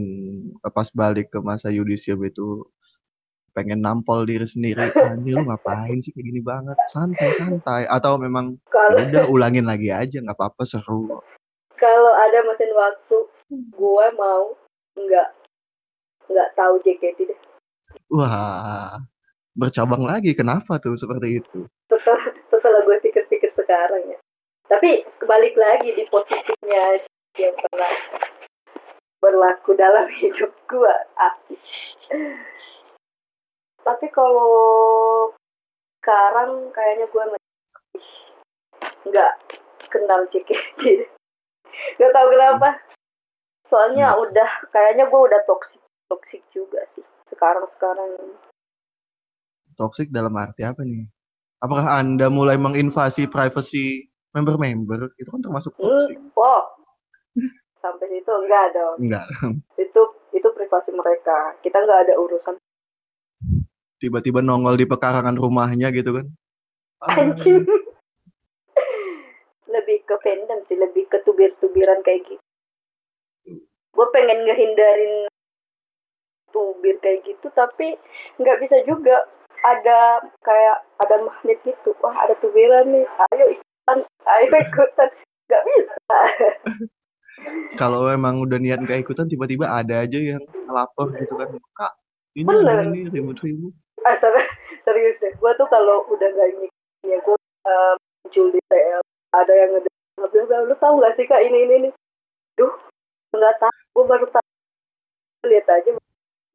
pas 0.62 0.86
balik 0.94 1.34
ke 1.34 1.42
masa 1.42 1.74
yudisium 1.74 2.22
itu 2.22 2.66
pengen 3.58 3.82
nampol 3.82 4.30
diri 4.30 4.46
sendiri 4.46 4.94
anjir 5.10 5.42
lu 5.42 5.46
ngapain 5.50 5.98
sih 6.06 6.14
kayak 6.14 6.26
gini 6.26 6.42
banget 6.46 6.78
santai 6.90 7.34
santai 7.34 7.84
atau 7.90 8.22
memang 8.22 8.62
ya 8.70 8.70
Kalau 8.70 8.98
udah 9.10 9.24
ulangin 9.30 9.66
lagi 9.66 9.90
aja 9.90 10.22
nggak 10.22 10.38
apa-apa 10.38 10.64
seru 10.70 11.18
kalau 11.82 12.14
ada 12.14 12.40
mesin 12.46 12.72
waktu 12.78 13.18
gue 13.74 14.06
mau 14.18 14.54
nggak 15.00 15.28
nggak 16.30 16.50
tahu 16.54 16.78
JKT 16.86 17.20
deh. 17.26 17.40
wah 18.14 19.02
bercabang 19.60 20.08
lagi 20.08 20.32
kenapa 20.32 20.80
tuh 20.80 20.96
seperti 20.96 21.44
itu 21.44 21.68
Setelah, 21.92 22.24
setelah 22.48 22.80
gue 22.88 22.98
pikir-pikir 23.04 23.52
sekarang 23.60 24.16
ya. 24.16 24.18
Tapi 24.70 25.04
balik 25.28 25.58
lagi 25.60 25.92
di 25.92 26.06
positifnya 26.08 27.02
yang 27.36 27.56
pernah 27.58 27.94
berlaku 29.20 29.76
dalam 29.76 30.08
hidup 30.24 30.54
gue. 30.66 30.96
Tapi 33.84 34.06
kalau 34.14 34.54
sekarang 36.00 36.72
kayaknya 36.72 37.06
gue 37.12 37.24
nggak 39.10 39.34
kenal 39.90 40.22
JKT. 40.32 40.82
Gak 42.00 42.12
tau 42.14 42.28
kenapa. 42.30 42.80
Soalnya 43.70 44.14
Hmm. 44.14 44.24
udah 44.26 44.50
kayaknya 44.74 45.06
gue 45.10 45.22
udah 45.30 45.42
toxic 45.46 45.82
toxic 46.10 46.42
juga 46.50 46.82
sih 46.98 47.06
sekarang 47.30 47.66
sekarang 47.78 48.10
ini. 48.18 48.36
Toxic 49.80 50.12
dalam 50.12 50.36
arti 50.36 50.68
apa 50.68 50.84
nih 50.84 51.08
apakah 51.64 51.88
anda 51.88 52.28
mulai 52.28 52.60
menginvasi 52.60 53.32
privasi 53.32 54.12
member-member 54.36 55.16
itu 55.16 55.32
kan 55.32 55.40
termasuk 55.40 55.72
toxic 55.80 56.20
Hmm, 56.20 56.36
wow. 56.36 56.68
Sampai 57.80 58.12
situ 58.12 58.28
enggak 58.28 58.76
dong. 58.76 59.00
enggak 59.00 59.24
Itu 59.80 60.02
itu 60.36 60.48
privasi 60.52 60.92
mereka. 60.92 61.56
Kita 61.64 61.80
nggak 61.80 62.12
ada 62.12 62.20
urusan. 62.20 62.60
tiba-tiba 64.00 64.40
nongol 64.40 64.80
di 64.80 64.88
pekarangan 64.88 65.36
rumahnya 65.36 65.92
gitu 65.92 66.16
kan 66.16 66.26
Ah, 67.04 67.16
lebih 69.76 70.04
ke 70.04 70.16
fandom 70.20 70.60
sih, 70.68 70.76
lebih 70.76 71.08
ke 71.08 71.24
tubir-tubiran 71.24 72.04
kayak 72.04 72.28
gitu. 72.28 72.44
Gue 73.96 74.08
pengen 74.12 74.44
ngehindarin 74.44 75.32
tubir 76.52 77.00
kayak 77.00 77.24
gitu, 77.24 77.48
tapi 77.56 77.96
nggak 78.42 78.60
bisa 78.60 78.84
juga. 78.84 79.24
Ada 79.60 80.24
kayak 80.44 80.78
ada 81.04 81.16
magnet 81.24 81.60
gitu. 81.68 81.92
Wah 82.00 82.16
ada 82.16 82.34
tubiran 82.40 82.90
nih, 82.92 83.06
ayo 83.34 83.46
ikutan, 83.54 83.98
ayo 84.08 84.46
ikutan. 84.48 85.10
Nggak 85.50 85.64
bisa. 85.68 86.18
kalau 87.80 88.12
emang 88.12 88.44
udah 88.44 88.60
niat 88.60 88.84
gak 88.84 89.00
ikutan 89.00 89.24
tiba-tiba 89.32 89.72
ada 89.72 90.04
aja 90.04 90.20
yang 90.20 90.44
ngelapor 90.68 91.16
gitu 91.16 91.40
kan 91.40 91.48
kak 91.72 91.94
ini 92.36 92.44
Bener. 92.44 92.68
ada 92.68 92.84
ini 92.92 93.08
ribut-ribut 93.08 93.72
Ah, 94.08 94.16
ser- 94.16 94.48
serius 94.88 95.20
deh. 95.20 95.36
Gue 95.36 95.52
tuh 95.60 95.68
kalau 95.68 96.08
udah 96.08 96.30
nggak 96.32 96.50
ngikutin 96.56 97.12
ya 97.12 97.20
gue 97.20 97.38
eh, 97.68 97.94
muncul 98.24 98.48
di 98.56 98.62
TL. 98.72 99.04
Ada 99.36 99.52
yang 99.52 99.70
ngede 99.76 99.90
bilang, 100.32 100.64
lu 100.72 100.76
tahu 100.80 101.04
nggak 101.04 101.14
sih 101.20 101.28
kak 101.28 101.44
ini 101.44 101.68
ini 101.68 101.74
ini. 101.84 101.90
Duh, 102.56 102.72
nggak 103.36 103.60
tahu. 103.60 103.76
Gue 103.92 104.06
baru 104.08 104.26
tahu. 104.32 104.48
Lihat 105.52 105.68
aja 105.68 105.90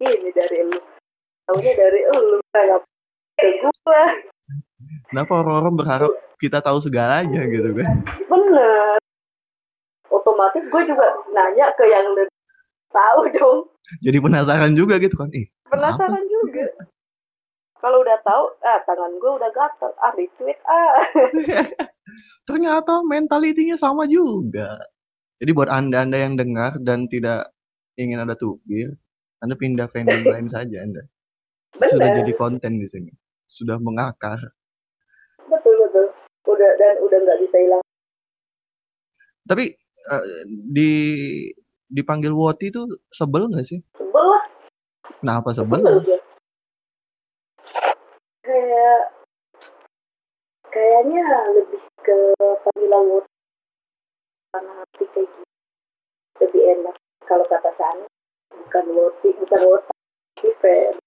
ini 0.01 0.31
dari 0.33 0.59
lu. 0.65 0.81
Tahunya 1.45 1.73
dari 1.77 2.01
lu. 2.09 2.41
Kayak 2.49 2.81
ke 3.39 3.49
gue. 3.61 4.03
kenapa 5.11 5.33
orang-orang 5.43 5.75
berharap 5.75 6.13
kita 6.39 6.59
tahu 6.61 6.79
segalanya 6.83 7.47
gitu 7.51 7.75
kan 7.75 8.03
Bener. 8.31 8.99
Otomatis 10.11 10.63
gue 10.63 10.83
juga 10.87 11.07
nanya 11.35 11.75
ke 11.75 11.85
yang 11.91 12.07
lebih 12.15 12.39
tahu 12.95 13.21
dong. 13.35 13.59
jadi 14.01 14.19
penasaran 14.23 14.73
juga 14.79 14.97
gitu 15.03 15.19
kan 15.19 15.29
kenapa 15.31 15.51
Penasaran 15.75 16.25
juga. 16.31 16.67
Kalau 17.85 18.01
udah 18.01 18.17
tahu, 18.25 18.45
ah 18.65 18.81
tangan 18.89 19.13
gue 19.21 19.33
udah 19.37 19.51
gatel. 19.53 19.93
Ah 20.01 20.13
retweet 20.17 20.57
ah. 20.65 21.05
ternyata 22.49 23.05
mentalitinya 23.05 23.77
sama 23.77 24.09
juga. 24.09 24.81
Jadi 25.43 25.51
buat 25.53 25.69
anda-anda 25.69 26.17
yang 26.17 26.39
dengar 26.39 26.81
dan 26.81 27.05
tidak 27.11 27.53
ingin 28.01 28.23
ada 28.23 28.33
tubir, 28.39 28.95
anda 29.43 29.53
pindah 29.59 29.91
fandom 29.91 30.25
lain 30.33 30.49
saja 30.49 30.81
anda. 30.81 31.05
Sudah 31.91 32.09
Bener. 32.09 32.25
jadi 32.25 32.33
konten 32.39 32.81
di 32.81 32.89
sini. 32.89 33.13
Sudah 33.47 33.77
mengakar. 33.79 34.41
Betul 35.47 35.75
betul. 35.89 36.07
Udah 36.49 36.71
dan 36.77 36.95
udah 37.05 37.19
nggak 37.23 37.41
bisa 37.47 37.57
hilang. 37.61 37.85
Tapi 39.45 39.77
eh, 40.11 40.25
di 40.49 40.93
dipanggil 41.89 42.33
Woti 42.33 42.73
itu 42.73 42.89
sebel 43.13 43.49
nggak 43.53 43.67
sih? 43.67 43.81
Sebel 43.97 44.25
lah. 44.25 44.45
Kenapa 45.21 45.53
Sebel 45.53 45.81
sebel? 45.81 46.21
Kayak 48.45 49.01
kayaknya 50.69 51.25
lebih 51.55 51.81
ke 52.05 52.19
panggilan 52.37 53.05
word 53.09 53.27
karena 54.53 54.73
hati 54.83 55.05
kayak 55.15 55.29
gitu 55.31 55.43
lebih 56.43 56.63
enak 56.79 56.97
kalau 57.25 57.47
kata 57.47 57.71
sana 57.79 58.07
bukan 58.51 58.85
woti 58.93 59.29
bukan 59.39 59.61
wota 59.65 59.93
tapi 60.35 61.04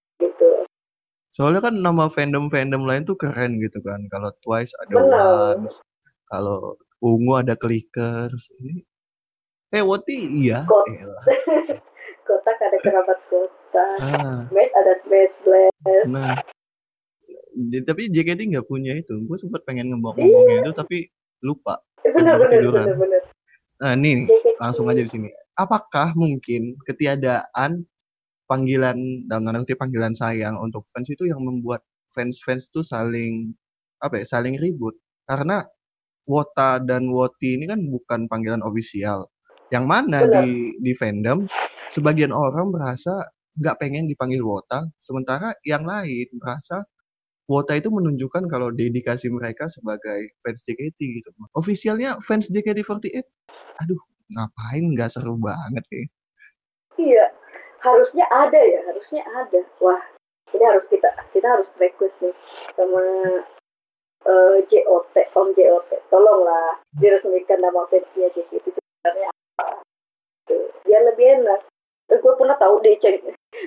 Soalnya 1.37 1.61
kan 1.69 1.77
nama 1.77 2.09
fandom-fandom 2.09 2.81
lain 2.81 3.05
tuh 3.05 3.13
keren 3.13 3.61
gitu 3.61 3.77
kan. 3.85 4.09
Kalau 4.09 4.33
Twice 4.41 4.73
ada. 4.81 4.93
Once, 4.97 5.85
kalau 6.33 6.73
Ungu 6.97 7.37
ada 7.37 7.53
Clickers. 7.53 8.49
Ini 8.57 8.81
eh 9.77 9.83
Woti 9.85 10.17
iya. 10.33 10.65
Elah. 10.65 11.23
kotak 12.27 12.59
ada 12.59 12.77
kerabat 12.83 13.19
kotak 13.31 13.97
Ah, 14.03 14.43
smash 14.51 14.73
ada 14.75 14.93
smash 15.05 15.35
blast 15.47 16.07
nah. 16.09 16.35
Tapi 17.85 18.09
JKT 18.09 18.53
nggak 18.53 18.67
punya 18.69 18.97
itu. 18.97 19.13
Gue 19.25 19.37
sempet 19.37 19.61
pengen 19.65 19.93
ngomong-ngomongin 19.93 20.65
itu 20.65 20.73
tapi 20.73 20.97
lupa. 21.45 21.77
Eh, 22.05 22.11
bener 22.13 22.37
tiduran. 22.49 22.85
bener 22.93 22.97
bener 22.97 23.21
Nah, 23.77 23.93
ini 23.93 24.25
JKT. 24.25 24.57
langsung 24.57 24.89
aja 24.89 25.01
di 25.05 25.09
sini. 25.09 25.29
Apakah 25.53 26.17
mungkin 26.17 26.77
ketiadaan 26.85 27.85
panggilan 28.47 28.97
dalam 29.27 29.43
tanda 29.45 29.59
kutip 29.63 29.79
panggilan 29.79 30.15
sayang 30.15 30.55
untuk 30.57 30.87
fans 30.89 31.11
itu 31.11 31.27
yang 31.27 31.43
membuat 31.43 31.83
fans-fans 32.11 32.71
tuh 32.71 32.81
saling 32.81 33.51
apa 33.99 34.23
ya, 34.23 34.25
saling 34.25 34.55
ribut? 34.57 34.95
Karena 35.27 35.61
Wota 36.27 36.79
dan 36.83 37.07
Woti 37.11 37.55
ini 37.59 37.67
kan 37.67 37.83
bukan 37.87 38.27
panggilan 38.27 38.63
ofisial. 38.63 39.27
Yang 39.71 39.85
mana 39.85 40.23
Benar. 40.23 40.43
di 40.43 40.75
di 40.79 40.91
fandom 40.95 41.43
sebagian 41.91 42.31
orang 42.31 42.71
merasa 42.71 43.27
nggak 43.59 43.77
pengen 43.83 44.07
dipanggil 44.07 44.43
Wota, 44.43 44.87
sementara 44.95 45.51
yang 45.67 45.83
lain 45.83 46.27
merasa 46.39 46.87
kuota 47.47 47.79
itu 47.79 47.87
menunjukkan 47.87 48.51
kalau 48.51 48.69
dedikasi 48.75 49.31
mereka 49.31 49.71
sebagai 49.71 50.35
fans 50.43 50.61
JKT 50.67 50.99
gitu. 50.99 51.29
Officialnya 51.55 52.19
fans 52.19 52.51
JKT48, 52.51 53.23
aduh 53.81 54.01
ngapain 54.35 54.83
nggak 54.91 55.09
seru 55.09 55.39
banget 55.39 55.83
nih. 55.87 56.05
Iya, 56.97 57.25
harusnya 57.93 58.25
ada 58.27 58.59
ya, 58.59 58.79
harusnya 58.87 59.23
ada. 59.23 59.61
Wah, 59.79 60.01
ini 60.55 60.63
harus 60.63 60.85
kita 60.87 61.09
kita 61.35 61.47
harus 61.47 61.67
request 61.79 62.15
nih 62.23 62.35
sama 62.75 63.01
uh, 64.27 64.55
eh, 64.55 64.57
JOT, 64.67 65.15
Om 65.35 65.47
JOT. 65.55 65.91
Tolonglah 66.07 66.79
diresmikan 66.99 67.59
nama 67.63 67.83
fansnya 67.91 68.31
JKT 68.31 68.63
itu 68.63 68.69
sebenarnya 68.71 69.27
apa. 69.59 69.83
Biar 70.87 71.01
lebih 71.11 71.43
enak. 71.43 71.61
Eh, 72.07 72.19
gue 72.23 72.33
pernah 72.39 72.55
tahu 72.55 72.79
deh, 72.79 72.95
ceng. 73.03 73.19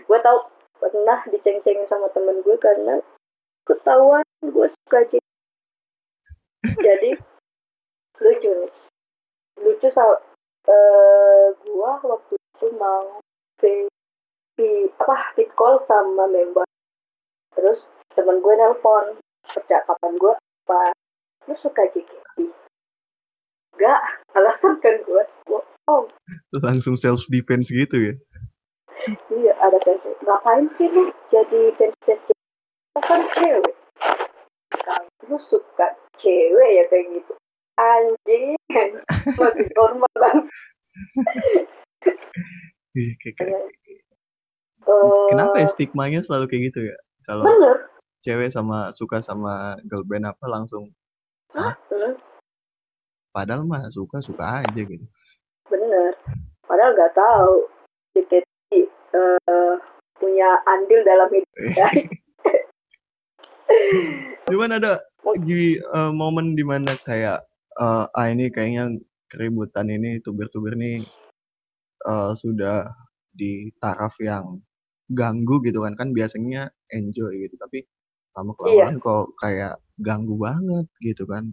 Gue 0.09 0.19
tahu 0.25 0.39
pernah 0.81 1.21
diceng-cengin 1.29 1.85
sama 1.85 2.09
temen 2.17 2.41
gue 2.41 2.57
karena 2.57 3.05
ketahuan 3.69 4.25
gue 4.41 4.67
suka 4.69 5.05
JKT. 5.09 5.25
Jadi 6.81 7.11
lucu 8.21 8.51
nih. 8.53 8.73
Lucu 9.61 9.89
soal 9.93 10.17
uh, 10.69 11.47
gue 11.53 11.93
waktu 12.09 12.35
itu 12.37 12.67
mau 12.77 13.21
di 14.61 14.93
apa 15.01 15.33
fit 15.33 15.49
call 15.57 15.81
sama 15.89 16.29
member. 16.29 16.69
Terus 17.57 17.81
temen 18.13 18.45
gue 18.45 18.55
nelpon 18.61 19.17
percakapan 19.49 20.13
gue 20.21 20.35
apa? 20.37 20.93
Lu 21.49 21.57
suka 21.57 21.89
JKT 21.97 22.53
gak 23.81 24.01
alasan 24.37 24.77
kan 24.85 24.95
gue 25.09 25.25
oh. 25.89 26.05
Langsung 26.61 27.01
self 27.01 27.25
defense 27.33 27.73
gitu 27.73 28.13
ya? 28.13 28.15
Iya 29.33 29.57
ada 29.57 29.81
fans 29.81 30.05
ngapain 30.21 30.69
sih 30.77 30.85
lu 30.93 31.09
jadi 31.33 31.73
fans 31.81 31.97
fans 32.05 32.29
kan 33.01 33.23
cewek. 33.33 33.77
Lu 35.25 35.41
suka 35.49 35.97
cewek 36.21 36.71
ya 36.77 36.85
kayak 36.93 37.09
gitu. 37.17 37.33
Anjing 37.81 38.61
masih 39.41 39.69
normal 39.73 40.13
banget. 40.21 40.45
Iya, 42.91 43.13
kayak, 43.23 43.35
kayak, 43.39 43.65
Uh, 44.89 45.29
Kenapa 45.29 45.61
ya 45.61 45.69
stigmanya 45.69 46.25
selalu 46.25 46.49
kayak 46.49 46.63
gitu 46.73 46.81
ya? 46.89 46.97
Kalau 47.29 47.45
cewek 48.21 48.53
sama 48.53 48.93
suka 48.93 49.25
sama 49.25 49.77
girl 49.89 50.05
band 50.05 50.29
apa 50.29 50.45
langsung 50.49 50.93
Hah? 51.57 51.75
Hmm. 51.91 52.15
Padahal 53.31 53.67
mah 53.67 53.87
suka-suka 53.91 54.63
aja 54.63 54.83
gitu. 54.83 55.07
Bener. 55.71 56.15
Padahal 56.67 56.95
nggak 56.95 57.15
tahu 57.15 57.55
JKT 58.15 58.71
uh, 59.15 59.75
punya 60.19 60.49
andil 60.67 61.01
dalam 61.03 61.29
hidup 61.31 61.55
ya. 61.75 61.89
Cuman 64.51 64.75
ada 64.75 64.99
di 65.47 65.79
uh, 65.79 66.11
momen 66.11 66.59
di 66.59 66.67
mana 66.67 66.99
kayak 67.03 67.47
uh, 67.79 68.07
ah 68.11 68.27
ini 68.27 68.51
kayaknya 68.51 68.99
keributan 69.31 69.87
ini 69.87 70.19
tuber-tuber 70.23 70.75
nih 70.75 71.07
uh, 72.07 72.35
sudah 72.35 72.91
di 73.31 73.71
taraf 73.79 74.19
yang 74.19 74.59
ganggu 75.11 75.59
gitu 75.67 75.83
kan 75.83 75.99
kan 75.99 76.15
biasanya 76.15 76.71
enjoy 76.95 77.35
gitu. 77.47 77.55
Tapi 77.59 77.85
lama 78.39 78.55
kelamaan 78.55 78.97
iya. 78.97 79.03
kok 79.03 79.27
kayak 79.43 79.75
ganggu 79.99 80.35
banget 80.39 80.87
gitu 81.03 81.27
kan. 81.27 81.51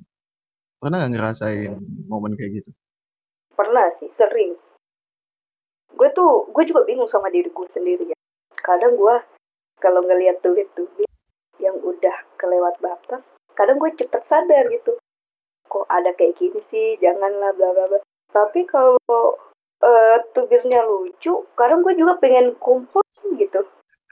Pernah 0.77 0.97
nggak 1.03 1.13
ngerasain 1.17 1.73
momen 2.05 2.37
kayak 2.37 2.61
gitu? 2.61 2.69
Pernah 3.57 3.89
sih 3.97 4.09
sering. 4.15 4.53
Gue 5.97 6.09
tuh 6.13 6.53
gue 6.53 6.63
juga 6.69 6.85
bingung 6.85 7.09
sama 7.09 7.33
diri 7.33 7.49
gue 7.49 7.67
sendiri 7.73 8.13
ya. 8.13 8.17
Kadang 8.61 8.93
gue 8.93 9.15
kalau 9.81 10.05
ngelihat 10.05 10.37
tulis-tulis 10.45 11.09
yang 11.57 11.73
udah 11.81 12.17
kelewat 12.37 12.77
batas 12.77 13.25
kadang 13.57 13.81
gue 13.81 13.89
cepet 13.97 14.21
sadar 14.29 14.69
gitu. 14.69 14.93
Kok 15.67 15.89
ada 15.89 16.13
kayak 16.13 16.37
gini 16.37 16.61
sih 16.69 17.01
janganlah 17.01 17.51
bla 17.57 17.73
bla 17.73 17.85
bla. 17.89 17.99
Tapi 18.29 18.69
kalau 18.69 19.33
uh, 19.83 20.17
tubirnya 20.33 20.81
lucu 20.85 21.45
kadang 21.53 21.85
gue 21.85 21.93
juga 21.97 22.17
pengen 22.17 22.55
kumpul 22.57 23.03
gitu. 23.37 23.61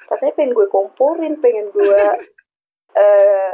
Katanya 0.05 0.33
pengen 0.37 0.53
gue 0.53 0.67
komporin 0.69 1.39
pengen 1.41 1.71
gue 1.73 2.03
uh, 3.01 3.51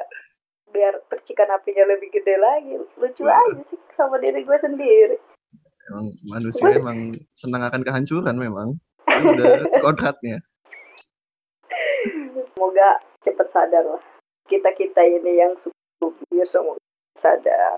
biar 0.71 1.03
percikan 1.11 1.51
apinya 1.51 1.87
lebih 1.87 2.11
gede 2.11 2.35
lagi. 2.39 2.75
Lucu 2.99 3.23
nah. 3.23 3.39
aja 3.39 3.61
sih 3.71 3.79
sama 3.95 4.19
diri 4.19 4.43
gue 4.43 4.57
sendiri. 4.59 5.17
Emang 5.91 6.07
manusia 6.27 6.71
gue... 6.71 6.79
emang 6.79 6.99
senang 7.35 7.63
akan 7.67 7.81
kehancuran 7.83 8.35
memang. 8.37 8.69
Kan 9.07 9.23
udah 9.27 9.51
kodratnya. 9.83 10.39
Semoga 12.55 12.89
cepet 13.23 13.47
sadar 13.53 13.85
lah. 13.85 14.03
Kita 14.49 14.73
kita 14.75 14.99
ini 14.99 15.39
yang 15.39 15.55
subir 16.01 16.47
semua 16.49 16.75
sadar. 17.21 17.77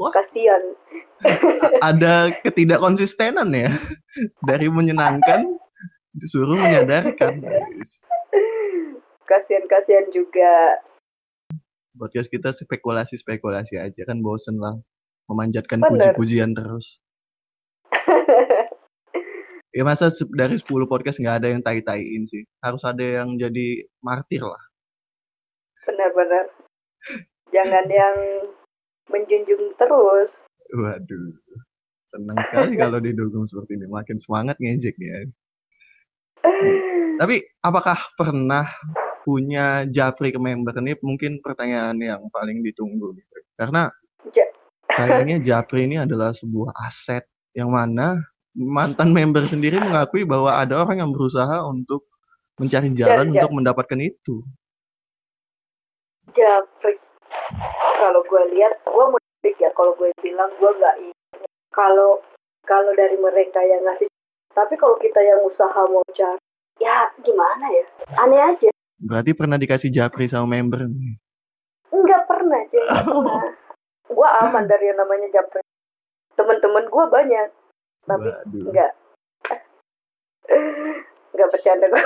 Wah. 0.00 0.10
kasihan. 0.16 0.62
Ada 1.84 2.32
ketidakkonsistenan 2.40 3.52
ya? 3.52 3.68
Dari 4.48 4.66
menyenangkan 4.72 5.44
disuruh 6.16 6.56
menyadarkan. 6.56 7.44
Kasihan 9.28 10.08
juga. 10.10 10.80
Podcast 11.94 12.32
kita 12.32 12.50
spekulasi 12.56 13.20
spekulasi 13.20 13.76
aja 13.76 14.02
kan 14.08 14.24
bosen 14.24 14.56
lah. 14.56 14.74
Memanjatkan 15.28 15.84
puji-pujian 15.84 16.56
terus. 16.56 16.98
Ya 19.70 19.86
masa 19.86 20.10
dari 20.34 20.58
10 20.58 20.66
podcast 20.90 21.22
nggak 21.22 21.36
ada 21.38 21.48
yang 21.54 21.62
tai-taiin 21.62 22.26
sih. 22.26 22.42
Harus 22.58 22.82
ada 22.82 23.06
yang 23.06 23.38
jadi 23.38 23.86
martir 24.02 24.42
lah. 24.42 24.58
Benar-benar 25.86 26.50
jangan 27.54 27.86
yang 27.86 28.16
menjunjung 29.10 29.74
terus. 29.76 30.30
Waduh. 30.72 31.34
Senang 32.06 32.38
sekali 32.46 32.74
kalau 32.78 32.98
didukung 32.98 33.46
seperti 33.46 33.78
ini. 33.78 33.86
Makin 33.86 34.18
semangat 34.18 34.58
ngejek 34.58 34.96
ya 34.98 35.26
tapi 37.20 37.44
apakah 37.60 38.00
pernah 38.16 38.64
punya 39.28 39.84
Japri 39.84 40.32
ke 40.32 40.40
member 40.40 40.72
ini? 40.80 40.96
Mungkin 41.04 41.44
pertanyaan 41.44 42.00
yang 42.00 42.24
paling 42.32 42.64
ditunggu 42.64 43.12
gitu. 43.12 43.36
Karena 43.60 43.92
kayaknya 44.88 45.36
Japri 45.44 45.84
ini 45.84 46.00
adalah 46.00 46.32
sebuah 46.32 46.72
aset 46.80 47.28
yang 47.52 47.76
mana 47.76 48.16
mantan 48.56 49.12
member 49.12 49.44
sendiri 49.44 49.76
mengakui 49.78 50.24
bahwa 50.24 50.56
ada 50.56 50.80
orang 50.80 51.04
yang 51.04 51.12
berusaha 51.12 51.60
untuk 51.68 52.08
mencari 52.56 52.88
jalan 52.96 53.36
ja, 53.36 53.44
untuk 53.44 53.52
mendapatkan 53.52 54.00
itu. 54.00 54.40
Japri, 56.32 56.96
kalau 58.00 58.20
gue 58.24 58.42
lihat, 58.56 58.72
gue 58.84 59.04
mau 59.08 59.20
ya 59.40 59.70
kalau 59.76 59.92
gue 59.96 60.12
bilang 60.20 60.52
gue 60.60 60.70
gak 60.80 60.96
kalau 61.72 62.20
kalau 62.68 62.92
dari 62.92 63.16
mereka 63.16 63.60
yang 63.64 63.80
ngasih 63.88 64.08
tapi 64.50 64.74
kalau 64.74 64.98
kita 64.98 65.22
yang 65.22 65.40
usaha 65.46 65.80
mau 65.86 66.02
cari, 66.10 66.42
ya 66.82 67.06
gimana 67.22 67.66
ya? 67.70 67.84
Aneh 68.18 68.40
aja. 68.42 68.68
Berarti 68.98 69.32
pernah 69.32 69.56
dikasih 69.56 69.94
japri 69.94 70.26
sama 70.26 70.58
member? 70.58 70.90
Enggak 71.94 72.26
pernah, 72.26 72.60
sih. 72.68 72.86
Oh. 73.08 73.46
Gue 74.10 74.28
aman 74.42 74.66
dari 74.66 74.90
yang 74.90 74.98
namanya 74.98 75.30
japri. 75.30 75.62
Temen-temen 76.34 76.90
gue 76.90 77.04
banyak, 77.06 77.48
tapi 78.10 78.28
Waduh. 78.28 78.64
enggak. 78.74 78.92
Enggak 81.30 81.48
bercanda 81.54 81.86
gue. 81.86 82.04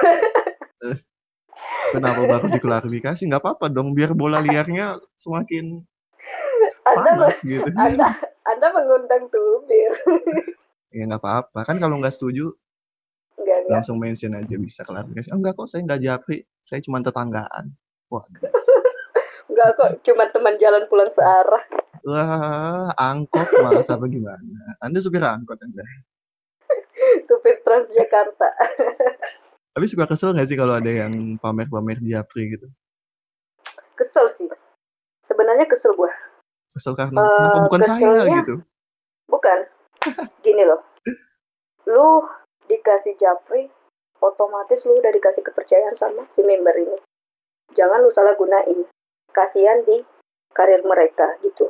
Kenapa 1.93 2.21
baru 2.25 2.47
diklarifikasi? 2.49 3.29
Enggak 3.29 3.45
apa-apa 3.45 3.69
dong, 3.69 3.93
biar 3.93 4.17
bola 4.17 4.41
liarnya 4.41 4.97
semakin 5.21 5.85
anda, 6.85 7.11
panas 7.17 7.37
gitu. 7.45 7.69
Anda, 7.81 8.09
anda 8.45 8.67
mengundang 8.73 9.29
tubir. 9.33 9.93
ya 10.95 11.11
nggak 11.11 11.23
apa-apa 11.27 11.67
kan 11.67 11.83
kalau 11.83 11.99
nggak 11.99 12.15
setuju 12.15 12.55
enggak, 13.35 13.67
enggak. 13.67 13.73
langsung 13.75 13.97
mention 13.99 14.39
aja 14.39 14.55
bisa 14.55 14.87
klarifikasi 14.87 15.27
oh, 15.35 15.43
enggak 15.43 15.59
kok 15.59 15.67
saya 15.67 15.83
nggak 15.83 16.03
japri 16.07 16.47
saya 16.63 16.79
cuma 16.87 17.03
tetanggaan 17.03 17.75
wah 18.07 18.23
enggak 19.51 19.71
kok 19.79 19.91
cuma 20.07 20.31
teman 20.31 20.55
jalan 20.63 20.87
pulang 20.87 21.11
searah 21.19 21.65
wah 22.07 22.95
angkot 22.95 23.49
mas 23.59 23.91
apa 23.91 24.07
gimana 24.07 24.79
anda 24.79 25.03
supir 25.03 25.19
angkot 25.19 25.59
anda 25.59 25.83
supir 27.27 27.59
Transjakarta 27.67 28.49
tapi 29.75 29.91
suka 29.91 30.07
kesel 30.07 30.31
nggak 30.31 30.47
sih 30.47 30.55
kalau 30.55 30.79
ada 30.79 30.87
yang 30.87 31.35
pamer-pamer 31.43 31.99
japri 32.07 32.55
gitu? 32.55 32.71
Kesel 33.99 34.31
sih. 34.39 34.47
Sebenarnya 35.27 35.67
kesel 35.67 35.99
gua. 35.99 36.15
Kesel 36.71 36.95
karena 36.95 37.19
uh, 37.19 37.27
kenapa? 37.27 37.59
Bukan 37.67 37.81
saya 37.83 38.11
gitu. 38.39 38.55
Bukan. 39.27 39.59
Gini 40.47 40.63
loh. 40.63 40.79
Lu 41.91 42.23
dikasih 42.71 43.19
japri 43.19 43.67
otomatis 44.23 44.81
lu 44.87 45.03
udah 45.03 45.11
dikasih 45.11 45.43
kepercayaan 45.43 45.99
sama 45.99 46.23
si 46.39 46.47
member 46.47 46.79
ini. 46.79 46.97
Jangan 47.75 48.07
lu 48.07 48.15
salah 48.15 48.39
gunain. 48.39 48.87
Kasihan 49.35 49.83
di 49.83 50.07
karir 50.55 50.87
mereka 50.87 51.35
gitu. 51.43 51.67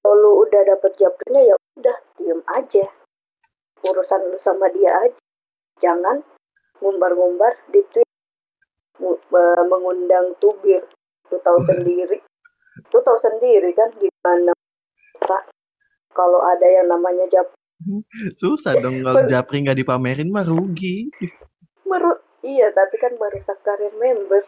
Kalau 0.00 0.16
lu 0.16 0.48
udah 0.48 0.64
dapet 0.64 0.96
japrinya 0.96 1.52
ya 1.52 1.54
udah 1.76 1.96
diem 2.16 2.40
aja. 2.48 2.88
Urusan 3.84 4.32
lu 4.32 4.40
sama 4.40 4.72
dia 4.72 4.96
aja. 5.04 5.20
Jangan 5.84 6.24
ngumbar-ngumbar 6.82 7.54
di 7.70 7.80
tweet 7.94 8.10
mengundang 9.70 10.34
tubir 10.42 10.82
Lu 11.32 11.40
tahu 11.40 11.58
sendiri. 11.64 12.20
Lu 12.92 13.00
tahu 13.00 13.18
sendiri 13.24 13.72
kan 13.72 13.88
gimana 13.96 14.52
tak 15.24 15.48
kalau 16.12 16.44
ada 16.44 16.66
yang 16.68 16.92
namanya 16.92 17.24
jap 17.32 17.48
Susah 18.40 18.76
dong 18.78 19.00
kalau 19.00 19.24
japri 19.24 19.64
nggak 19.64 19.80
dipamerin 19.80 20.28
mah 20.28 20.44
rugi. 20.44 21.08
meru 21.88 22.14
iya 22.40 22.72
tapi 22.72 22.96
kan 22.96 23.12
merusak 23.20 23.58
karir 23.64 23.92
member 24.00 24.40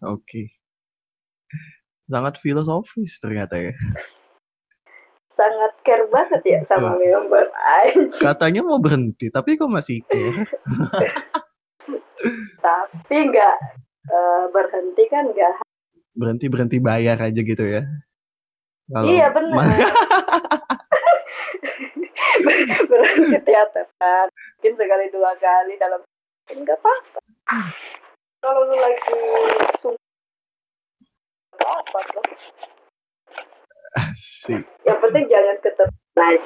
Oke. 0.00 0.56
Sangat 2.08 2.40
filosofis 2.40 3.20
ternyata 3.20 3.60
ya. 3.60 3.72
sangat 5.36 5.69
care 5.84 6.04
banget 6.08 6.42
ya 6.44 6.60
sama 6.68 6.94
Wah. 6.94 6.98
member 6.98 7.44
Anjing. 7.52 8.10
Katanya 8.20 8.60
mau 8.64 8.78
berhenti, 8.80 9.32
tapi 9.32 9.56
kok 9.56 9.70
masih 9.72 10.04
care? 10.06 10.44
tapi 12.64 13.16
nggak 13.32 13.56
eh, 14.12 14.44
berhenti 14.52 15.04
kan 15.08 15.24
nggak 15.32 15.64
Berhenti 16.12 16.46
berhenti 16.52 16.76
bayar 16.82 17.16
aja 17.16 17.40
gitu 17.40 17.64
ya. 17.64 17.86
Kalau 18.90 19.08
iya 19.08 19.30
benar 19.30 19.54
berhenti 22.90 23.38
teater 23.46 23.86
kan 23.98 24.26
mungkin 24.58 24.74
sekali 24.76 25.06
dua 25.14 25.32
kali 25.38 25.74
dalam 25.78 26.00
nggak 26.50 26.78
apa-apa 26.82 27.20
kalau 28.42 28.66
lu 28.66 28.76
lagi 28.80 29.18
sungguh 29.78 30.00
apa 31.60 31.98
loh 32.16 32.24
Asik. 33.98 34.62
yang 34.86 34.98
penting 35.02 35.26
jangan 35.26 35.56
keterlaluan 35.62 36.42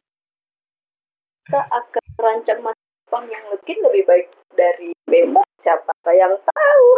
kita 1.44 1.60
akan 1.60 2.04
merancang 2.16 2.60
masa 2.64 2.80
depan 3.04 3.24
yang 3.28 3.44
mungkin 3.52 3.76
lebih 3.84 4.02
baik 4.08 4.26
dari 4.56 4.90
bemo 5.04 5.44
siapa 5.60 5.92
yang 6.16 6.32
tahu 6.40 6.88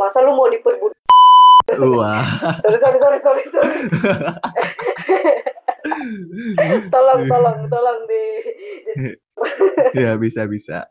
masa 0.00 0.24
lu 0.24 0.32
mau 0.32 0.48
diperbudak 0.48 0.96
Wah. 1.78 2.26
sorry 2.64 2.78
sorry 2.80 2.98
sorry 2.98 3.18
sorry, 3.22 3.42
sorry. 3.48 3.76
tolong 6.90 7.22
tolong 7.30 7.58
tolong 7.70 8.00
di, 8.10 8.22
ya 9.96 10.18
bisa 10.18 10.44
bisa. 10.50 10.84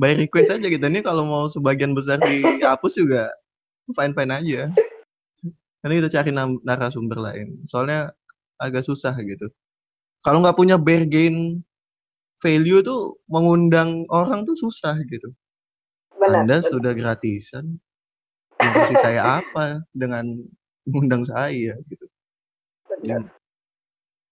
By 0.00 0.16
request 0.16 0.52
aja 0.58 0.66
gitu 0.66 0.84
nih 0.84 1.04
kalau 1.04 1.24
mau 1.28 1.44
sebagian 1.48 1.92
besar 1.92 2.20
dihapus 2.24 2.92
juga 2.98 3.30
fine 3.94 4.16
fine 4.16 4.32
aja. 4.32 4.60
Nanti 5.80 5.94
kita 5.96 6.10
cari 6.12 6.30
narasumber 6.62 7.18
lain. 7.18 7.64
Soalnya 7.64 8.12
agak 8.60 8.84
susah 8.84 9.16
gitu. 9.24 9.48
Kalau 10.20 10.44
nggak 10.44 10.56
punya 10.56 10.76
bargain 10.76 11.64
value 12.38 12.84
tuh 12.84 13.16
mengundang 13.28 14.04
orang 14.12 14.44
tuh 14.44 14.56
susah 14.56 14.96
gitu. 15.08 15.32
benar 16.20 16.44
Anda 16.44 16.56
benar. 16.60 16.68
sudah 16.68 16.92
gratisan. 16.92 17.80
Kasih 18.60 18.96
saya 19.04 19.40
apa 19.40 19.80
dengan 19.96 20.36
mengundang 20.84 21.24
saya 21.24 21.76
gitu. 21.88 22.04
benar. 22.88 23.24
Ya, 23.24 23.32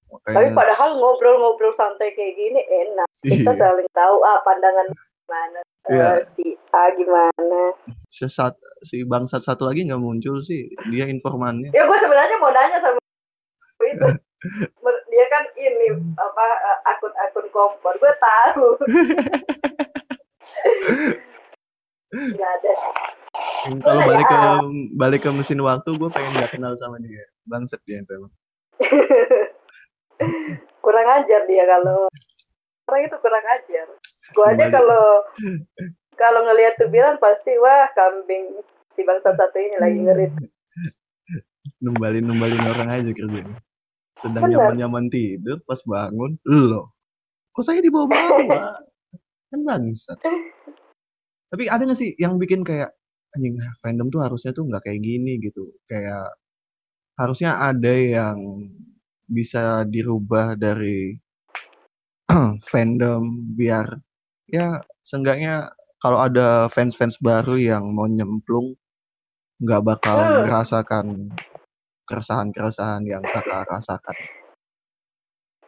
Tapi 0.09 0.36
makanya 0.36 0.53
padahal 0.53 0.90
ngobrol-ngobrol 0.96 1.72
santai 1.76 2.12
kayak 2.12 2.36
gini 2.36 2.61
enak. 2.61 3.09
Kita 3.20 3.53
Iya. 3.53 3.61
saling 3.61 3.88
tahu 3.92 4.16
ah 4.20 4.40
pandangan 4.40 4.88
gimana, 4.88 5.61
Iya. 5.89 6.28
si 6.36 6.53
A 6.68 6.93
gimana. 6.93 7.72
sesat 8.12 8.53
si 8.84 9.01
bangsat 9.05 9.41
satu 9.41 9.68
lagi 9.68 9.89
nggak 9.89 10.01
muncul 10.01 10.45
sih. 10.45 10.68
Dia 10.93 11.09
informannya. 11.09 11.72
Ya 11.72 11.89
gue 11.89 11.99
sebenarnya 11.99 12.36
mau 12.41 12.53
nanya 12.53 12.78
sama 12.84 13.01
itu. 13.84 14.09
Dia 15.12 15.26
kan 15.34 15.45
ini 15.59 15.99
apa 16.14 16.45
eh, 16.62 16.78
akun-akun 16.95 17.47
kompor. 17.51 17.95
Gue 17.99 18.12
tahu. 18.22 18.66
Gak 22.09 22.41
ada. 22.41 22.72
Kalau 23.84 24.01
balik 24.09 24.26
ke 24.26 24.39
balik 24.97 25.20
ke 25.28 25.30
mesin 25.30 25.61
waktu, 25.61 25.93
gue 25.93 26.09
pengen 26.09 26.41
nggak 26.41 26.57
kenal 26.57 26.72
sama 26.80 26.97
dia. 27.05 27.20
Bangset 27.45 27.84
dia 27.84 28.01
itu 28.01 28.12
emang. 28.16 28.32
kurang 30.84 31.09
ajar 31.20 31.41
dia 31.47 31.64
kalau 31.68 32.09
orang 32.89 33.03
itu 33.05 33.16
kurang 33.20 33.45
ajar. 33.45 33.86
Gue 34.35 34.47
aja 34.53 34.66
kalau 34.72 35.24
kalau 36.20 36.41
ngelihat 36.51 36.76
tuh 36.76 36.91
bilang 36.91 37.16
pasti 37.22 37.55
wah 37.62 37.89
kambing 37.95 38.61
si 38.99 39.07
bangsa 39.07 39.33
satu 39.39 39.57
ini 39.57 39.76
lagi 39.79 39.99
ngerit. 40.03 40.33
Numbalin 41.79 42.26
numbalin 42.26 42.64
orang 42.66 42.91
aja 42.91 43.11
kerjanya. 43.14 43.57
Sedang 44.18 44.51
Benar. 44.51 44.74
nyaman 44.74 44.76
nyaman 44.83 45.05
tidur, 45.14 45.62
pas 45.62 45.79
bangun, 45.87 46.35
lo, 46.43 46.91
kok 47.55 47.62
saya 47.62 47.79
dibawa-bawa? 47.79 48.83
kan 49.49 49.61
bangsat. 49.64 50.18
Tapi 51.49 51.64
ada 51.70 51.87
nggak 51.87 51.97
sih 51.97 52.12
yang 52.20 52.37
bikin 52.37 52.66
kayak 52.66 52.93
anjing 53.33 53.57
fandom 53.81 54.11
tuh 54.12 54.20
harusnya 54.20 54.53
tuh 54.53 54.66
nggak 54.68 54.85
kayak 54.85 55.01
gini 55.01 55.41
gitu. 55.41 55.70
Kayak 55.89 56.35
harusnya 57.16 57.57
ada 57.57 57.95
yang 57.95 58.68
bisa 59.29 59.87
dirubah 59.89 60.59
dari 60.59 61.16
fandom 62.70 63.55
biar 63.57 63.97
ya 64.49 64.80
seenggaknya 65.05 65.68
kalau 66.01 66.24
ada 66.24 66.72
fans-fans 66.72 67.20
baru 67.20 67.61
yang 67.61 67.92
mau 67.92 68.09
nyemplung 68.09 68.74
nggak 69.61 69.82
bakal 69.84 70.18
Hmm. 70.24 70.46
merasakan 70.46 71.07
keresahan-keresahan 72.09 73.05
yang 73.05 73.20
kakak 73.28 73.68
rasakan. 73.68 74.16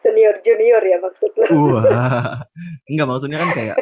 Senior 0.01 0.41
junior 0.41 0.81
ya 0.81 0.97
maksud 0.97 1.29
lu. 1.37 1.77
Wah, 1.77 2.41
enggak 2.89 3.09
maksudnya 3.11 3.39
kan 3.45 3.51
kayak 3.53 3.77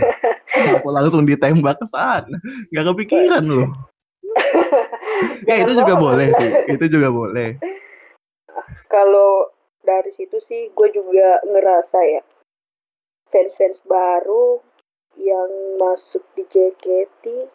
kenapa 0.56 0.88
langsung 0.88 1.28
ditembak 1.28 1.76
ke 1.76 1.86
sana? 1.92 2.38
Nggak 2.72 2.86
kepikiran 2.94 3.44
loh. 3.44 3.68
Ya 5.46 5.62
itu 5.62 5.78
juga 5.78 5.94
boleh 5.94 6.34
sih, 6.34 6.50
itu 6.66 6.84
juga 6.90 7.12
boleh. 7.14 7.54
Kalau 8.90 9.52
dari 9.86 10.10
situ 10.18 10.34
sih 10.50 10.70
gue 10.74 10.88
juga 10.90 11.38
ngerasa 11.46 11.98
ya 12.02 12.22
fans-fans 13.32 13.80
baru 13.88 14.60
yang 15.16 15.80
masuk 15.80 16.20
di 16.36 16.44
JKT 16.52 17.48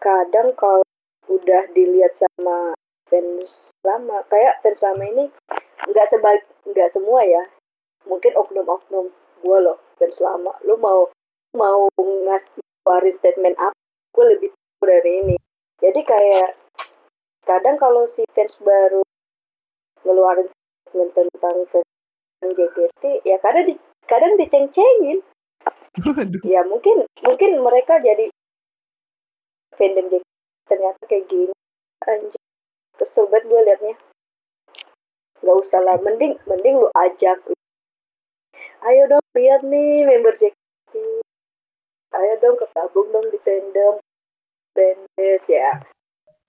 kadang 0.00 0.54
kalau 0.56 0.86
udah 1.28 1.68
dilihat 1.74 2.14
sama 2.16 2.72
fans 3.10 3.50
lama 3.82 4.22
kayak 4.30 4.62
fans 4.62 4.80
lama 4.80 5.02
ini 5.04 5.24
nggak 5.90 6.08
sebag 6.14 6.40
nggak 6.64 6.90
semua 6.94 7.26
ya. 7.26 7.42
Mungkin 8.08 8.32
oknum-oknum 8.38 9.12
gue 9.44 9.58
loh 9.60 9.78
fans 9.98 10.16
lama. 10.22 10.54
Lu 10.64 10.78
mau 10.78 11.10
mau 11.52 11.90
ngasih 11.98 12.62
statement 13.20 13.58
apa? 13.58 13.76
Gue 14.14 14.24
lebih 14.34 14.50
tahu 14.54 14.88
dari 14.88 15.12
ini. 15.26 15.36
Jadi 15.82 16.00
kayak 16.06 16.56
kadang 17.44 17.76
kalau 17.76 18.06
si 18.14 18.22
fans 18.32 18.54
baru 18.62 19.02
ngeluarin 20.06 20.48
statement 20.88 21.12
tentang 21.12 21.56
fans 21.68 21.88
JKT 22.40 23.26
ya 23.28 23.36
kadang 23.44 23.68
di, 23.68 23.74
kadang 24.10 24.34
diceng-cengin. 24.36 25.22
Waduh, 26.02 26.42
ya 26.42 26.66
mungkin 26.66 27.06
mungkin 27.22 27.50
mereka 27.62 28.02
jadi 28.02 28.30
fandom 29.78 30.06
JKT 30.10 30.30
ternyata 30.66 31.02
kayak 31.06 31.26
gini. 31.30 31.54
Anjir 32.04 32.42
kesel 32.98 33.30
banget 33.30 33.46
gue 33.46 33.60
liatnya. 33.62 33.94
Nggak 35.40 35.56
usah 35.62 35.80
lah 35.80 35.96
mending 36.02 36.34
mending 36.50 36.82
lu 36.82 36.88
ajak. 36.98 37.38
Ayo 38.82 39.02
dong 39.06 39.24
lihat 39.38 39.62
nih 39.62 40.04
member 40.04 40.34
JKT 40.36 40.94
ayo 42.10 42.34
dong 42.42 42.58
kegabung 42.58 43.08
dong 43.14 43.26
di 43.30 43.38
fandom 43.46 43.94
fanbase 44.74 45.46
ya. 45.46 45.72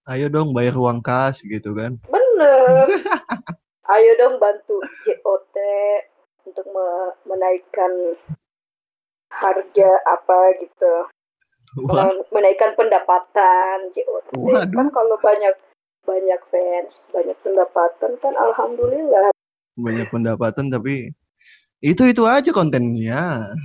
Ayo 0.10 0.28
dong 0.34 0.58
bayar 0.58 0.74
uang 0.74 1.06
kas 1.06 1.46
gitu 1.46 1.78
kan. 1.78 2.02
bener. 2.10 2.90
Ayo 3.94 4.12
dong 4.18 4.40
bantu 4.40 4.80
JOT 5.04 5.58
untuk 6.46 6.66
me- 6.68 7.16
menaikkan 7.26 7.92
harga 9.32 9.90
apa 10.06 10.38
gitu 10.60 10.94
Wah, 11.88 12.12
menaikkan 12.36 12.76
pendapatan 12.76 13.96
JOT 13.96 14.36
Waduh. 14.36 14.76
kan 14.76 14.88
kalau 14.92 15.16
banyak 15.24 15.56
banyak 16.04 16.42
fans 16.52 16.92
banyak 17.16 17.38
pendapatan 17.40 18.12
kan 18.20 18.34
alhamdulillah 18.36 19.32
banyak 19.80 20.08
pendapatan 20.12 20.68
tapi 20.68 21.16
itu 21.82 22.04
itu 22.06 22.22
aja 22.30 22.52
kontennya. 22.54 23.56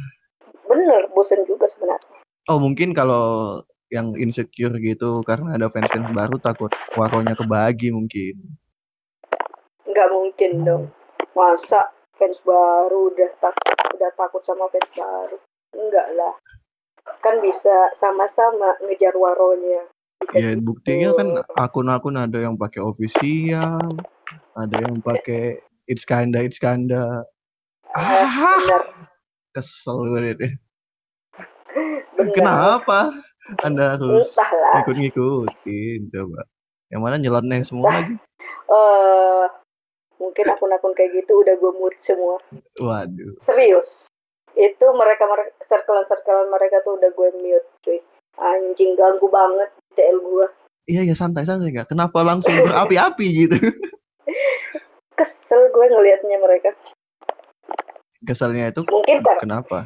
bener 0.65 1.11
bosen 1.13 1.45
juga 1.45 1.69
sebenarnya 1.69 2.15
Oh 2.47 2.63
mungkin 2.63 2.95
kalau 2.95 3.59
yang 3.91 4.15
insecure 4.15 4.71
gitu 4.79 5.23
karena 5.27 5.59
ada 5.59 5.67
fans-fans 5.67 6.11
baru 6.15 6.39
takut 6.39 6.71
waronya 6.95 7.35
kebagi 7.35 7.91
mungkin. 7.91 8.39
nggak 9.87 10.09
mungkin 10.15 10.51
dong 10.63 10.85
masa 11.35 11.91
fans 12.17 12.39
baru 12.45 13.13
udah 13.13 13.31
takut 13.41 13.77
udah 13.97 14.11
takut 14.17 14.43
sama 14.45 14.67
fans 14.73 14.91
baru 14.93 15.37
enggak 15.77 16.09
lah 16.17 16.35
kan 17.23 17.39
bisa 17.39 17.75
sama-sama 18.03 18.75
ngejar 18.83 19.15
waronya 19.15 19.87
Bisa 20.27 20.33
Ya 20.35 20.51
gitu. 20.57 20.65
buktinya 20.65 21.11
kan 21.15 21.29
akun-akun 21.55 22.17
ada 22.19 22.41
yang 22.41 22.57
pakai 22.57 22.81
official, 22.83 24.01
ada 24.57 24.77
yang 24.81 24.99
pakai 25.05 25.61
it's 25.87 26.03
kinda 26.03 26.41
it's 26.43 26.59
kinda. 26.59 27.23
Ah, 27.95 28.27
Ah, 28.27 28.59
bener 28.59 28.83
kesel 29.55 30.03
gue 30.09 30.35
deh. 30.35 30.53
bener 32.17 32.33
Kenapa? 32.33 33.13
Anda 33.63 33.95
harus 33.95 34.33
Entahlah. 34.35 34.83
ngikut-ngikutin 34.83 36.01
coba. 36.11 36.41
Yang 36.91 37.01
mana 37.05 37.17
nyeleneh 37.21 37.61
semua 37.63 37.93
lagi. 37.93 38.15
eh 38.67 39.45
mungkin 40.17 40.45
akun-akun 40.49 40.97
kayak 40.97 41.13
gitu 41.23 41.45
udah 41.45 41.55
gue 41.57 41.73
mute 41.77 41.99
semua. 42.05 42.41
Waduh. 42.81 43.37
Serius. 43.45 43.89
Itu 44.57 44.87
mereka 44.97 45.29
mereka 45.29 45.53
circle-circle 45.69 46.49
mereka 46.49 46.81
tuh 46.81 46.97
udah 46.97 47.11
gue 47.13 47.29
mute, 47.41 47.69
cuy. 47.85 48.01
Anjing 48.37 48.97
ganggu 48.97 49.29
banget 49.29 49.73
TL 49.97 50.21
gue. 50.21 50.47
Iya 50.87 51.03
ya 51.03 51.15
santai 51.17 51.45
santai 51.45 51.73
nggak. 51.73 51.91
Kenapa 51.93 52.23
langsung 52.23 52.53
berapi-api 52.53 53.27
gitu? 53.33 53.57
Kesel 55.19 55.63
gue 55.73 55.87
ngelihatnya 55.89 56.37
mereka. 56.41 56.71
Kesalnya 58.27 58.73
itu 58.73 58.83
Mungkin 58.89 59.23
kan 59.23 59.37
kenapa? 59.41 59.79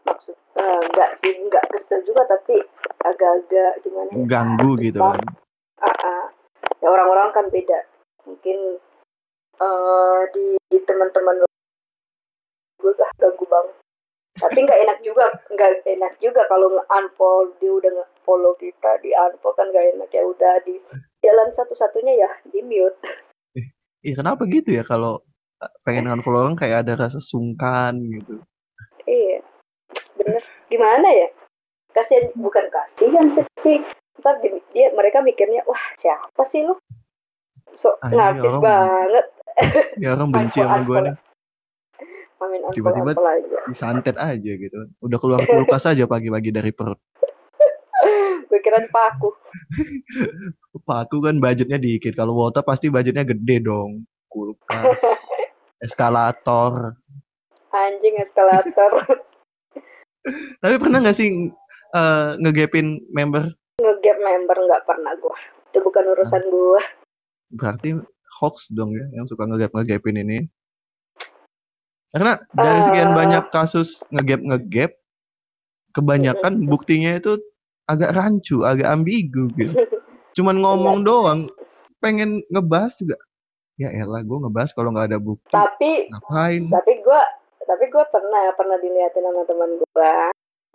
maksud 0.00 0.32
enggak 0.56 1.20
sih 1.20 1.36
enggak 1.36 1.64
kesel 1.70 2.00
juga 2.08 2.24
tapi 2.24 2.56
agak-agak 3.04 3.84
gimana 3.84 4.08
ya? 4.10 4.24
Ganggu 4.26 4.70
gitu 4.80 4.98
kan. 4.98 5.20
Ah, 5.80 5.92
ah. 5.92 6.24
Ya 6.80 6.88
orang-orang 6.88 7.30
kan 7.36 7.46
beda. 7.52 7.84
Mungkin 8.24 8.58
eh 9.60 10.20
di, 10.32 10.46
di 10.72 10.78
teman-teman 10.88 11.44
gue 12.80 12.92
ah 12.96 13.12
ganggu 13.20 13.44
banget. 13.44 13.76
Tapi 14.40 14.58
nggak 14.64 14.80
enak 14.88 14.98
juga, 15.04 15.28
nggak 15.52 15.84
enak 15.84 16.16
juga 16.22 16.48
kalau 16.48 16.72
nge-unfollow 16.72 17.52
dia 17.60 17.72
udah 17.76 17.90
nge-follow 17.92 18.56
kita 18.56 18.96
di 19.04 19.12
unfollow 19.12 19.52
kan 19.52 19.68
nggak 19.68 19.86
enak 19.96 20.08
ya 20.08 20.22
udah 20.24 20.54
di 20.64 20.80
jalan 21.20 21.52
satu-satunya 21.52 22.24
ya 22.24 22.30
di 22.48 22.64
mute. 22.64 22.96
Iya 24.00 24.24
kenapa 24.24 24.48
gitu 24.48 24.72
ya 24.72 24.80
kalau 24.80 25.20
pengen 25.84 26.08
unfollow 26.08 26.40
orang 26.48 26.56
kayak 26.56 26.88
ada 26.88 26.96
rasa 26.96 27.20
sungkan 27.20 28.00
gitu. 28.00 28.40
Iya, 29.04 29.44
bener. 30.16 30.40
Gimana 30.72 31.08
ya? 31.12 31.28
Kasihan 31.92 32.30
bukan 32.38 32.64
kasihan 32.70 33.26
sih, 33.66 33.82
ntar 34.22 34.38
di- 34.40 34.62
dia 34.72 34.94
mereka 34.94 35.20
mikirnya 35.20 35.66
wah 35.66 35.84
siapa 35.98 36.46
sih 36.48 36.64
lo? 36.64 36.78
So 37.80 37.96
Anjing, 38.04 38.20
narsis 38.20 38.44
orang- 38.44 38.62
banget. 38.62 39.26
Ya 40.04 40.16
orang 40.16 40.30
benci 40.32 40.60
sama 40.60 40.80
gue 40.84 40.98
nih. 41.04 41.16
Tiba-tiba-. 42.72 43.12
Disantet 43.68 44.16
aja 44.16 44.52
gitu. 44.56 44.78
Udah 45.04 45.18
keluar 45.20 45.44
kulkas 45.44 45.84
aja 45.84 46.08
pagi-pagi 46.08 46.48
dari 46.48 46.72
perut. 46.72 46.96
Kira 48.60 48.80
paku. 48.94 49.32
Pak 50.84 50.98
aku 51.08 51.20
kan 51.20 51.40
budgetnya 51.40 51.76
dikit. 51.76 52.16
Kalau 52.16 52.36
Wota 52.36 52.60
pasti 52.60 52.88
budgetnya 52.88 53.24
gede 53.24 53.64
dong. 53.64 54.04
Kulkas, 54.30 55.00
eskalator. 55.80 56.94
Anjing 57.70 58.14
eskalator. 58.20 59.20
Tapi 60.60 60.74
pernah 60.76 61.02
nggak 61.02 61.16
sih 61.16 61.50
eh, 61.92 62.30
ngegapin 62.38 63.00
member? 63.10 63.50
Ngegap 63.82 64.18
member 64.20 64.56
nggak 64.68 64.84
pernah 64.86 65.12
gue. 65.16 65.38
Itu 65.72 65.82
bukan 65.82 66.04
urusan 66.14 66.42
gue. 66.46 66.82
Berarti 67.50 67.98
hoax 68.40 68.70
dong 68.72 68.94
ya 68.96 69.04
yang 69.14 69.26
suka 69.26 69.44
ngegap 69.44 69.74
ngegapin 69.74 70.16
ini. 70.16 70.38
Karena 72.10 72.38
dari 72.54 72.80
sekian 72.82 73.14
Eh. 73.14 73.16
banyak 73.16 73.44
kasus 73.54 74.02
ngegap 74.10 74.42
ngegap, 74.42 74.90
kebanyakan 75.94 76.52
buktinya 76.72 77.14
itu 77.14 77.38
agak 77.86 78.14
rancu, 78.14 78.62
agak 78.66 78.86
ambigu 78.86 79.50
gitu. 79.58 79.74
Cuman 80.38 80.62
ngomong 80.62 81.02
doang, 81.02 81.50
pengen 81.98 82.42
ngebahas 82.50 82.94
juga. 82.98 83.18
Ya 83.78 83.90
elah, 83.94 84.20
gue 84.22 84.38
ngebahas 84.44 84.70
kalau 84.76 84.92
nggak 84.92 85.08
ada 85.10 85.18
bukti, 85.18 85.50
tapi 85.56 86.04
ngapain? 86.12 86.68
tapi 86.68 86.92
gue 87.00 87.20
tapi 87.64 87.84
gue 87.88 88.04
pernah 88.12 88.52
pernah 88.52 88.76
dilihatin 88.76 89.24
sama 89.24 89.42
teman 89.48 89.70
gue. 89.80 90.12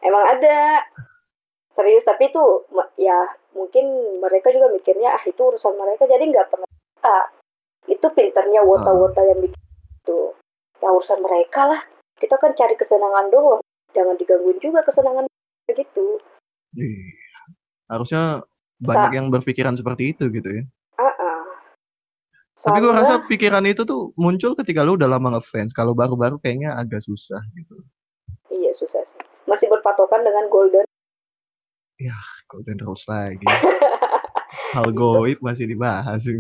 Emang 0.02 0.24
ada 0.26 0.82
serius 1.76 2.08
tapi 2.08 2.32
itu 2.32 2.44
ya 2.96 3.28
mungkin 3.52 3.86
mereka 4.24 4.52
juga 4.56 4.72
mikirnya 4.72 5.16
ah 5.16 5.24
itu 5.28 5.40
urusan 5.40 5.76
mereka 5.76 6.08
jadi 6.08 6.24
nggak 6.24 6.48
pernah 6.50 6.70
ah, 7.04 7.28
itu 7.86 8.08
pinternya 8.12 8.66
wota-wota 8.66 9.22
yang 9.22 9.40
bikin 9.46 9.62
itu. 10.02 10.20
Ya 10.82 10.90
urusan 10.90 11.22
mereka 11.22 11.70
lah. 11.70 11.82
Kita 12.18 12.38
kan 12.42 12.58
cari 12.58 12.74
kesenangan 12.78 13.30
doang. 13.30 13.62
Jangan 13.94 14.16
digangguin 14.18 14.60
juga 14.60 14.82
kesenangan 14.84 15.26
gitu. 15.70 16.20
Ih, 16.76 17.16
Harusnya 17.88 18.44
banyak 18.82 19.12
yang 19.16 19.28
berpikiran 19.32 19.78
seperti 19.78 20.14
itu 20.18 20.28
gitu 20.34 20.50
ya. 20.52 20.64
Tapi 22.66 22.82
gue 22.82 22.98
rasa 22.98 23.22
pikiran 23.30 23.62
itu 23.70 23.86
tuh 23.86 24.10
muncul 24.18 24.58
ketika 24.58 24.82
lu 24.82 24.98
udah 24.98 25.06
lama 25.06 25.38
ngefans. 25.38 25.70
Kalau 25.70 25.94
baru-baru 25.94 26.42
kayaknya 26.42 26.74
agak 26.74 27.06
susah 27.06 27.38
gitu. 27.54 27.78
iya 28.50 28.74
susah 28.74 29.06
sih. 29.06 29.22
Masih 29.46 29.70
berpatokan 29.70 30.26
dengan 30.26 30.50
golden 30.50 30.82
Golden 32.52 32.78
Rules 32.84 33.06
lagi. 33.08 33.48
Hal 34.76 34.92
goib 34.92 35.40
masih 35.40 35.66
dibahas. 35.72 36.28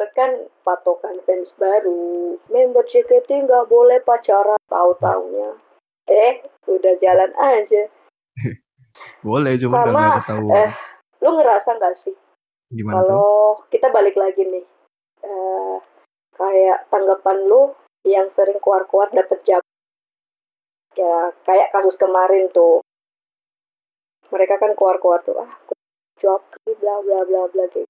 itu 0.00 0.04
kan 0.16 0.30
patokan 0.64 1.16
fans 1.28 1.48
baru 1.60 2.36
member 2.48 2.84
JKT 2.88 3.44
nggak 3.44 3.68
boleh 3.68 4.00
pacaran 4.00 4.56
tahu 4.64 4.96
taunya 4.96 5.52
eh 6.08 6.40
udah 6.64 6.94
jalan 7.04 7.30
aja 7.36 7.84
Boleh, 9.24 9.60
cuma 9.60 9.84
Sama, 9.84 9.92
nggak 9.92 10.16
ketahuan. 10.24 10.56
eh, 10.56 10.70
lu 11.20 11.30
ngerasa 11.36 11.70
nggak 11.76 11.94
sih 12.04 12.16
Gimana 12.72 12.96
tuh? 12.96 13.00
kalau 13.04 13.28
kita 13.68 13.92
balik 13.92 14.16
lagi 14.16 14.40
nih 14.40 14.64
eh 15.24 15.76
kayak 16.40 16.88
tanggapan 16.88 17.38
lu 17.44 17.76
yang 18.08 18.32
sering 18.32 18.56
keluar-keluar 18.64 19.12
dapet 19.12 19.44
jab 19.44 19.60
ya 20.96 21.28
kayak 21.44 21.68
kasus 21.76 21.96
kemarin 22.00 22.48
tuh 22.56 22.80
mereka 24.30 24.58
kan 24.58 24.72
keluar-keluar 24.78 25.20
tuh 25.26 25.36
ah 25.38 25.50
job 26.22 26.42
bla 26.64 26.96
bla 27.02 27.20
bla 27.26 27.42
bla 27.50 27.64
gitu. 27.74 27.86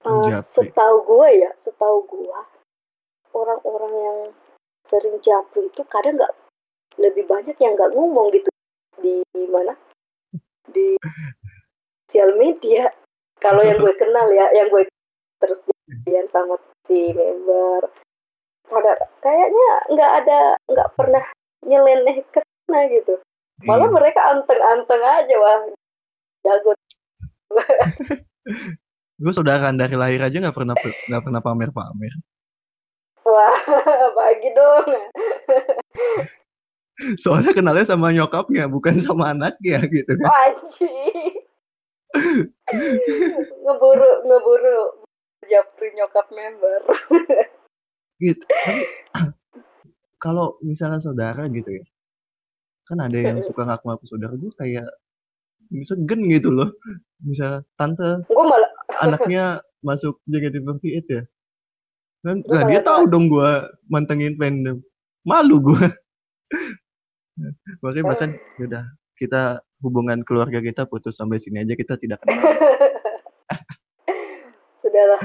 Eh, 0.00 0.28
Japri. 0.32 0.72
setahu 0.72 0.96
gue 1.04 1.28
ya 1.44 1.50
setahu 1.64 1.98
gue 2.08 2.40
orang-orang 3.36 3.94
yang 3.94 4.18
sering 4.88 5.20
japri 5.20 5.68
itu 5.68 5.82
kadang 5.92 6.16
nggak 6.16 6.32
lebih 6.98 7.28
banyak 7.28 7.56
yang 7.60 7.76
nggak 7.76 7.92
ngomong 7.92 8.32
gitu. 8.32 8.48
Di 9.00 9.22
mana? 9.48 9.76
Di 10.68 10.96
sosial 12.08 12.34
media. 12.40 12.90
Kalau 13.40 13.64
yang 13.64 13.80
gue 13.80 13.94
kenal 13.96 14.28
ya 14.32 14.52
yang 14.52 14.68
gue 14.68 14.84
terus 15.40 15.60
jadian 15.88 16.28
sama 16.28 16.60
si 16.84 17.12
member 17.16 17.88
pada 18.68 18.92
kayaknya 19.24 19.70
nggak 19.90 20.12
ada 20.22 20.40
nggak 20.68 20.90
pernah 20.94 21.24
nyeleneh 21.64 22.22
ke 22.28 22.40
sana 22.44 22.86
gitu 22.92 23.18
malah 23.64 23.88
Iya. 23.88 23.96
mereka 23.96 24.20
anteng-anteng 24.30 25.02
aja 25.02 25.34
wah 25.36 25.58
jago 26.44 26.72
Gue 29.20 29.36
saudaraan 29.36 29.76
dari 29.76 30.00
lahir 30.00 30.16
aja 30.24 30.40
nggak 30.40 30.56
pernah 30.56 30.72
nggak 30.80 31.22
pernah 31.28 31.44
pamer-pamer. 31.44 32.14
wah 33.20 33.52
bagi 34.16 34.48
dong 34.56 34.88
Soalnya 37.24 37.56
kenalnya 37.56 37.88
sama 37.88 38.12
nyokapnya, 38.12 38.68
bukan 38.68 39.00
sama 39.00 39.32
anaknya 39.32 39.80
gitu 39.88 40.20
kan. 40.20 40.28
Anjing. 40.28 41.32
ngeburu 43.64 44.10
ngeburu 44.28 45.00
japri 45.48 45.96
nyokap 45.96 46.28
member 46.28 46.80
Gitu. 48.20 48.44
Tapi 48.44 48.84
kalau 50.24 50.60
misalnya 50.60 51.00
saudara 51.00 51.48
gitu 51.48 51.72
ya, 51.72 51.84
kan 52.90 52.98
ada 52.98 53.14
yang 53.14 53.38
suka 53.46 53.62
ngaku-ngaku 53.62 54.04
saudara 54.10 54.34
gue 54.34 54.50
kayak 54.58 54.90
bisa 55.70 55.94
gen 56.02 56.26
gitu 56.26 56.50
loh. 56.50 56.74
Bisa 57.22 57.62
tante 57.78 58.26
gue 58.26 58.44
malah 58.44 58.70
anaknya 59.06 59.62
masuk 59.86 60.18
JKT48 60.26 61.06
ya. 61.06 61.22
Kan, 62.20 62.44
lah 62.50 62.68
dia 62.68 62.82
tahu 62.82 63.06
dong 63.06 63.30
gue 63.30 63.50
mantengin 63.86 64.34
fandom. 64.34 64.82
Malu 65.22 65.62
gue. 65.62 65.86
Makanya 67.86 68.04
bahkan 68.04 68.30
yaudah 68.58 68.84
kita 69.16 69.62
hubungan 69.80 70.20
keluarga 70.26 70.60
kita 70.60 70.84
putus 70.84 71.16
sampai 71.16 71.40
sini 71.40 71.62
aja 71.62 71.72
kita 71.78 71.94
tidak 71.96 72.20
kenal. 72.26 72.44
sudahlah 74.90 75.22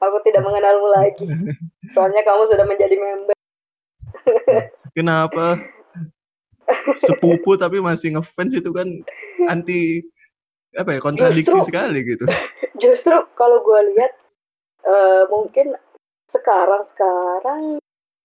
aku 0.00 0.16
tidak 0.24 0.42
mengenalmu 0.42 0.88
lagi 0.90 1.26
soalnya 1.92 2.22
kamu 2.24 2.42
sudah 2.48 2.66
menjadi 2.66 2.96
member 2.96 3.36
Kenapa 4.96 5.60
sepupu 6.96 7.56
tapi 7.56 7.78
masih 7.78 8.14
ngefans 8.14 8.52
itu 8.52 8.70
kan 8.70 8.88
anti 9.46 10.04
apa 10.76 10.94
ya 10.94 11.00
kontradiksi 11.00 11.48
Justru- 11.54 11.68
sekali 11.68 11.98
gitu. 12.04 12.24
justru 12.82 13.16
kalau 13.34 13.60
gue 13.60 13.80
lihat 13.92 14.12
eh, 14.84 15.22
mungkin 15.26 15.74
sekarang 16.28 16.84
sekarang 16.92 17.62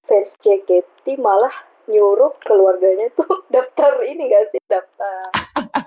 fans 0.04 0.30
JKT 0.40 1.18
malah 1.18 1.52
nyuruh 1.86 2.36
keluarganya 2.44 3.08
tuh 3.14 3.28
daftar 3.54 4.04
ini 4.04 4.28
gak 4.28 4.52
sih 4.52 4.62
daftar 4.68 5.24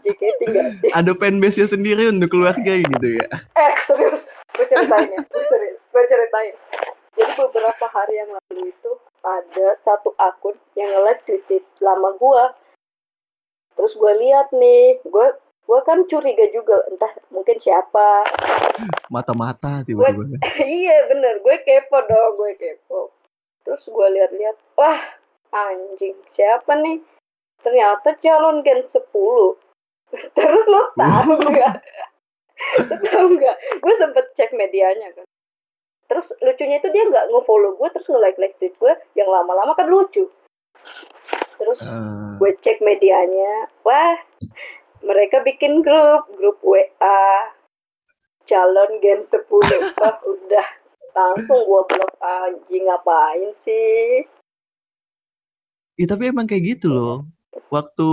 JKT 0.03 0.41
gak 0.49 0.69
sih 0.81 0.91
Ada 0.91 1.13
fanbase-nya 1.13 1.69
sendiri 1.69 2.09
untuk 2.09 2.33
keluarga 2.33 2.73
gitu 2.73 3.09
ya. 3.17 3.29
eh 3.55 3.75
serius 3.85 4.21
gue 4.57 4.65
ceritain 4.67 5.09
ya 5.09 5.21
serius 5.29 5.77
gue 5.87 6.05
ceritain 6.07 6.55
jadi 7.15 7.33
beberapa 7.35 7.87
hari 7.87 8.15
yang 8.17 8.31
lalu 8.31 8.65
itu 8.67 8.93
ada 9.27 9.67
satu 9.83 10.15
akun 10.23 10.55
yang 10.79 10.87
nge-like 10.95 11.27
tweet 11.51 11.67
lama 11.83 12.15
gua. 12.23 12.55
Terus 13.75 13.93
gue 13.99 14.13
lihat 14.23 14.55
nih 14.55 15.03
gue 15.03 15.27
gue 15.67 15.81
kan 15.83 15.99
curiga 16.07 16.47
juga 16.55 16.81
entah 16.87 17.11
mungkin 17.35 17.59
siapa. 17.59 18.25
Mata-mata 19.11 19.83
tiba-tiba. 19.83 20.39
iya 20.63 21.11
bener 21.11 21.43
gue 21.43 21.57
kepo 21.67 21.99
dong 22.07 22.39
gue 22.39 22.55
kepo. 22.55 23.11
Terus 23.67 23.83
gue 23.83 24.09
lihat-lihat 24.15 24.57
wah 24.79 25.03
anjing 25.51 26.15
siapa 26.39 26.79
nih? 26.79 27.03
Ternyata 27.67 28.15
calon 28.23 28.63
gen 28.63 28.87
10 28.95 28.95
terus 30.39 30.65
lo 30.71 30.83
tahu 30.95 31.35
nggak? 31.35 31.75
Tahu 32.89 33.27
nggak? 33.37 33.57
Gue 33.85 33.95
sempet 34.01 34.25
cek 34.39 34.57
medianya 34.57 35.13
kan 35.13 35.27
terus 36.07 36.27
lucunya 36.43 36.79
itu 36.79 36.89
dia 36.95 37.05
nggak 37.07 37.27
nge-follow 37.31 37.75
gue 37.79 37.89
terus 37.95 38.09
nge-like 38.09 38.39
like 38.39 38.57
tweet 38.63 38.75
gue 38.79 38.95
yang 39.19 39.29
lama-lama 39.31 39.75
kan 39.75 39.91
lucu 39.91 40.31
terus 41.57 41.79
Eh, 41.83 42.33
gue 42.39 42.51
cek 42.63 42.79
medianya 42.85 43.67
wah 43.83 44.17
mereka 45.03 45.43
bikin 45.43 45.83
grup 45.83 46.29
grup 46.37 46.59
WA 46.63 47.51
calon 48.47 48.91
gen 49.03 49.27
10 49.27 49.43
wah 50.01 50.17
udah 50.23 50.69
langsung 51.17 51.61
gue 51.65 51.83
blok 51.91 52.13
anjing 52.21 52.85
ngapain 52.87 53.51
sih 53.65 54.29
Iya 55.97 56.13
tapi 56.13 56.29
emang 56.29 56.45
kayak 56.45 56.77
gitu 56.77 56.93
loh. 56.93 57.25
Waktu 57.73 58.09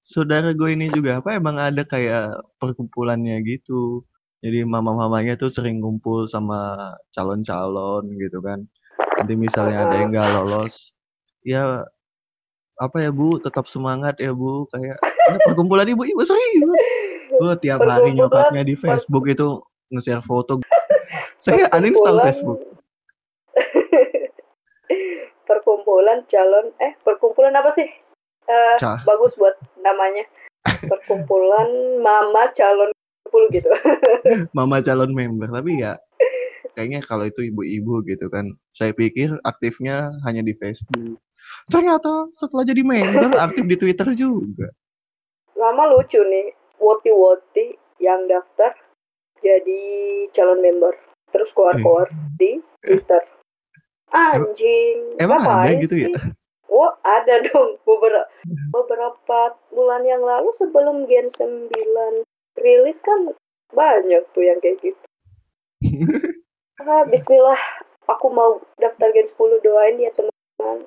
saudara 0.00 0.56
gue 0.56 0.68
ini 0.72 0.88
juga 0.88 1.20
apa 1.20 1.36
emang 1.36 1.60
ada 1.60 1.84
kayak 1.84 2.40
perkumpulannya 2.56 3.36
gitu. 3.44 4.00
Jadi 4.40 4.64
mama-mamanya 4.64 5.36
tuh 5.36 5.52
sering 5.52 5.84
kumpul 5.84 6.24
sama 6.24 6.92
calon-calon 7.12 8.08
gitu 8.16 8.40
kan. 8.40 8.64
Nanti 9.20 9.34
misalnya 9.36 9.84
ada 9.84 9.94
yang 10.00 10.10
nggak 10.16 10.32
lolos, 10.32 10.96
ya 11.44 11.84
apa 12.80 12.96
ya 13.04 13.12
Bu, 13.12 13.36
tetap 13.36 13.68
semangat 13.68 14.16
ya 14.16 14.32
Bu. 14.32 14.64
Kayak 14.72 14.96
ya, 14.96 15.36
perkumpulan 15.44 15.84
ibu-ibu 15.84 16.24
serius. 16.24 16.80
Oh, 17.36 17.52
tiap 17.56 17.84
hari 17.84 18.16
nyokapnya 18.16 18.64
di 18.64 18.74
Facebook 18.76 19.28
itu 19.28 19.60
nge-share 19.92 20.24
foto. 20.24 20.64
Saya 21.36 21.68
uninstall 21.76 22.24
Facebook. 22.24 22.60
perkumpulan 25.50 26.22
calon 26.30 26.70
eh 26.78 26.94
perkumpulan 27.02 27.50
apa 27.58 27.74
sih 27.74 27.90
Eh, 28.50 28.76
Cah. 28.82 28.98
bagus 29.06 29.30
buat 29.38 29.54
namanya 29.78 30.26
perkumpulan 30.90 32.02
mama 32.02 32.50
calon 32.58 32.90
10 33.30 33.56
gitu. 33.56 33.70
Mama 34.58 34.82
calon 34.82 35.14
member 35.14 35.48
tapi 35.48 35.80
ya 35.80 35.94
kayaknya 36.74 37.02
kalau 37.02 37.26
itu 37.26 37.50
ibu-ibu 37.50 38.02
gitu 38.06 38.30
kan 38.30 38.54
saya 38.74 38.94
pikir 38.94 39.34
aktifnya 39.46 40.14
hanya 40.26 40.42
di 40.42 40.54
Facebook. 40.58 41.18
Ternyata 41.70 42.30
setelah 42.34 42.66
jadi 42.66 42.82
member 42.82 43.36
aktif 43.46 43.64
di 43.66 43.76
Twitter 43.78 44.08
juga. 44.14 44.70
Lama 45.58 45.92
lucu 45.92 46.18
nih 46.18 46.54
woti-woti 46.80 47.76
yang 48.00 48.24
daftar 48.30 48.72
jadi 49.44 49.82
calon 50.32 50.60
member 50.64 50.96
terus 51.30 51.50
keluar-keluar 51.52 52.08
di 52.40 52.60
Twitter. 52.80 53.22
Anjing 54.10 55.20
emang 55.22 55.38
ada 55.46 55.70
gitu 55.78 55.94
ya? 55.94 56.10
sih? 56.10 56.34
Oh 56.70 56.90
ada 57.02 57.44
dong 57.50 57.78
beberapa 57.82 58.26
beberapa 58.70 59.58
bulan 59.74 60.02
yang 60.06 60.22
lalu 60.22 60.54
sebelum 60.58 61.06
Gen 61.06 61.30
9 61.34 62.29
rilis 62.60 62.98
kan 63.02 63.32
banyak 63.72 64.22
tuh 64.36 64.44
yang 64.44 64.58
kayak 64.60 64.78
gitu. 64.84 65.04
ah, 66.84 67.04
Bismillah 67.08 67.60
aku 68.10 68.26
mau 68.30 68.60
daftar 68.76 69.10
Gen 69.14 69.30
10 69.32 69.64
doain 69.64 69.96
ya 70.02 70.10
teman-teman. 70.12 70.78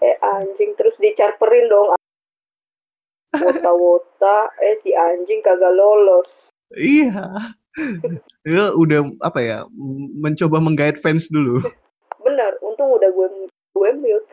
Eh 0.00 0.16
anjing 0.24 0.72
terus 0.78 0.96
dicarperin 0.96 1.68
dong. 1.68 1.98
Wota-wota 3.36 4.50
eh 4.64 4.80
si 4.82 4.96
anjing 4.96 5.44
kagak 5.44 5.74
lolos. 5.74 6.30
iya 6.70 7.34
ya 8.46 8.70
udah 8.78 9.02
apa 9.26 9.42
ya 9.42 9.58
mencoba 10.22 10.62
menggait 10.62 11.02
fans 11.02 11.26
dulu 11.26 11.58
Bener, 12.20 12.54
untung 12.62 12.94
udah 12.94 13.10
gue 13.10 13.48
gue 13.48 13.90
mute. 13.96 14.28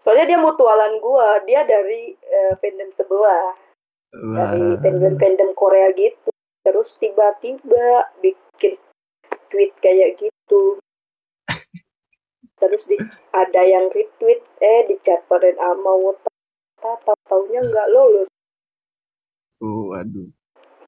Soalnya 0.00 0.24
dia 0.32 0.38
mutualan 0.40 0.96
gue, 0.96 1.28
dia 1.44 1.60
dari 1.68 2.16
eh, 2.16 2.52
fandom 2.56 2.88
sebelah. 2.96 3.52
Dari 4.12 4.78
fandom-fandom 4.80 5.50
Korea 5.54 5.92
gitu. 5.94 6.30
Terus 6.64 6.88
tiba-tiba 7.00 8.12
bikin 8.20 8.76
tweet 9.48 9.72
kayak 9.80 10.20
gitu. 10.20 10.80
Terus 12.58 12.82
di, 12.90 12.98
ada 13.30 13.62
yang 13.62 13.86
retweet, 13.94 14.42
eh 14.58 14.80
dicaperin 14.90 15.54
sama 15.56 15.92
Wota. 15.94 16.30
Tahu 16.82 17.14
taunya 17.26 17.62
nggak 17.62 17.90
lolos. 17.90 18.28
oh, 19.62 19.90
aduh 19.98 20.30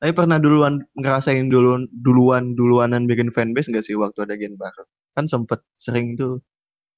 tapi 0.00 0.16
pernah 0.16 0.40
duluan 0.40 0.80
ngerasain 0.96 1.52
duluan 1.52 1.84
duluan 1.92 2.56
duluanan 2.56 3.04
bikin 3.04 3.28
fanbase 3.28 3.68
nggak 3.68 3.84
sih 3.84 4.00
waktu 4.00 4.24
ada 4.24 4.34
gen 4.40 4.56
baru 4.56 4.88
kan 5.12 5.28
sempet 5.28 5.60
sering 5.76 6.16
tuh 6.16 6.40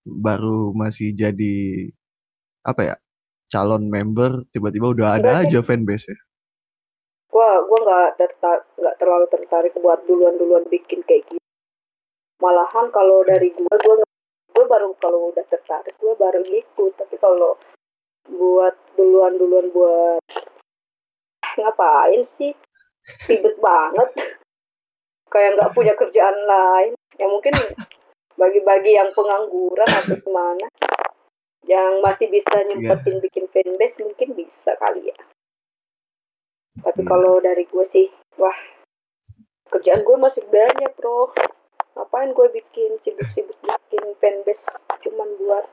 baru 0.06 0.70
masih 0.70 1.10
jadi 1.10 1.90
apa 2.62 2.94
ya 2.94 2.96
calon 3.52 3.92
member 3.92 4.48
tiba-tiba 4.50 4.96
udah 4.96 5.20
ada 5.20 5.30
aja 5.44 5.60
fanbase 5.60 6.08
ya 6.08 6.18
Wah, 7.32 7.64
gue 7.64 7.78
nggak 7.80 8.20
tertar 8.20 8.60
nggak 8.76 8.96
terlalu 9.00 9.26
tertarik 9.32 9.72
buat 9.80 10.04
duluan-duluan 10.04 10.68
bikin 10.68 11.00
kayak 11.08 11.24
gitu. 11.32 11.40
Malahan 12.44 12.92
kalau 12.92 13.24
dari 13.24 13.48
gue, 13.56 13.72
gue 13.72 13.94
gue 14.52 14.64
baru 14.68 14.92
kalau 15.00 15.32
udah 15.32 15.40
tertarik, 15.48 15.96
gue 15.96 16.12
baru 16.12 16.44
ngikut. 16.44 16.92
Tapi 16.92 17.16
kalau 17.16 17.56
buat 18.28 18.76
duluan-duluan 19.00 19.72
buat 19.72 20.20
ngapain 21.56 22.20
sih? 22.36 22.52
Ribet 23.24 23.56
banget. 23.56 24.08
Kayak 25.32 25.56
nggak 25.56 25.72
punya 25.72 25.96
kerjaan 25.96 26.36
lain. 26.44 26.92
Ya 27.16 27.26
mungkin 27.32 27.56
bagi-bagi 28.36 28.92
yang 28.92 29.08
pengangguran 29.16 29.88
atau 29.88 30.20
ke 30.20 30.28
mana. 30.28 30.68
Yang 31.62 31.92
masih 32.02 32.26
bisa 32.28 32.56
nyempetin 32.66 33.16
bikin 33.22 33.46
fanbase 33.54 33.96
mungkin 34.02 34.28
bisa 34.34 34.72
kali 34.82 35.08
ya. 35.08 35.16
Tapi 36.82 37.00
Iya. 37.04 37.08
kalau 37.08 37.38
dari 37.38 37.64
gue 37.68 37.84
sih, 37.92 38.06
wah 38.40 38.56
kerjaan 39.70 40.02
gue 40.02 40.16
masih 40.18 40.42
banyak 40.50 40.90
bro. 40.98 41.30
Ngapain 41.92 42.32
gue 42.32 42.46
bikin 42.50 42.98
sibuk-sibuk 43.04 43.56
bikin 43.62 44.04
fanbase 44.18 44.64
cuman 45.04 45.28
buat 45.38 45.66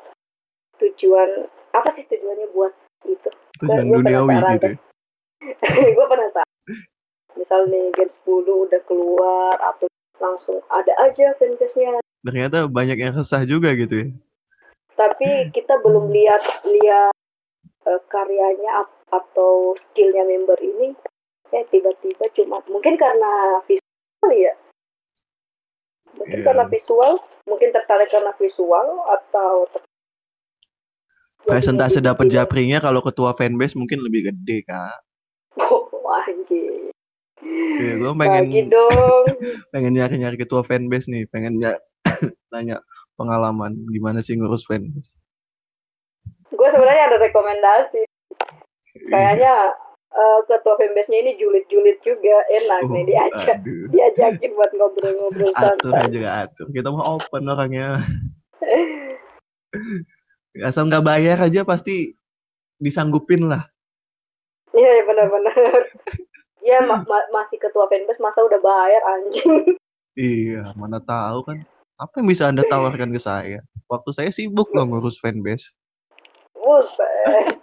tujuan 0.79 1.47
apa 1.71 1.89
sih 1.95 2.03
tujuannya 2.07 2.47
buat 2.51 2.73
itu? 3.07 3.29
tujuan 3.63 3.85
Gua 3.87 3.97
duniawi 4.03 4.35
gitu 4.35 4.67
deh. 4.67 4.75
gue 5.95 6.05
penasaran. 6.05 6.49
Misal 7.39 7.61
nih 7.71 7.87
Gen 7.95 8.09
10 8.27 8.67
udah 8.67 8.81
keluar 8.83 9.55
atau 9.57 9.87
langsung 10.19 10.59
ada 10.67 10.91
aja 10.99 11.31
fanbase-nya. 11.39 12.03
ternyata 12.19 12.67
banyak 12.67 12.99
yang 12.99 13.15
resah 13.15 13.47
juga 13.47 13.71
gitu 13.79 14.03
ya 14.03 14.07
Tapi 15.00 15.47
kita 15.56 15.80
belum 15.80 16.12
lihat 16.12 16.43
lihat 16.68 17.16
eh, 17.88 18.02
karyanya 18.12 18.84
atau 19.08 19.80
skillnya 19.80 20.28
member 20.28 20.60
ini. 20.60 20.91
Ya 21.56 21.64
tiba-tiba 21.72 22.28
cuma 22.36 22.60
mungkin 22.68 23.00
karena 23.00 23.64
visual 23.64 24.30
ya. 24.36 24.54
Mungkin 26.20 26.43
Iya. 26.43 26.45
karena 26.52 26.66
visual, 26.68 27.24
mungkin 27.47 27.72
tertarik 27.72 28.12
karena 28.12 28.36
visual 28.36 29.08
atau 29.08 29.72
presentase 31.47 31.97
Jadinya 31.97 32.14
dapat 32.14 32.26
japringnya 32.30 32.80
kalau 32.84 33.00
ketua 33.02 33.34
fanbase 33.34 33.74
mungkin 33.80 34.04
lebih 34.04 34.30
gede 34.30 34.68
kak 34.68 35.00
Oh, 35.58 35.88
anjir. 36.14 36.91
ya, 37.80 37.93
gue 37.97 38.12
pengen 38.20 38.45
Bagi 38.52 38.62
dong. 38.70 39.26
pengen 39.74 39.93
nyari-nyari 39.97 40.38
ketua 40.38 40.62
fanbase 40.62 41.10
nih 41.10 41.26
pengen 41.32 41.58
ny- 41.58 41.82
nanya 42.54 42.84
pengalaman 43.20 43.76
gimana 43.91 44.24
sih 44.24 44.34
ngurus 44.34 44.63
fanbase 44.63 45.20
gue 46.49 46.65
sebenarnya 46.65 47.05
ada 47.05 47.17
rekomendasi. 47.22 48.01
Kayaknya 49.05 49.53
eh, 50.09 50.39
ketua 50.43 50.74
fanbase-nya 50.76 51.20
ini 51.22 51.32
julid-julid 51.38 52.01
juga 52.01 52.36
enak 52.49 52.82
Oh, 52.84 52.89
nih 52.89 53.05
diajak 53.05 53.57
aduh. 53.61 53.86
diajakin 53.93 54.51
buat 54.57 54.72
ngobrol-ngobrol 54.74 55.53
atur 55.53 55.93
santai. 55.93 56.09
aja 56.09 56.20
atur 56.43 56.67
kita 56.74 56.89
mau 56.89 57.22
open 57.22 57.45
orangnya 57.45 58.01
asal 60.65 60.89
nggak 60.89 61.05
bayar 61.05 61.38
aja 61.39 61.61
pasti 61.61 62.17
disanggupin 62.82 63.45
lah 63.45 63.70
Iya 64.70 64.86
ya, 64.86 65.01
benar-benar. 65.05 65.82
ya 66.70 66.78
ma- 66.86 67.01
ma- 67.01 67.30
masih 67.32 67.57
ketua 67.57 67.89
fanbase 67.89 68.22
masa 68.22 68.41
udah 68.41 68.57
bayar 68.57 69.01
anjing. 69.17 69.78
iya 70.13 70.74
mana 70.74 70.97
tahu 70.97 71.45
kan 71.45 71.57
apa 72.00 72.24
yang 72.24 72.28
bisa 72.32 72.47
anda 72.47 72.64
tawarkan 72.64 73.12
ke 73.12 73.20
saya? 73.20 73.60
Waktu 73.91 74.10
saya 74.16 74.30
sibuk 74.32 74.72
loh 74.72 74.88
ngurus 74.88 75.20
fanbase. 75.20 75.76
Buset. 76.56 77.60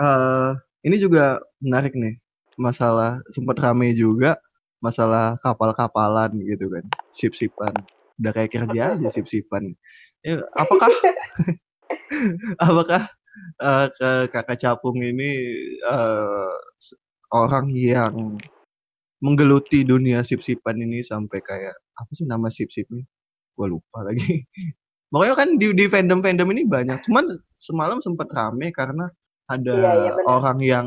eh 0.00 0.50
ini 0.86 0.96
juga 1.02 1.42
menarik 1.58 1.98
nih. 1.98 2.22
Masalah 2.54 3.18
sempat 3.34 3.58
rame 3.58 3.90
juga 3.98 4.38
masalah 4.78 5.36
kapal-kapalan 5.42 6.30
gitu 6.46 6.70
kan 6.70 6.86
sip-sipan. 7.10 7.74
Udah 8.22 8.30
kayak 8.30 8.54
kerja 8.54 8.94
aja 8.94 9.08
sip-sipan. 9.10 9.74
Ya, 10.22 10.38
apakah 10.54 10.86
Apakah 12.62 13.10
uh, 13.62 13.86
ke 13.90 14.10
kakak 14.30 14.58
capung 14.62 14.98
ini 15.02 15.30
uh, 15.86 16.54
orang 17.30 17.70
yang 17.70 18.38
menggeluti 19.20 19.84
dunia 19.84 20.24
sip-sipan 20.24 20.80
ini 20.80 21.04
sampai 21.04 21.40
kayak 21.44 21.76
apa 21.96 22.10
sih 22.16 22.24
nama 22.24 22.48
sip-sipnya? 22.48 23.04
Gue 23.56 23.66
lupa 23.68 24.04
lagi. 24.04 24.44
Pokoknya 25.10 25.34
kan 25.34 25.48
di, 25.58 25.66
di 25.74 25.84
fandom-fandom 25.90 26.48
ini 26.54 26.62
banyak. 26.64 27.02
Cuman 27.04 27.34
semalam 27.58 27.98
sempat 27.98 28.30
rame 28.30 28.70
karena 28.70 29.10
ada 29.50 29.74
Iya, 29.74 29.92
iya, 30.06 30.12
orang 30.30 30.58
yang 30.62 30.86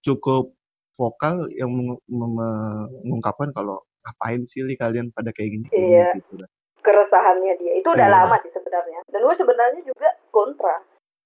cukup 0.00 0.56
vokal 0.96 1.44
yang 1.52 1.68
mengungkapkan 2.08 3.52
kalau 3.52 3.84
ngapain 4.04 4.40
sih 4.48 4.64
li 4.64 4.76
kalian 4.76 5.12
pada 5.12 5.32
kayak 5.32 5.60
gini, 5.60 5.66
Iya. 5.72 6.16
gitu 6.16 6.44
keresahannya 6.84 7.52
dia 7.56 7.72
itu 7.80 7.88
udah 7.88 8.06
Iya. 8.06 8.14
lama 8.20 8.36
sih 8.44 8.52
sebenarnya 8.52 9.00
dan 9.08 9.20
gue 9.24 9.36
sebenarnya 9.40 9.80
juga 9.88 10.08
kontra 10.28 10.76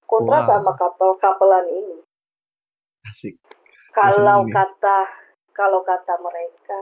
kontra 0.06 0.38
Wah. 0.38 0.46
sama 0.46 0.72
couple-couplean 0.78 1.66
ini 1.66 1.98
Asik. 3.10 3.34
kalau 3.90 4.46
kata 4.46 4.98
kalau 5.58 5.82
kata 5.82 6.14
mereka 6.22 6.80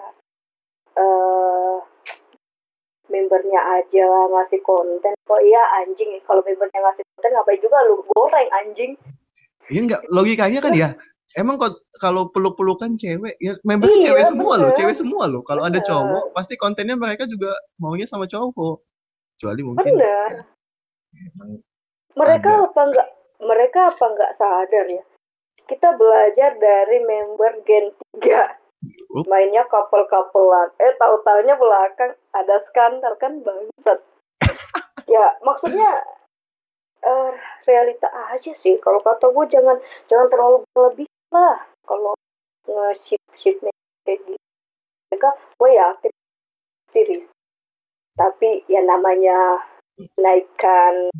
eh 1.00 1.76
membernya 3.08 3.60
aja 3.80 4.08
ngasih 4.28 4.60
konten 4.60 5.16
kok 5.24 5.40
iya 5.40 5.62
anjing 5.80 6.20
kalau 6.28 6.44
membernya 6.44 6.80
ngasih 6.84 7.02
konten 7.16 7.30
ngapain 7.32 7.60
juga 7.64 7.78
lu 7.88 8.04
goreng 8.12 8.50
anjing 8.52 8.92
Iya 9.66 9.80
enggak 9.82 10.02
logikanya 10.14 10.62
kan 10.62 10.72
ya. 10.78 10.94
Emang 11.34 11.58
kok 11.58 11.82
kalau 11.98 12.30
peluk-pelukan 12.30 12.94
cewek 12.94 13.34
ya 13.42 13.58
membernya 13.66 13.98
Iya, 13.98 14.04
cewek 14.14 14.24
semua 14.30 14.52
loh, 14.54 14.70
bener. 14.70 14.78
cewek 14.78 14.94
semua 14.94 15.24
loh. 15.26 15.42
Kalau 15.42 15.62
ada 15.66 15.82
cowok 15.82 16.30
pasti 16.30 16.54
kontennya 16.54 16.94
mereka 16.94 17.26
juga 17.26 17.50
maunya 17.82 18.06
sama 18.06 18.30
cowok. 18.30 18.78
Kecuali 19.34 19.60
mungkin 19.66 19.90
bener 19.98 20.46
emang 21.16 21.50
mereka 22.16 22.50
Ada. 22.52 22.64
apa 22.70 22.80
enggak 22.88 23.08
mereka 23.42 23.80
apa 23.90 24.04
enggak 24.06 24.32
sadar 24.38 24.86
ya 24.88 25.04
kita 25.66 25.88
belajar 25.98 26.50
dari 26.56 26.98
member 27.02 27.52
Gen 27.66 27.86
3 28.22 28.65
Up. 28.84 29.24
mainnya 29.32 29.64
couple-couplean 29.72 30.68
eh 30.76 30.92
tahu-taunya 31.00 31.56
belakang 31.56 32.12
ada 32.36 32.60
skandal 32.68 33.16
kan 33.16 33.40
bangsat. 33.40 34.00
Ya 35.06 35.38
maksudnya 35.38 36.02
eh 37.06 37.32
realita 37.64 38.10
aja 38.10 38.52
sih. 38.58 38.74
Kalau 38.82 38.98
kata 39.00 39.30
gue 39.30 39.44
jangan 39.48 39.78
jangan 40.10 40.28
terlalu 40.28 40.56
berlebih 40.74 41.08
lah. 41.30 41.62
Kalau 41.86 42.12
nge-ship 42.66 43.22
shipnya 43.38 43.70
kayak 44.02 44.20
gitu 44.26 44.42
mereka 45.08 45.30
gue 45.38 45.70
yakin 45.78 46.12
serius. 46.90 47.30
Tapi 48.18 48.66
ya 48.66 48.82
namanya 48.82 49.62
naikkan 50.18 51.14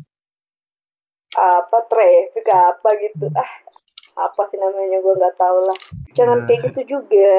apa 1.33 1.77
traffic 1.87 2.45
apa 2.51 2.89
gitu. 2.99 3.31
Ah 3.33 3.51
apa 4.17 4.49
sih 4.49 4.57
namanya 4.57 4.97
gue 4.97 5.13
nggak 5.13 5.37
tahu 5.37 5.57
lah 5.69 5.79
jangan 6.17 6.37
Ya. 6.37 6.45
kayak 6.45 6.61
gitu 6.65 6.81
juga 6.89 7.29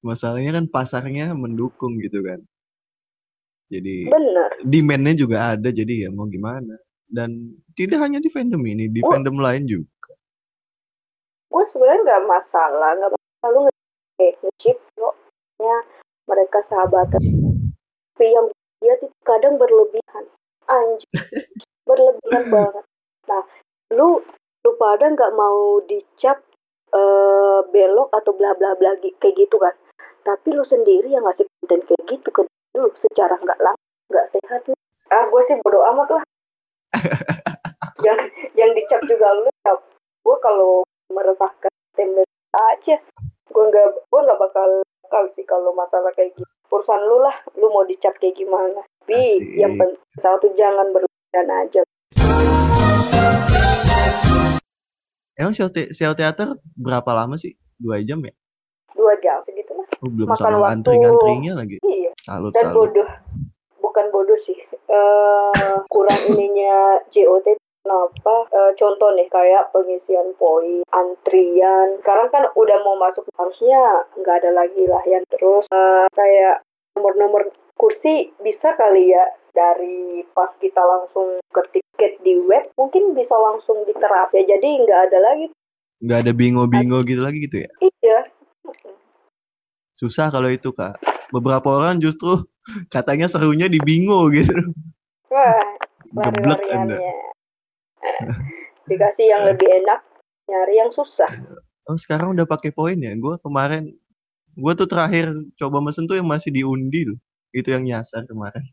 masalahnya 0.00 0.52
kan 0.54 0.66
pasarnya 0.68 1.32
mendukung 1.32 1.98
gitu 1.98 2.22
kan. 2.22 2.38
Jadi 3.66 4.06
bener 4.06 4.50
demand-nya 4.62 5.14
juga 5.16 5.36
ada 5.52 5.68
jadi 5.68 6.06
ya 6.06 6.08
mau 6.08 6.28
gimana. 6.28 6.78
Dan 7.06 7.34
tidak 7.72 7.98
hanya 7.98 8.18
di 8.18 8.26
fandom 8.26 8.62
ini, 8.62 8.86
di 8.86 9.02
Oh. 9.02 9.10
fandom 9.10 9.38
lain 9.38 9.66
juga. 9.66 9.90
gue 11.46 11.64
sebenarnya 11.72 12.02
nggak 12.02 12.24
masalah 12.26 12.90
nggak 12.92 13.10
masalah 13.10 13.48
lu 13.48 13.60
nge- 13.64 14.36
nge-chip 14.42 14.76
lo 14.98 15.14
ya 15.56 15.78
mereka 16.26 16.58
sahabatan 16.66 17.22
tapi 18.12 18.26
yang 18.28 18.50
dia 18.76 18.92
tuh 18.98 19.08
kadang 19.24 19.56
berlebihan 19.56 20.24
anjing 20.66 21.06
berlebihan 21.88 22.44
banget 22.50 22.84
nah 23.24 23.42
lu 23.88 24.20
lu 24.66 24.70
pada 24.76 25.06
nggak 25.06 25.32
mau 25.32 25.80
dicap 25.86 26.42
eh, 26.94 27.60
belok 27.72 28.08
atau 28.14 28.32
bla 28.36 28.54
bla 28.54 28.76
bla 28.78 28.94
kayak 29.00 29.34
gitu 29.34 29.56
kan. 29.58 29.74
Tapi 30.26 30.54
lu 30.54 30.66
sendiri 30.66 31.10
yang 31.10 31.22
ngasih 31.26 31.46
konten 31.62 31.80
kayak 31.86 32.04
gitu 32.10 32.28
ke 32.30 32.42
lu 32.76 32.90
secara 33.00 33.38
nggak 33.38 33.60
lang 33.62 33.76
nggak 34.10 34.26
sehat 34.34 34.60
nih. 34.66 34.78
Ah 35.10 35.24
gue 35.30 35.42
sih 35.46 35.56
bodo 35.62 35.80
amat 35.94 36.08
lah. 36.20 36.24
Yang 38.04 38.18
yang 38.52 38.70
dicap 38.76 39.00
juga 39.08 39.32
lu 39.32 39.48
ya 39.48 39.72
gue 40.26 40.36
kalau 40.44 40.84
meresahkan 41.08 41.72
tim 41.96 42.12
lu 42.12 42.22
aja. 42.52 42.96
Gue 43.50 43.64
nggak 43.72 43.86
gue 44.12 44.20
nggak 44.20 44.40
bakal 44.40 44.84
bakal 45.06 45.22
sih 45.32 45.46
kalau 45.48 45.72
masalah 45.72 46.12
kayak 46.12 46.34
gitu. 46.36 46.44
Urusan 46.68 47.00
lu 47.08 47.22
lah 47.24 47.34
lu 47.56 47.72
mau 47.72 47.86
dicap 47.88 48.12
kayak 48.20 48.36
gimana. 48.36 48.84
Tapi 49.06 49.16
Asik. 49.16 49.54
yang 49.56 49.78
penting 49.78 50.02
satu 50.18 50.50
jangan 50.58 50.90
berlebihan 50.90 51.48
aja 51.48 51.80
Emang 55.36 55.52
show, 55.52 55.68
te- 55.68 55.92
show 55.92 56.12
teater 56.12 56.48
berapa 56.72 57.12
lama 57.12 57.36
sih? 57.36 57.52
Dua 57.76 58.00
jam 58.00 58.20
ya? 58.20 58.32
dua 58.96 59.12
jam 59.20 59.44
segitu 59.44 59.76
lah 59.76 59.84
Oh, 60.00 60.08
belum 60.08 60.24
Makan 60.26 60.40
sama 60.40 60.56
waktu. 60.58 60.72
antri-antrinya 60.72 61.52
lagi. 61.54 61.76
iya 61.84 62.08
Salut, 62.16 62.50
dan 62.50 62.64
salut. 62.64 62.88
bodoh 62.90 63.08
bukan 63.78 64.08
bodoh 64.08 64.40
sih 64.42 64.56
eh 64.88 65.76
kurang 65.86 66.24
ininya 66.24 66.96
JOT 67.06 67.44
kenapa 67.78 68.48
Eh, 68.48 68.72
contoh 68.74 69.12
nih 69.12 69.28
kayak 69.28 69.68
pengisian 69.70 70.32
poin 70.34 70.80
antrian 70.90 72.00
sekarang 72.00 72.28
kan 72.30 72.44
udah 72.50 72.78
mau 72.80 72.96
masuk 72.96 73.28
harusnya 73.36 73.78
nggak 74.16 74.36
ada 74.40 74.50
lagi 74.56 74.88
lah 74.88 75.04
yang 75.04 75.22
terus 75.28 75.68
eh, 75.68 76.08
kayak 76.10 76.64
nomor-nomor 76.96 77.44
kursi 77.76 78.32
bisa 78.40 78.72
kali 78.72 79.12
ya 79.12 79.28
dari 79.56 80.20
pas 80.36 80.52
kita 80.60 80.78
langsung 80.84 81.40
ke 81.48 81.62
tiket 81.72 82.20
di 82.20 82.36
web 82.44 82.68
mungkin 82.76 83.16
bisa 83.16 83.32
langsung 83.32 83.88
diterap 83.88 84.28
ya 84.36 84.44
jadi 84.44 84.68
nggak 84.84 85.00
ada 85.10 85.18
lagi 85.24 85.48
Nggak 85.96 86.28
ada 86.28 86.32
bingo-bingo 86.36 87.00
gitu 87.08 87.24
lagi 87.24 87.40
gitu 87.40 87.64
ya? 87.64 87.70
iya 87.80 88.18
Susah 89.96 90.28
kalau 90.28 90.52
itu, 90.52 90.68
Kak. 90.76 91.00
Beberapa 91.32 91.72
orang 91.72 92.04
justru 92.04 92.44
katanya 92.94 93.32
serunya 93.32 93.64
di 93.64 93.80
bingo 93.80 94.28
gitu. 94.28 94.52
wah 95.32 95.64
Geblek 96.12 96.62
Anda. 96.70 97.00
dikasih 98.86 99.26
yang 99.26 99.42
lebih 99.50 99.66
enak 99.82 99.98
nyari 100.46 100.78
yang 100.78 100.94
susah 100.94 101.26
Oh, 101.86 101.94
sekarang 101.94 102.34
udah 102.34 102.50
pakai 102.50 102.74
poin 102.74 102.98
ya? 102.98 103.14
Gue 103.14 103.38
kemarin, 103.38 103.94
gue 104.58 104.72
tuh 104.74 104.90
terakhir 104.90 105.30
coba 105.54 105.78
mesen 105.78 106.10
tuh 106.10 106.18
yang 106.18 106.26
masih 106.26 106.50
diundi 106.50 107.06
loh. 107.06 107.18
Itu 107.54 107.70
yang 107.70 107.86
nyasar 107.86 108.26
kemarin. 108.26 108.66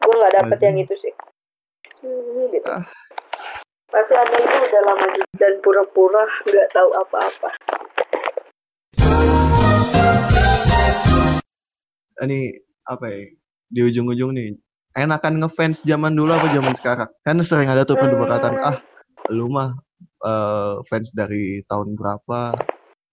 Gue 0.00 0.14
nggak 0.14 0.34
dapet 0.40 0.56
Masih. 0.56 0.66
yang 0.70 0.76
itu 0.80 0.94
sih. 0.96 1.12
Hmm, 2.00 2.48
gitu. 2.48 2.68
Ah. 2.68 2.84
Tapi 3.92 4.12
ada 4.12 4.36
itu 4.36 4.56
udah 4.58 4.82
lama 4.88 5.06
dan 5.38 5.52
pura-pura 5.60 6.24
nggak 6.44 6.68
tahu 6.72 6.90
apa-apa. 6.96 7.48
Ini 12.24 12.40
apa 12.88 13.04
ya? 13.10 13.20
Di 13.74 13.80
ujung-ujung 13.84 14.32
nih, 14.32 14.54
enakan 14.94 15.42
ngefans 15.42 15.82
zaman 15.82 16.14
dulu 16.14 16.30
apa 16.32 16.48
zaman 16.54 16.74
sekarang? 16.78 17.10
Kan 17.26 17.42
sering 17.42 17.68
ada 17.68 17.82
tuh 17.82 17.98
perdebatan, 17.98 18.54
Hmm. 18.54 18.68
ah 18.70 18.76
lu 19.28 19.48
mah 19.48 19.72
eh, 20.24 20.74
fans 20.88 21.12
dari 21.12 21.60
tahun 21.68 21.96
berapa? 22.00 22.56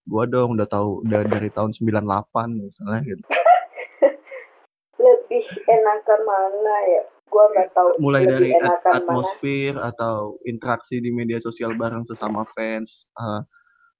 Gua 0.02 0.24
dong 0.26 0.56
udah 0.58 0.66
tahu 0.66 1.04
udah 1.06 1.22
dari 1.28 1.46
tahun 1.52 1.70
98 1.76 2.58
misalnya 2.58 3.00
gitu. 3.06 3.22
Enakan 6.12 6.28
mana 6.28 6.76
ya? 6.86 7.02
Gue 7.24 7.44
nggak 7.48 7.68
tahu. 7.72 7.88
Mulai 7.98 8.22
dari 8.28 8.52
at- 8.52 8.60
enakan 8.60 8.84
mana. 8.84 8.96
atmosfer 9.00 9.72
atau 9.74 10.36
interaksi 10.44 11.00
di 11.00 11.08
media 11.08 11.40
sosial 11.40 11.72
bareng 11.72 12.04
sesama 12.04 12.44
fans, 12.44 13.08
eh, 13.10 13.24
Ah, 13.24 13.40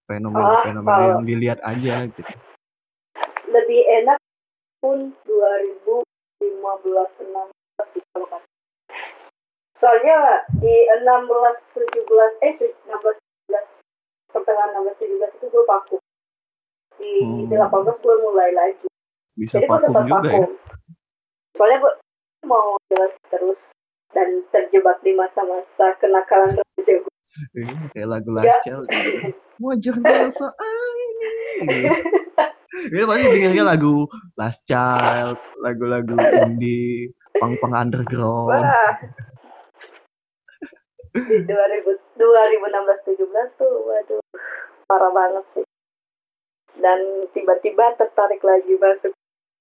fenomena-fenomena 0.05 0.93
kalau- 0.93 1.09
yang 1.10 1.24
dilihat 1.24 1.59
aja 1.62 2.05
gitu. 2.06 2.20
Lebih 3.48 3.80
enak 3.98 4.20
pun 4.78 5.16
2015 5.24 7.09
16 7.18 7.48
sih 7.90 8.02
kalau 8.12 8.28
kata. 8.28 8.44
Soalnya 9.74 10.16
di 10.55 10.74
16 10.94 11.56
17 11.72 12.32
eh 12.43 12.52
16 12.60 13.16
17 13.48 13.64
pertengahan 14.28 14.70
16 14.74 14.97
17 14.98 15.32
itu 15.32 15.47
gue 15.48 15.64
vakum. 15.64 16.01
Di 17.01 17.12
Hmm. 17.18 17.48
18 17.48 17.97
gue 17.97 18.14
mulai 18.20 18.52
lagi. 18.52 18.86
Bisa 19.32 19.56
Jadi 19.56 19.68
vakum 19.72 19.97
juga 20.05 20.28
ya. 20.28 20.44
Soalnya 21.52 21.78
gue 21.80 21.93
mau 22.47 22.77
jelas 22.90 23.14
terus 23.31 23.60
dan 24.12 24.44
terjebak 24.52 25.01
di 25.01 25.16
masa-masa 25.16 25.97
kenakalan 25.98 26.59
remaja 26.59 26.94
gue. 27.01 27.14
Kayak 27.97 28.09
lagu 28.12 28.28
Ya. 28.36 28.44
Last 28.44 28.60
Child 28.66 28.85
gitu. 28.93 29.28
Wajar 29.62 29.97
biasa 29.97 30.47
ini. 30.52 31.31
Iya 32.93 33.05
pasti 33.05 33.27
dengernya 33.32 33.64
lagu 33.64 34.09
Last 34.36 34.64
Child, 34.69 35.39
lagu-lagu 35.64 36.12
indie, 36.44 37.12
pang-pang 37.40 37.73
underground. 37.73 38.52
Wah. 38.52 38.97
Di 41.12 41.44
2000, 41.44 41.48
2016 42.16 43.09
17 43.16 43.60
tuh 43.60 43.73
waduh 43.85 44.20
parah 44.89 45.12
banget 45.12 45.44
sih. 45.56 45.66
Dan 46.81 47.28
tiba-tiba 47.36 47.97
tertarik 48.01 48.40
lagi 48.44 48.77
masuk 48.81 49.12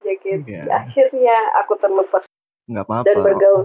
JKT. 0.03 0.47
Iya. 0.47 0.63
Akhirnya 0.71 1.37
aku 1.63 1.75
terlepas 1.79 2.23
Nggak 2.71 2.87
dan 2.87 3.03
apa-apa. 3.03 3.19
bergaul. 3.21 3.63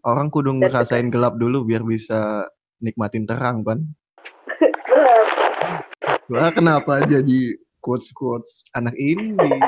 Orang 0.00 0.30
kudu 0.30 0.54
Dan 0.54 0.64
ngerasain 0.64 1.08
gelap 1.12 1.36
dulu 1.36 1.66
biar 1.66 1.82
bisa 1.82 2.46
nikmatin 2.80 3.26
terang 3.28 3.60
kan. 3.66 3.82
Wah 6.30 6.48
kenapa 6.54 7.02
jadi 7.04 7.52
quotes-quotes 7.82 8.62
anak 8.72 8.94
indie? 8.96 9.60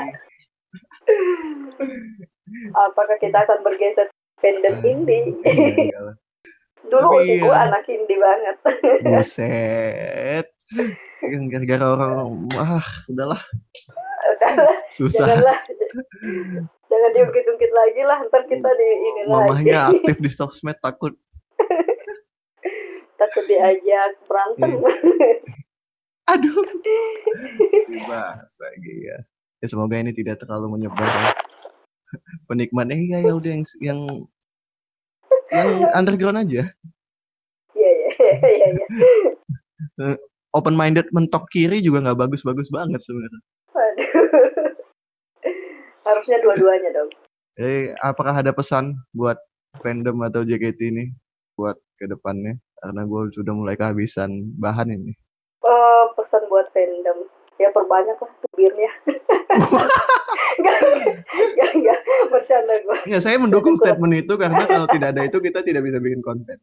Apakah 2.73 3.17
kita 3.19 3.43
akan 3.43 3.59
bergeser 3.61 4.07
fandom 4.39 4.75
indie? 4.81 5.35
Iya, 5.43 5.91
enggak 5.91 6.01
lah. 6.01 6.15
Dulu 6.83 7.07
Tapi 7.15 7.39
gue 7.39 7.47
ya. 7.47 7.63
anak 7.67 7.83
indie 7.87 8.19
banget. 8.19 8.55
Buset. 9.05 10.45
Yang 11.23 11.43
Gara-gara 11.51 11.85
orang, 11.95 12.27
ah 12.57 12.83
udahlah 13.07 13.41
Udahlah, 14.33 14.77
susah. 14.91 15.23
janganlah. 15.27 15.57
Jangan 16.91 17.11
diungkit-ungkit 17.15 17.71
lagi 17.71 18.01
lah, 18.03 18.19
ntar 18.27 18.43
kita 18.45 18.69
di 18.75 18.89
ini 19.01 19.21
Mamahnya 19.25 19.89
lagi. 19.89 19.97
aktif 20.03 20.17
di 20.19 20.29
sosmed 20.29 20.77
takut. 20.83 21.15
Takut 23.17 23.43
diajak 23.47 24.19
berantem. 24.27 24.71
Aduh. 26.33 26.65
Dibahas 27.87 28.51
lagi 28.59 28.93
ya. 29.07 29.17
Ya 29.63 29.67
semoga 29.71 29.95
ini 29.95 30.11
tidak 30.11 30.43
terlalu 30.43 30.75
menyebar. 30.75 31.07
ya. 31.07 31.31
Penikmatnya 32.51 32.99
ya 32.99 33.19
ya 33.25 33.33
udah 33.33 33.51
yang 33.51 33.63
yang 33.79 33.99
yang 35.49 35.69
underground 35.95 36.43
aja. 36.43 36.67
Iya, 37.73 37.91
iya, 37.95 38.33
iya, 38.43 38.67
iya. 38.75 38.85
Open 40.57 40.77
minded 40.77 41.09
mentok 41.09 41.49
kiri 41.49 41.81
juga 41.81 42.05
nggak 42.05 42.27
bagus-bagus 42.27 42.69
banget 42.69 43.01
sebenarnya. 43.01 43.41
Harusnya 46.13 46.37
dua-duanya 46.45 46.93
dong. 46.93 47.09
Eh, 47.57 47.89
apakah 48.05 48.37
ada 48.37 48.53
pesan 48.53 48.93
buat 49.17 49.41
fandom 49.81 50.21
atau 50.21 50.45
JKT 50.45 50.93
ini 50.93 51.09
buat 51.57 51.73
ke 51.97 52.05
depannya? 52.05 52.61
Karena 52.77 53.01
gue 53.09 53.33
sudah 53.33 53.53
mulai 53.57 53.73
kehabisan 53.73 54.53
bahan 54.61 54.93
ini. 54.93 55.17
Eh, 55.65 56.05
pesan 56.13 56.45
buat 56.53 56.69
fandom. 56.69 57.25
Ya 57.57 57.73
perbanyak 57.73 58.17
lah 58.21 58.31
tubirnya. 58.45 58.91
Enggak, 60.61 60.77
enggak, 61.49 61.69
enggak. 61.73 61.99
Bercanda 62.29 62.75
gue. 62.77 62.97
Enggak, 63.09 63.23
saya 63.25 63.37
mendukung 63.41 63.73
statement 63.73 64.13
itu 64.13 64.33
karena 64.37 64.69
kalau 64.69 64.85
tidak 64.93 65.17
ada 65.17 65.25
itu 65.25 65.37
kita 65.41 65.65
tidak 65.65 65.81
bisa 65.81 65.97
bikin 65.97 66.21
konten. 66.21 66.61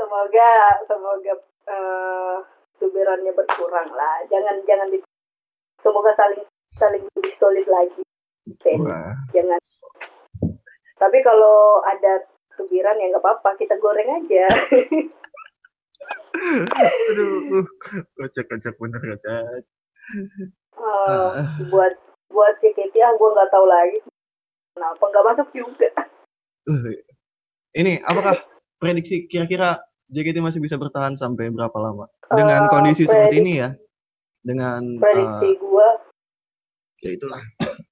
Semoga, 0.00 0.52
semoga 0.88 1.32
eh 1.68 2.36
tubirannya 2.80 3.32
berkurang 3.36 3.92
lah. 3.92 4.24
Jangan, 4.32 4.64
jangan 4.64 4.88
di, 4.88 5.00
semoga 5.84 6.12
saling 6.16 6.40
saling 6.78 7.02
lebih 7.12 7.34
solid 7.36 7.66
lagi. 7.66 8.02
Wah, 8.80 9.12
Jangan. 9.30 9.60
Tapi 10.98 11.18
kalau 11.20 11.82
ada 11.84 12.24
tubiran 12.56 12.96
ya 12.96 13.10
nggak 13.10 13.22
apa-apa, 13.22 13.54
kita 13.54 13.76
goreng 13.78 14.08
aja. 14.08 14.46
aduh, 16.78 17.66
kocak-kocak 18.16 18.74
bener 18.78 19.00
kocak. 19.00 19.62
Eh, 20.78 21.30
buat 21.68 21.92
buat 22.30 22.54
JKT 22.60 22.94
ah 22.98 23.12
gue 23.12 23.28
nggak 23.28 23.50
tahu 23.50 23.66
lagi 23.66 23.98
kenapa 24.72 25.02
nggak 25.02 25.26
masuk 25.26 25.48
juga 25.52 25.90
Uh, 26.68 26.92
ini 27.72 27.96
apakah 28.04 28.44
prediksi 28.76 29.24
kira-kira 29.24 29.80
JKT 30.12 30.44
masih 30.44 30.60
bisa 30.60 30.76
bertahan 30.76 31.16
sampai 31.16 31.48
berapa 31.48 31.72
lama 31.74 32.12
dengan 32.28 32.68
Eh, 32.68 32.70
kondisi 32.70 33.08
seperti 33.08 33.40
prediksi- 33.40 33.40
ini 33.40 33.52
ya? 33.56 33.70
Dengan 34.38 35.00
prediksi 35.00 35.56
uh, 35.56 35.60
ya 36.98 37.10
itulah. 37.14 37.38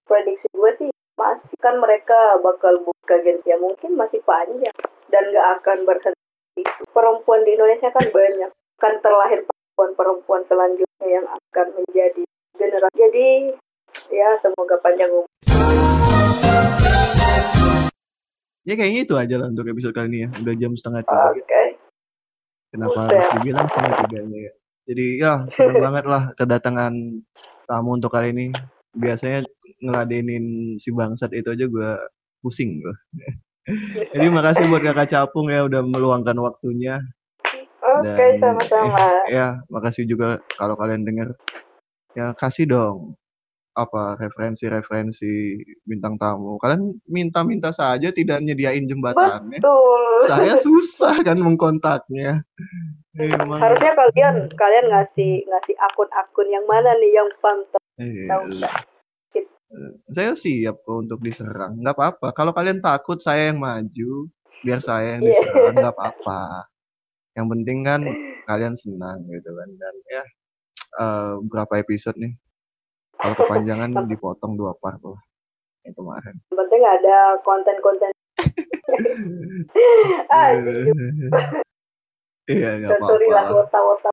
prediksi 0.06 0.46
gue 0.50 0.72
sih 0.82 0.90
masih 1.14 1.56
kan 1.62 1.78
mereka 1.78 2.38
bakal 2.42 2.76
buka 2.82 3.16
gens 3.22 3.42
ya 3.46 3.54
mungkin 3.56 3.94
masih 3.94 4.18
panjang 4.26 4.74
dan 5.08 5.22
nggak 5.30 5.48
akan 5.62 5.78
berhenti 5.86 6.62
perempuan 6.90 7.46
di 7.46 7.54
Indonesia 7.54 7.88
kan 7.94 8.06
banyak 8.10 8.50
kan 8.82 8.94
terlahir 9.00 9.46
perempuan-perempuan 9.46 10.42
selanjutnya 10.50 11.06
yang 11.06 11.26
akan 11.26 11.66
menjadi 11.78 12.22
generasi 12.58 12.98
jadi 12.98 13.28
ya 14.10 14.28
semoga 14.42 14.76
panjang 14.82 15.10
umur 15.10 15.30
Ya 18.66 18.74
kayaknya 18.74 19.06
itu 19.06 19.14
aja 19.14 19.38
lah 19.38 19.46
untuk 19.46 19.70
episode 19.70 19.94
kali 19.94 20.10
ini 20.10 20.18
ya. 20.26 20.28
Udah 20.42 20.54
jam 20.58 20.74
setengah 20.74 21.06
oke 21.06 21.38
tiga. 21.38 21.62
Kenapa 22.74 22.98
Buset. 22.98 23.06
harus 23.14 23.26
dibilang 23.38 23.66
setengah 23.70 23.92
tiganya 24.02 24.38
ya? 24.42 24.52
Jadi 24.90 25.06
ya 25.22 25.32
seneng 25.54 25.78
banget 25.86 26.04
lah 26.10 26.22
kedatangan 26.34 26.92
tamu 27.70 27.90
untuk 27.94 28.10
kali 28.10 28.34
ini. 28.34 28.50
Biasanya 28.96 29.44
ngeladenin 29.84 30.76
si 30.80 30.88
bangsat 30.90 31.32
itu 31.36 31.52
aja 31.52 31.66
gue 31.68 31.90
pusing 32.40 32.80
gue. 32.80 32.94
Jadi 34.14 34.26
makasih 34.30 34.70
buat 34.70 34.82
kakak 34.82 35.10
Capung 35.10 35.50
ya 35.50 35.66
udah 35.66 35.82
meluangkan 35.82 36.38
waktunya. 36.38 37.02
oke 37.82 38.08
Dan- 38.08 38.40
sama-sama 38.42 39.26
Ya 39.30 39.60
makasih 39.70 40.06
juga 40.06 40.40
kalau 40.56 40.74
kalian 40.78 41.04
denger. 41.04 41.34
Ya 42.16 42.32
kasih 42.32 42.66
dong 42.70 43.18
apa 43.76 44.16
referensi-referensi 44.16 45.60
bintang 45.84 46.16
tamu. 46.16 46.56
Kalian 46.56 46.96
minta-minta 47.04 47.68
saja 47.76 48.08
tidak 48.08 48.40
nyediain 48.40 48.88
jembatannya. 48.88 49.60
betul 49.60 50.24
Saya 50.24 50.56
susah 50.56 51.20
kan 51.20 51.36
mengkontaknya. 51.36 52.40
Emang. 53.16 53.60
harusnya 53.60 53.96
kalian 53.96 54.44
kalian 54.60 54.86
ngasih 54.92 55.40
ngasih 55.48 55.74
akun-akun 55.88 56.52
yang 56.52 56.64
mana 56.68 56.92
nih 57.00 57.16
yang 57.16 57.24
pantas 57.40 57.80
Eh, 57.96 58.28
tahu 58.28 58.42
nggak 58.60 58.74
saya 60.08 60.32
siap 60.32 60.80
kok 60.84 61.04
untuk 61.04 61.20
diserang. 61.20 61.76
Nggak 61.80 61.96
apa-apa. 61.96 62.28
Kalau 62.32 62.52
kalian 62.52 62.80
takut 62.80 63.20
saya 63.20 63.52
yang 63.52 63.60
maju, 63.60 64.28
biar 64.64 64.80
saya 64.80 65.16
yang 65.18 65.24
Iya. 65.24 65.28
diserang, 65.32 65.74
nggak 65.76 65.94
apa-apa. 65.96 66.40
Yang 67.36 67.46
penting 67.52 67.78
kan 67.84 68.00
kalian 68.46 68.74
senang 68.78 69.20
gitu 69.28 69.50
kan. 69.52 69.68
Dan 69.76 69.94
ya 70.08 70.22
eh, 70.96 71.32
berapa 71.44 71.72
episode 71.76 72.16
nih? 72.16 72.32
Kalau 73.16 73.34
kepanjangan 73.40 74.08
dipotong 74.08 74.56
dua 74.56 74.72
part 74.76 75.00
lah. 75.02 75.20
Yang 75.84 75.94
kemarin. 76.02 76.34
yang 76.50 76.56
penting 76.66 76.82
ada 76.82 77.16
konten-konten 77.46 78.10
ah 80.34 80.50
jujur 80.58 80.94
Iya 82.46 82.70
nggak 82.82 83.00
sorry 83.02 83.26
lah 83.30 83.46
apa-apa. 83.46 84.10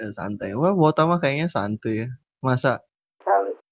Eh, 0.00 0.10
Santai. 0.12 0.52
Wah, 0.56 0.72
Wota 0.72 1.04
mah 1.04 1.20
kayaknya 1.20 1.48
santuy 1.48 2.04
ya. 2.04 2.08
Masa 2.40 2.80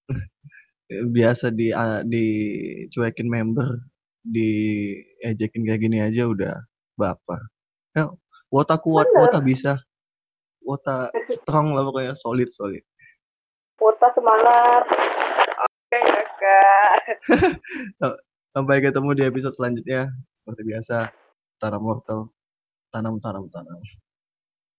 biasa 1.17 1.53
di 1.53 1.73
ah, 1.73 2.01
dicuekin 2.05 3.29
member, 3.29 3.81
diejekin 4.25 5.65
kayak 5.65 5.81
gini 5.85 5.99
aja 6.01 6.29
udah 6.29 6.57
baper. 6.97 7.41
Ya, 7.97 8.09
Wota 8.49 8.81
kuat, 8.81 9.09
Bener. 9.13 9.21
Wota 9.25 9.39
bisa. 9.45 9.73
Wota 10.65 11.09
strong 11.29 11.73
lah 11.73 11.85
pokoknya 11.85 12.13
solid 12.17 12.53
solid. 12.53 12.85
wota 13.79 14.11
semangat 14.11 14.83
oke 15.55 16.01
kakak 16.03 16.99
Sampai 18.59 18.83
ketemu 18.83 19.15
di 19.15 19.23
episode 19.23 19.55
selanjutnya. 19.55 20.11
Seperti 20.43 20.63
biasa, 20.67 21.15
Tara 21.63 21.79
Mortal 21.79 22.27
tanam 22.91 23.21
tanam 23.23 23.47
tanam. 23.53 23.81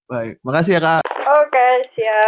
Baik, 0.09 0.41
makasih 0.41 0.77
ya 0.77 0.81
kak. 0.81 1.01
oke 1.05 1.67
siap 1.93 2.19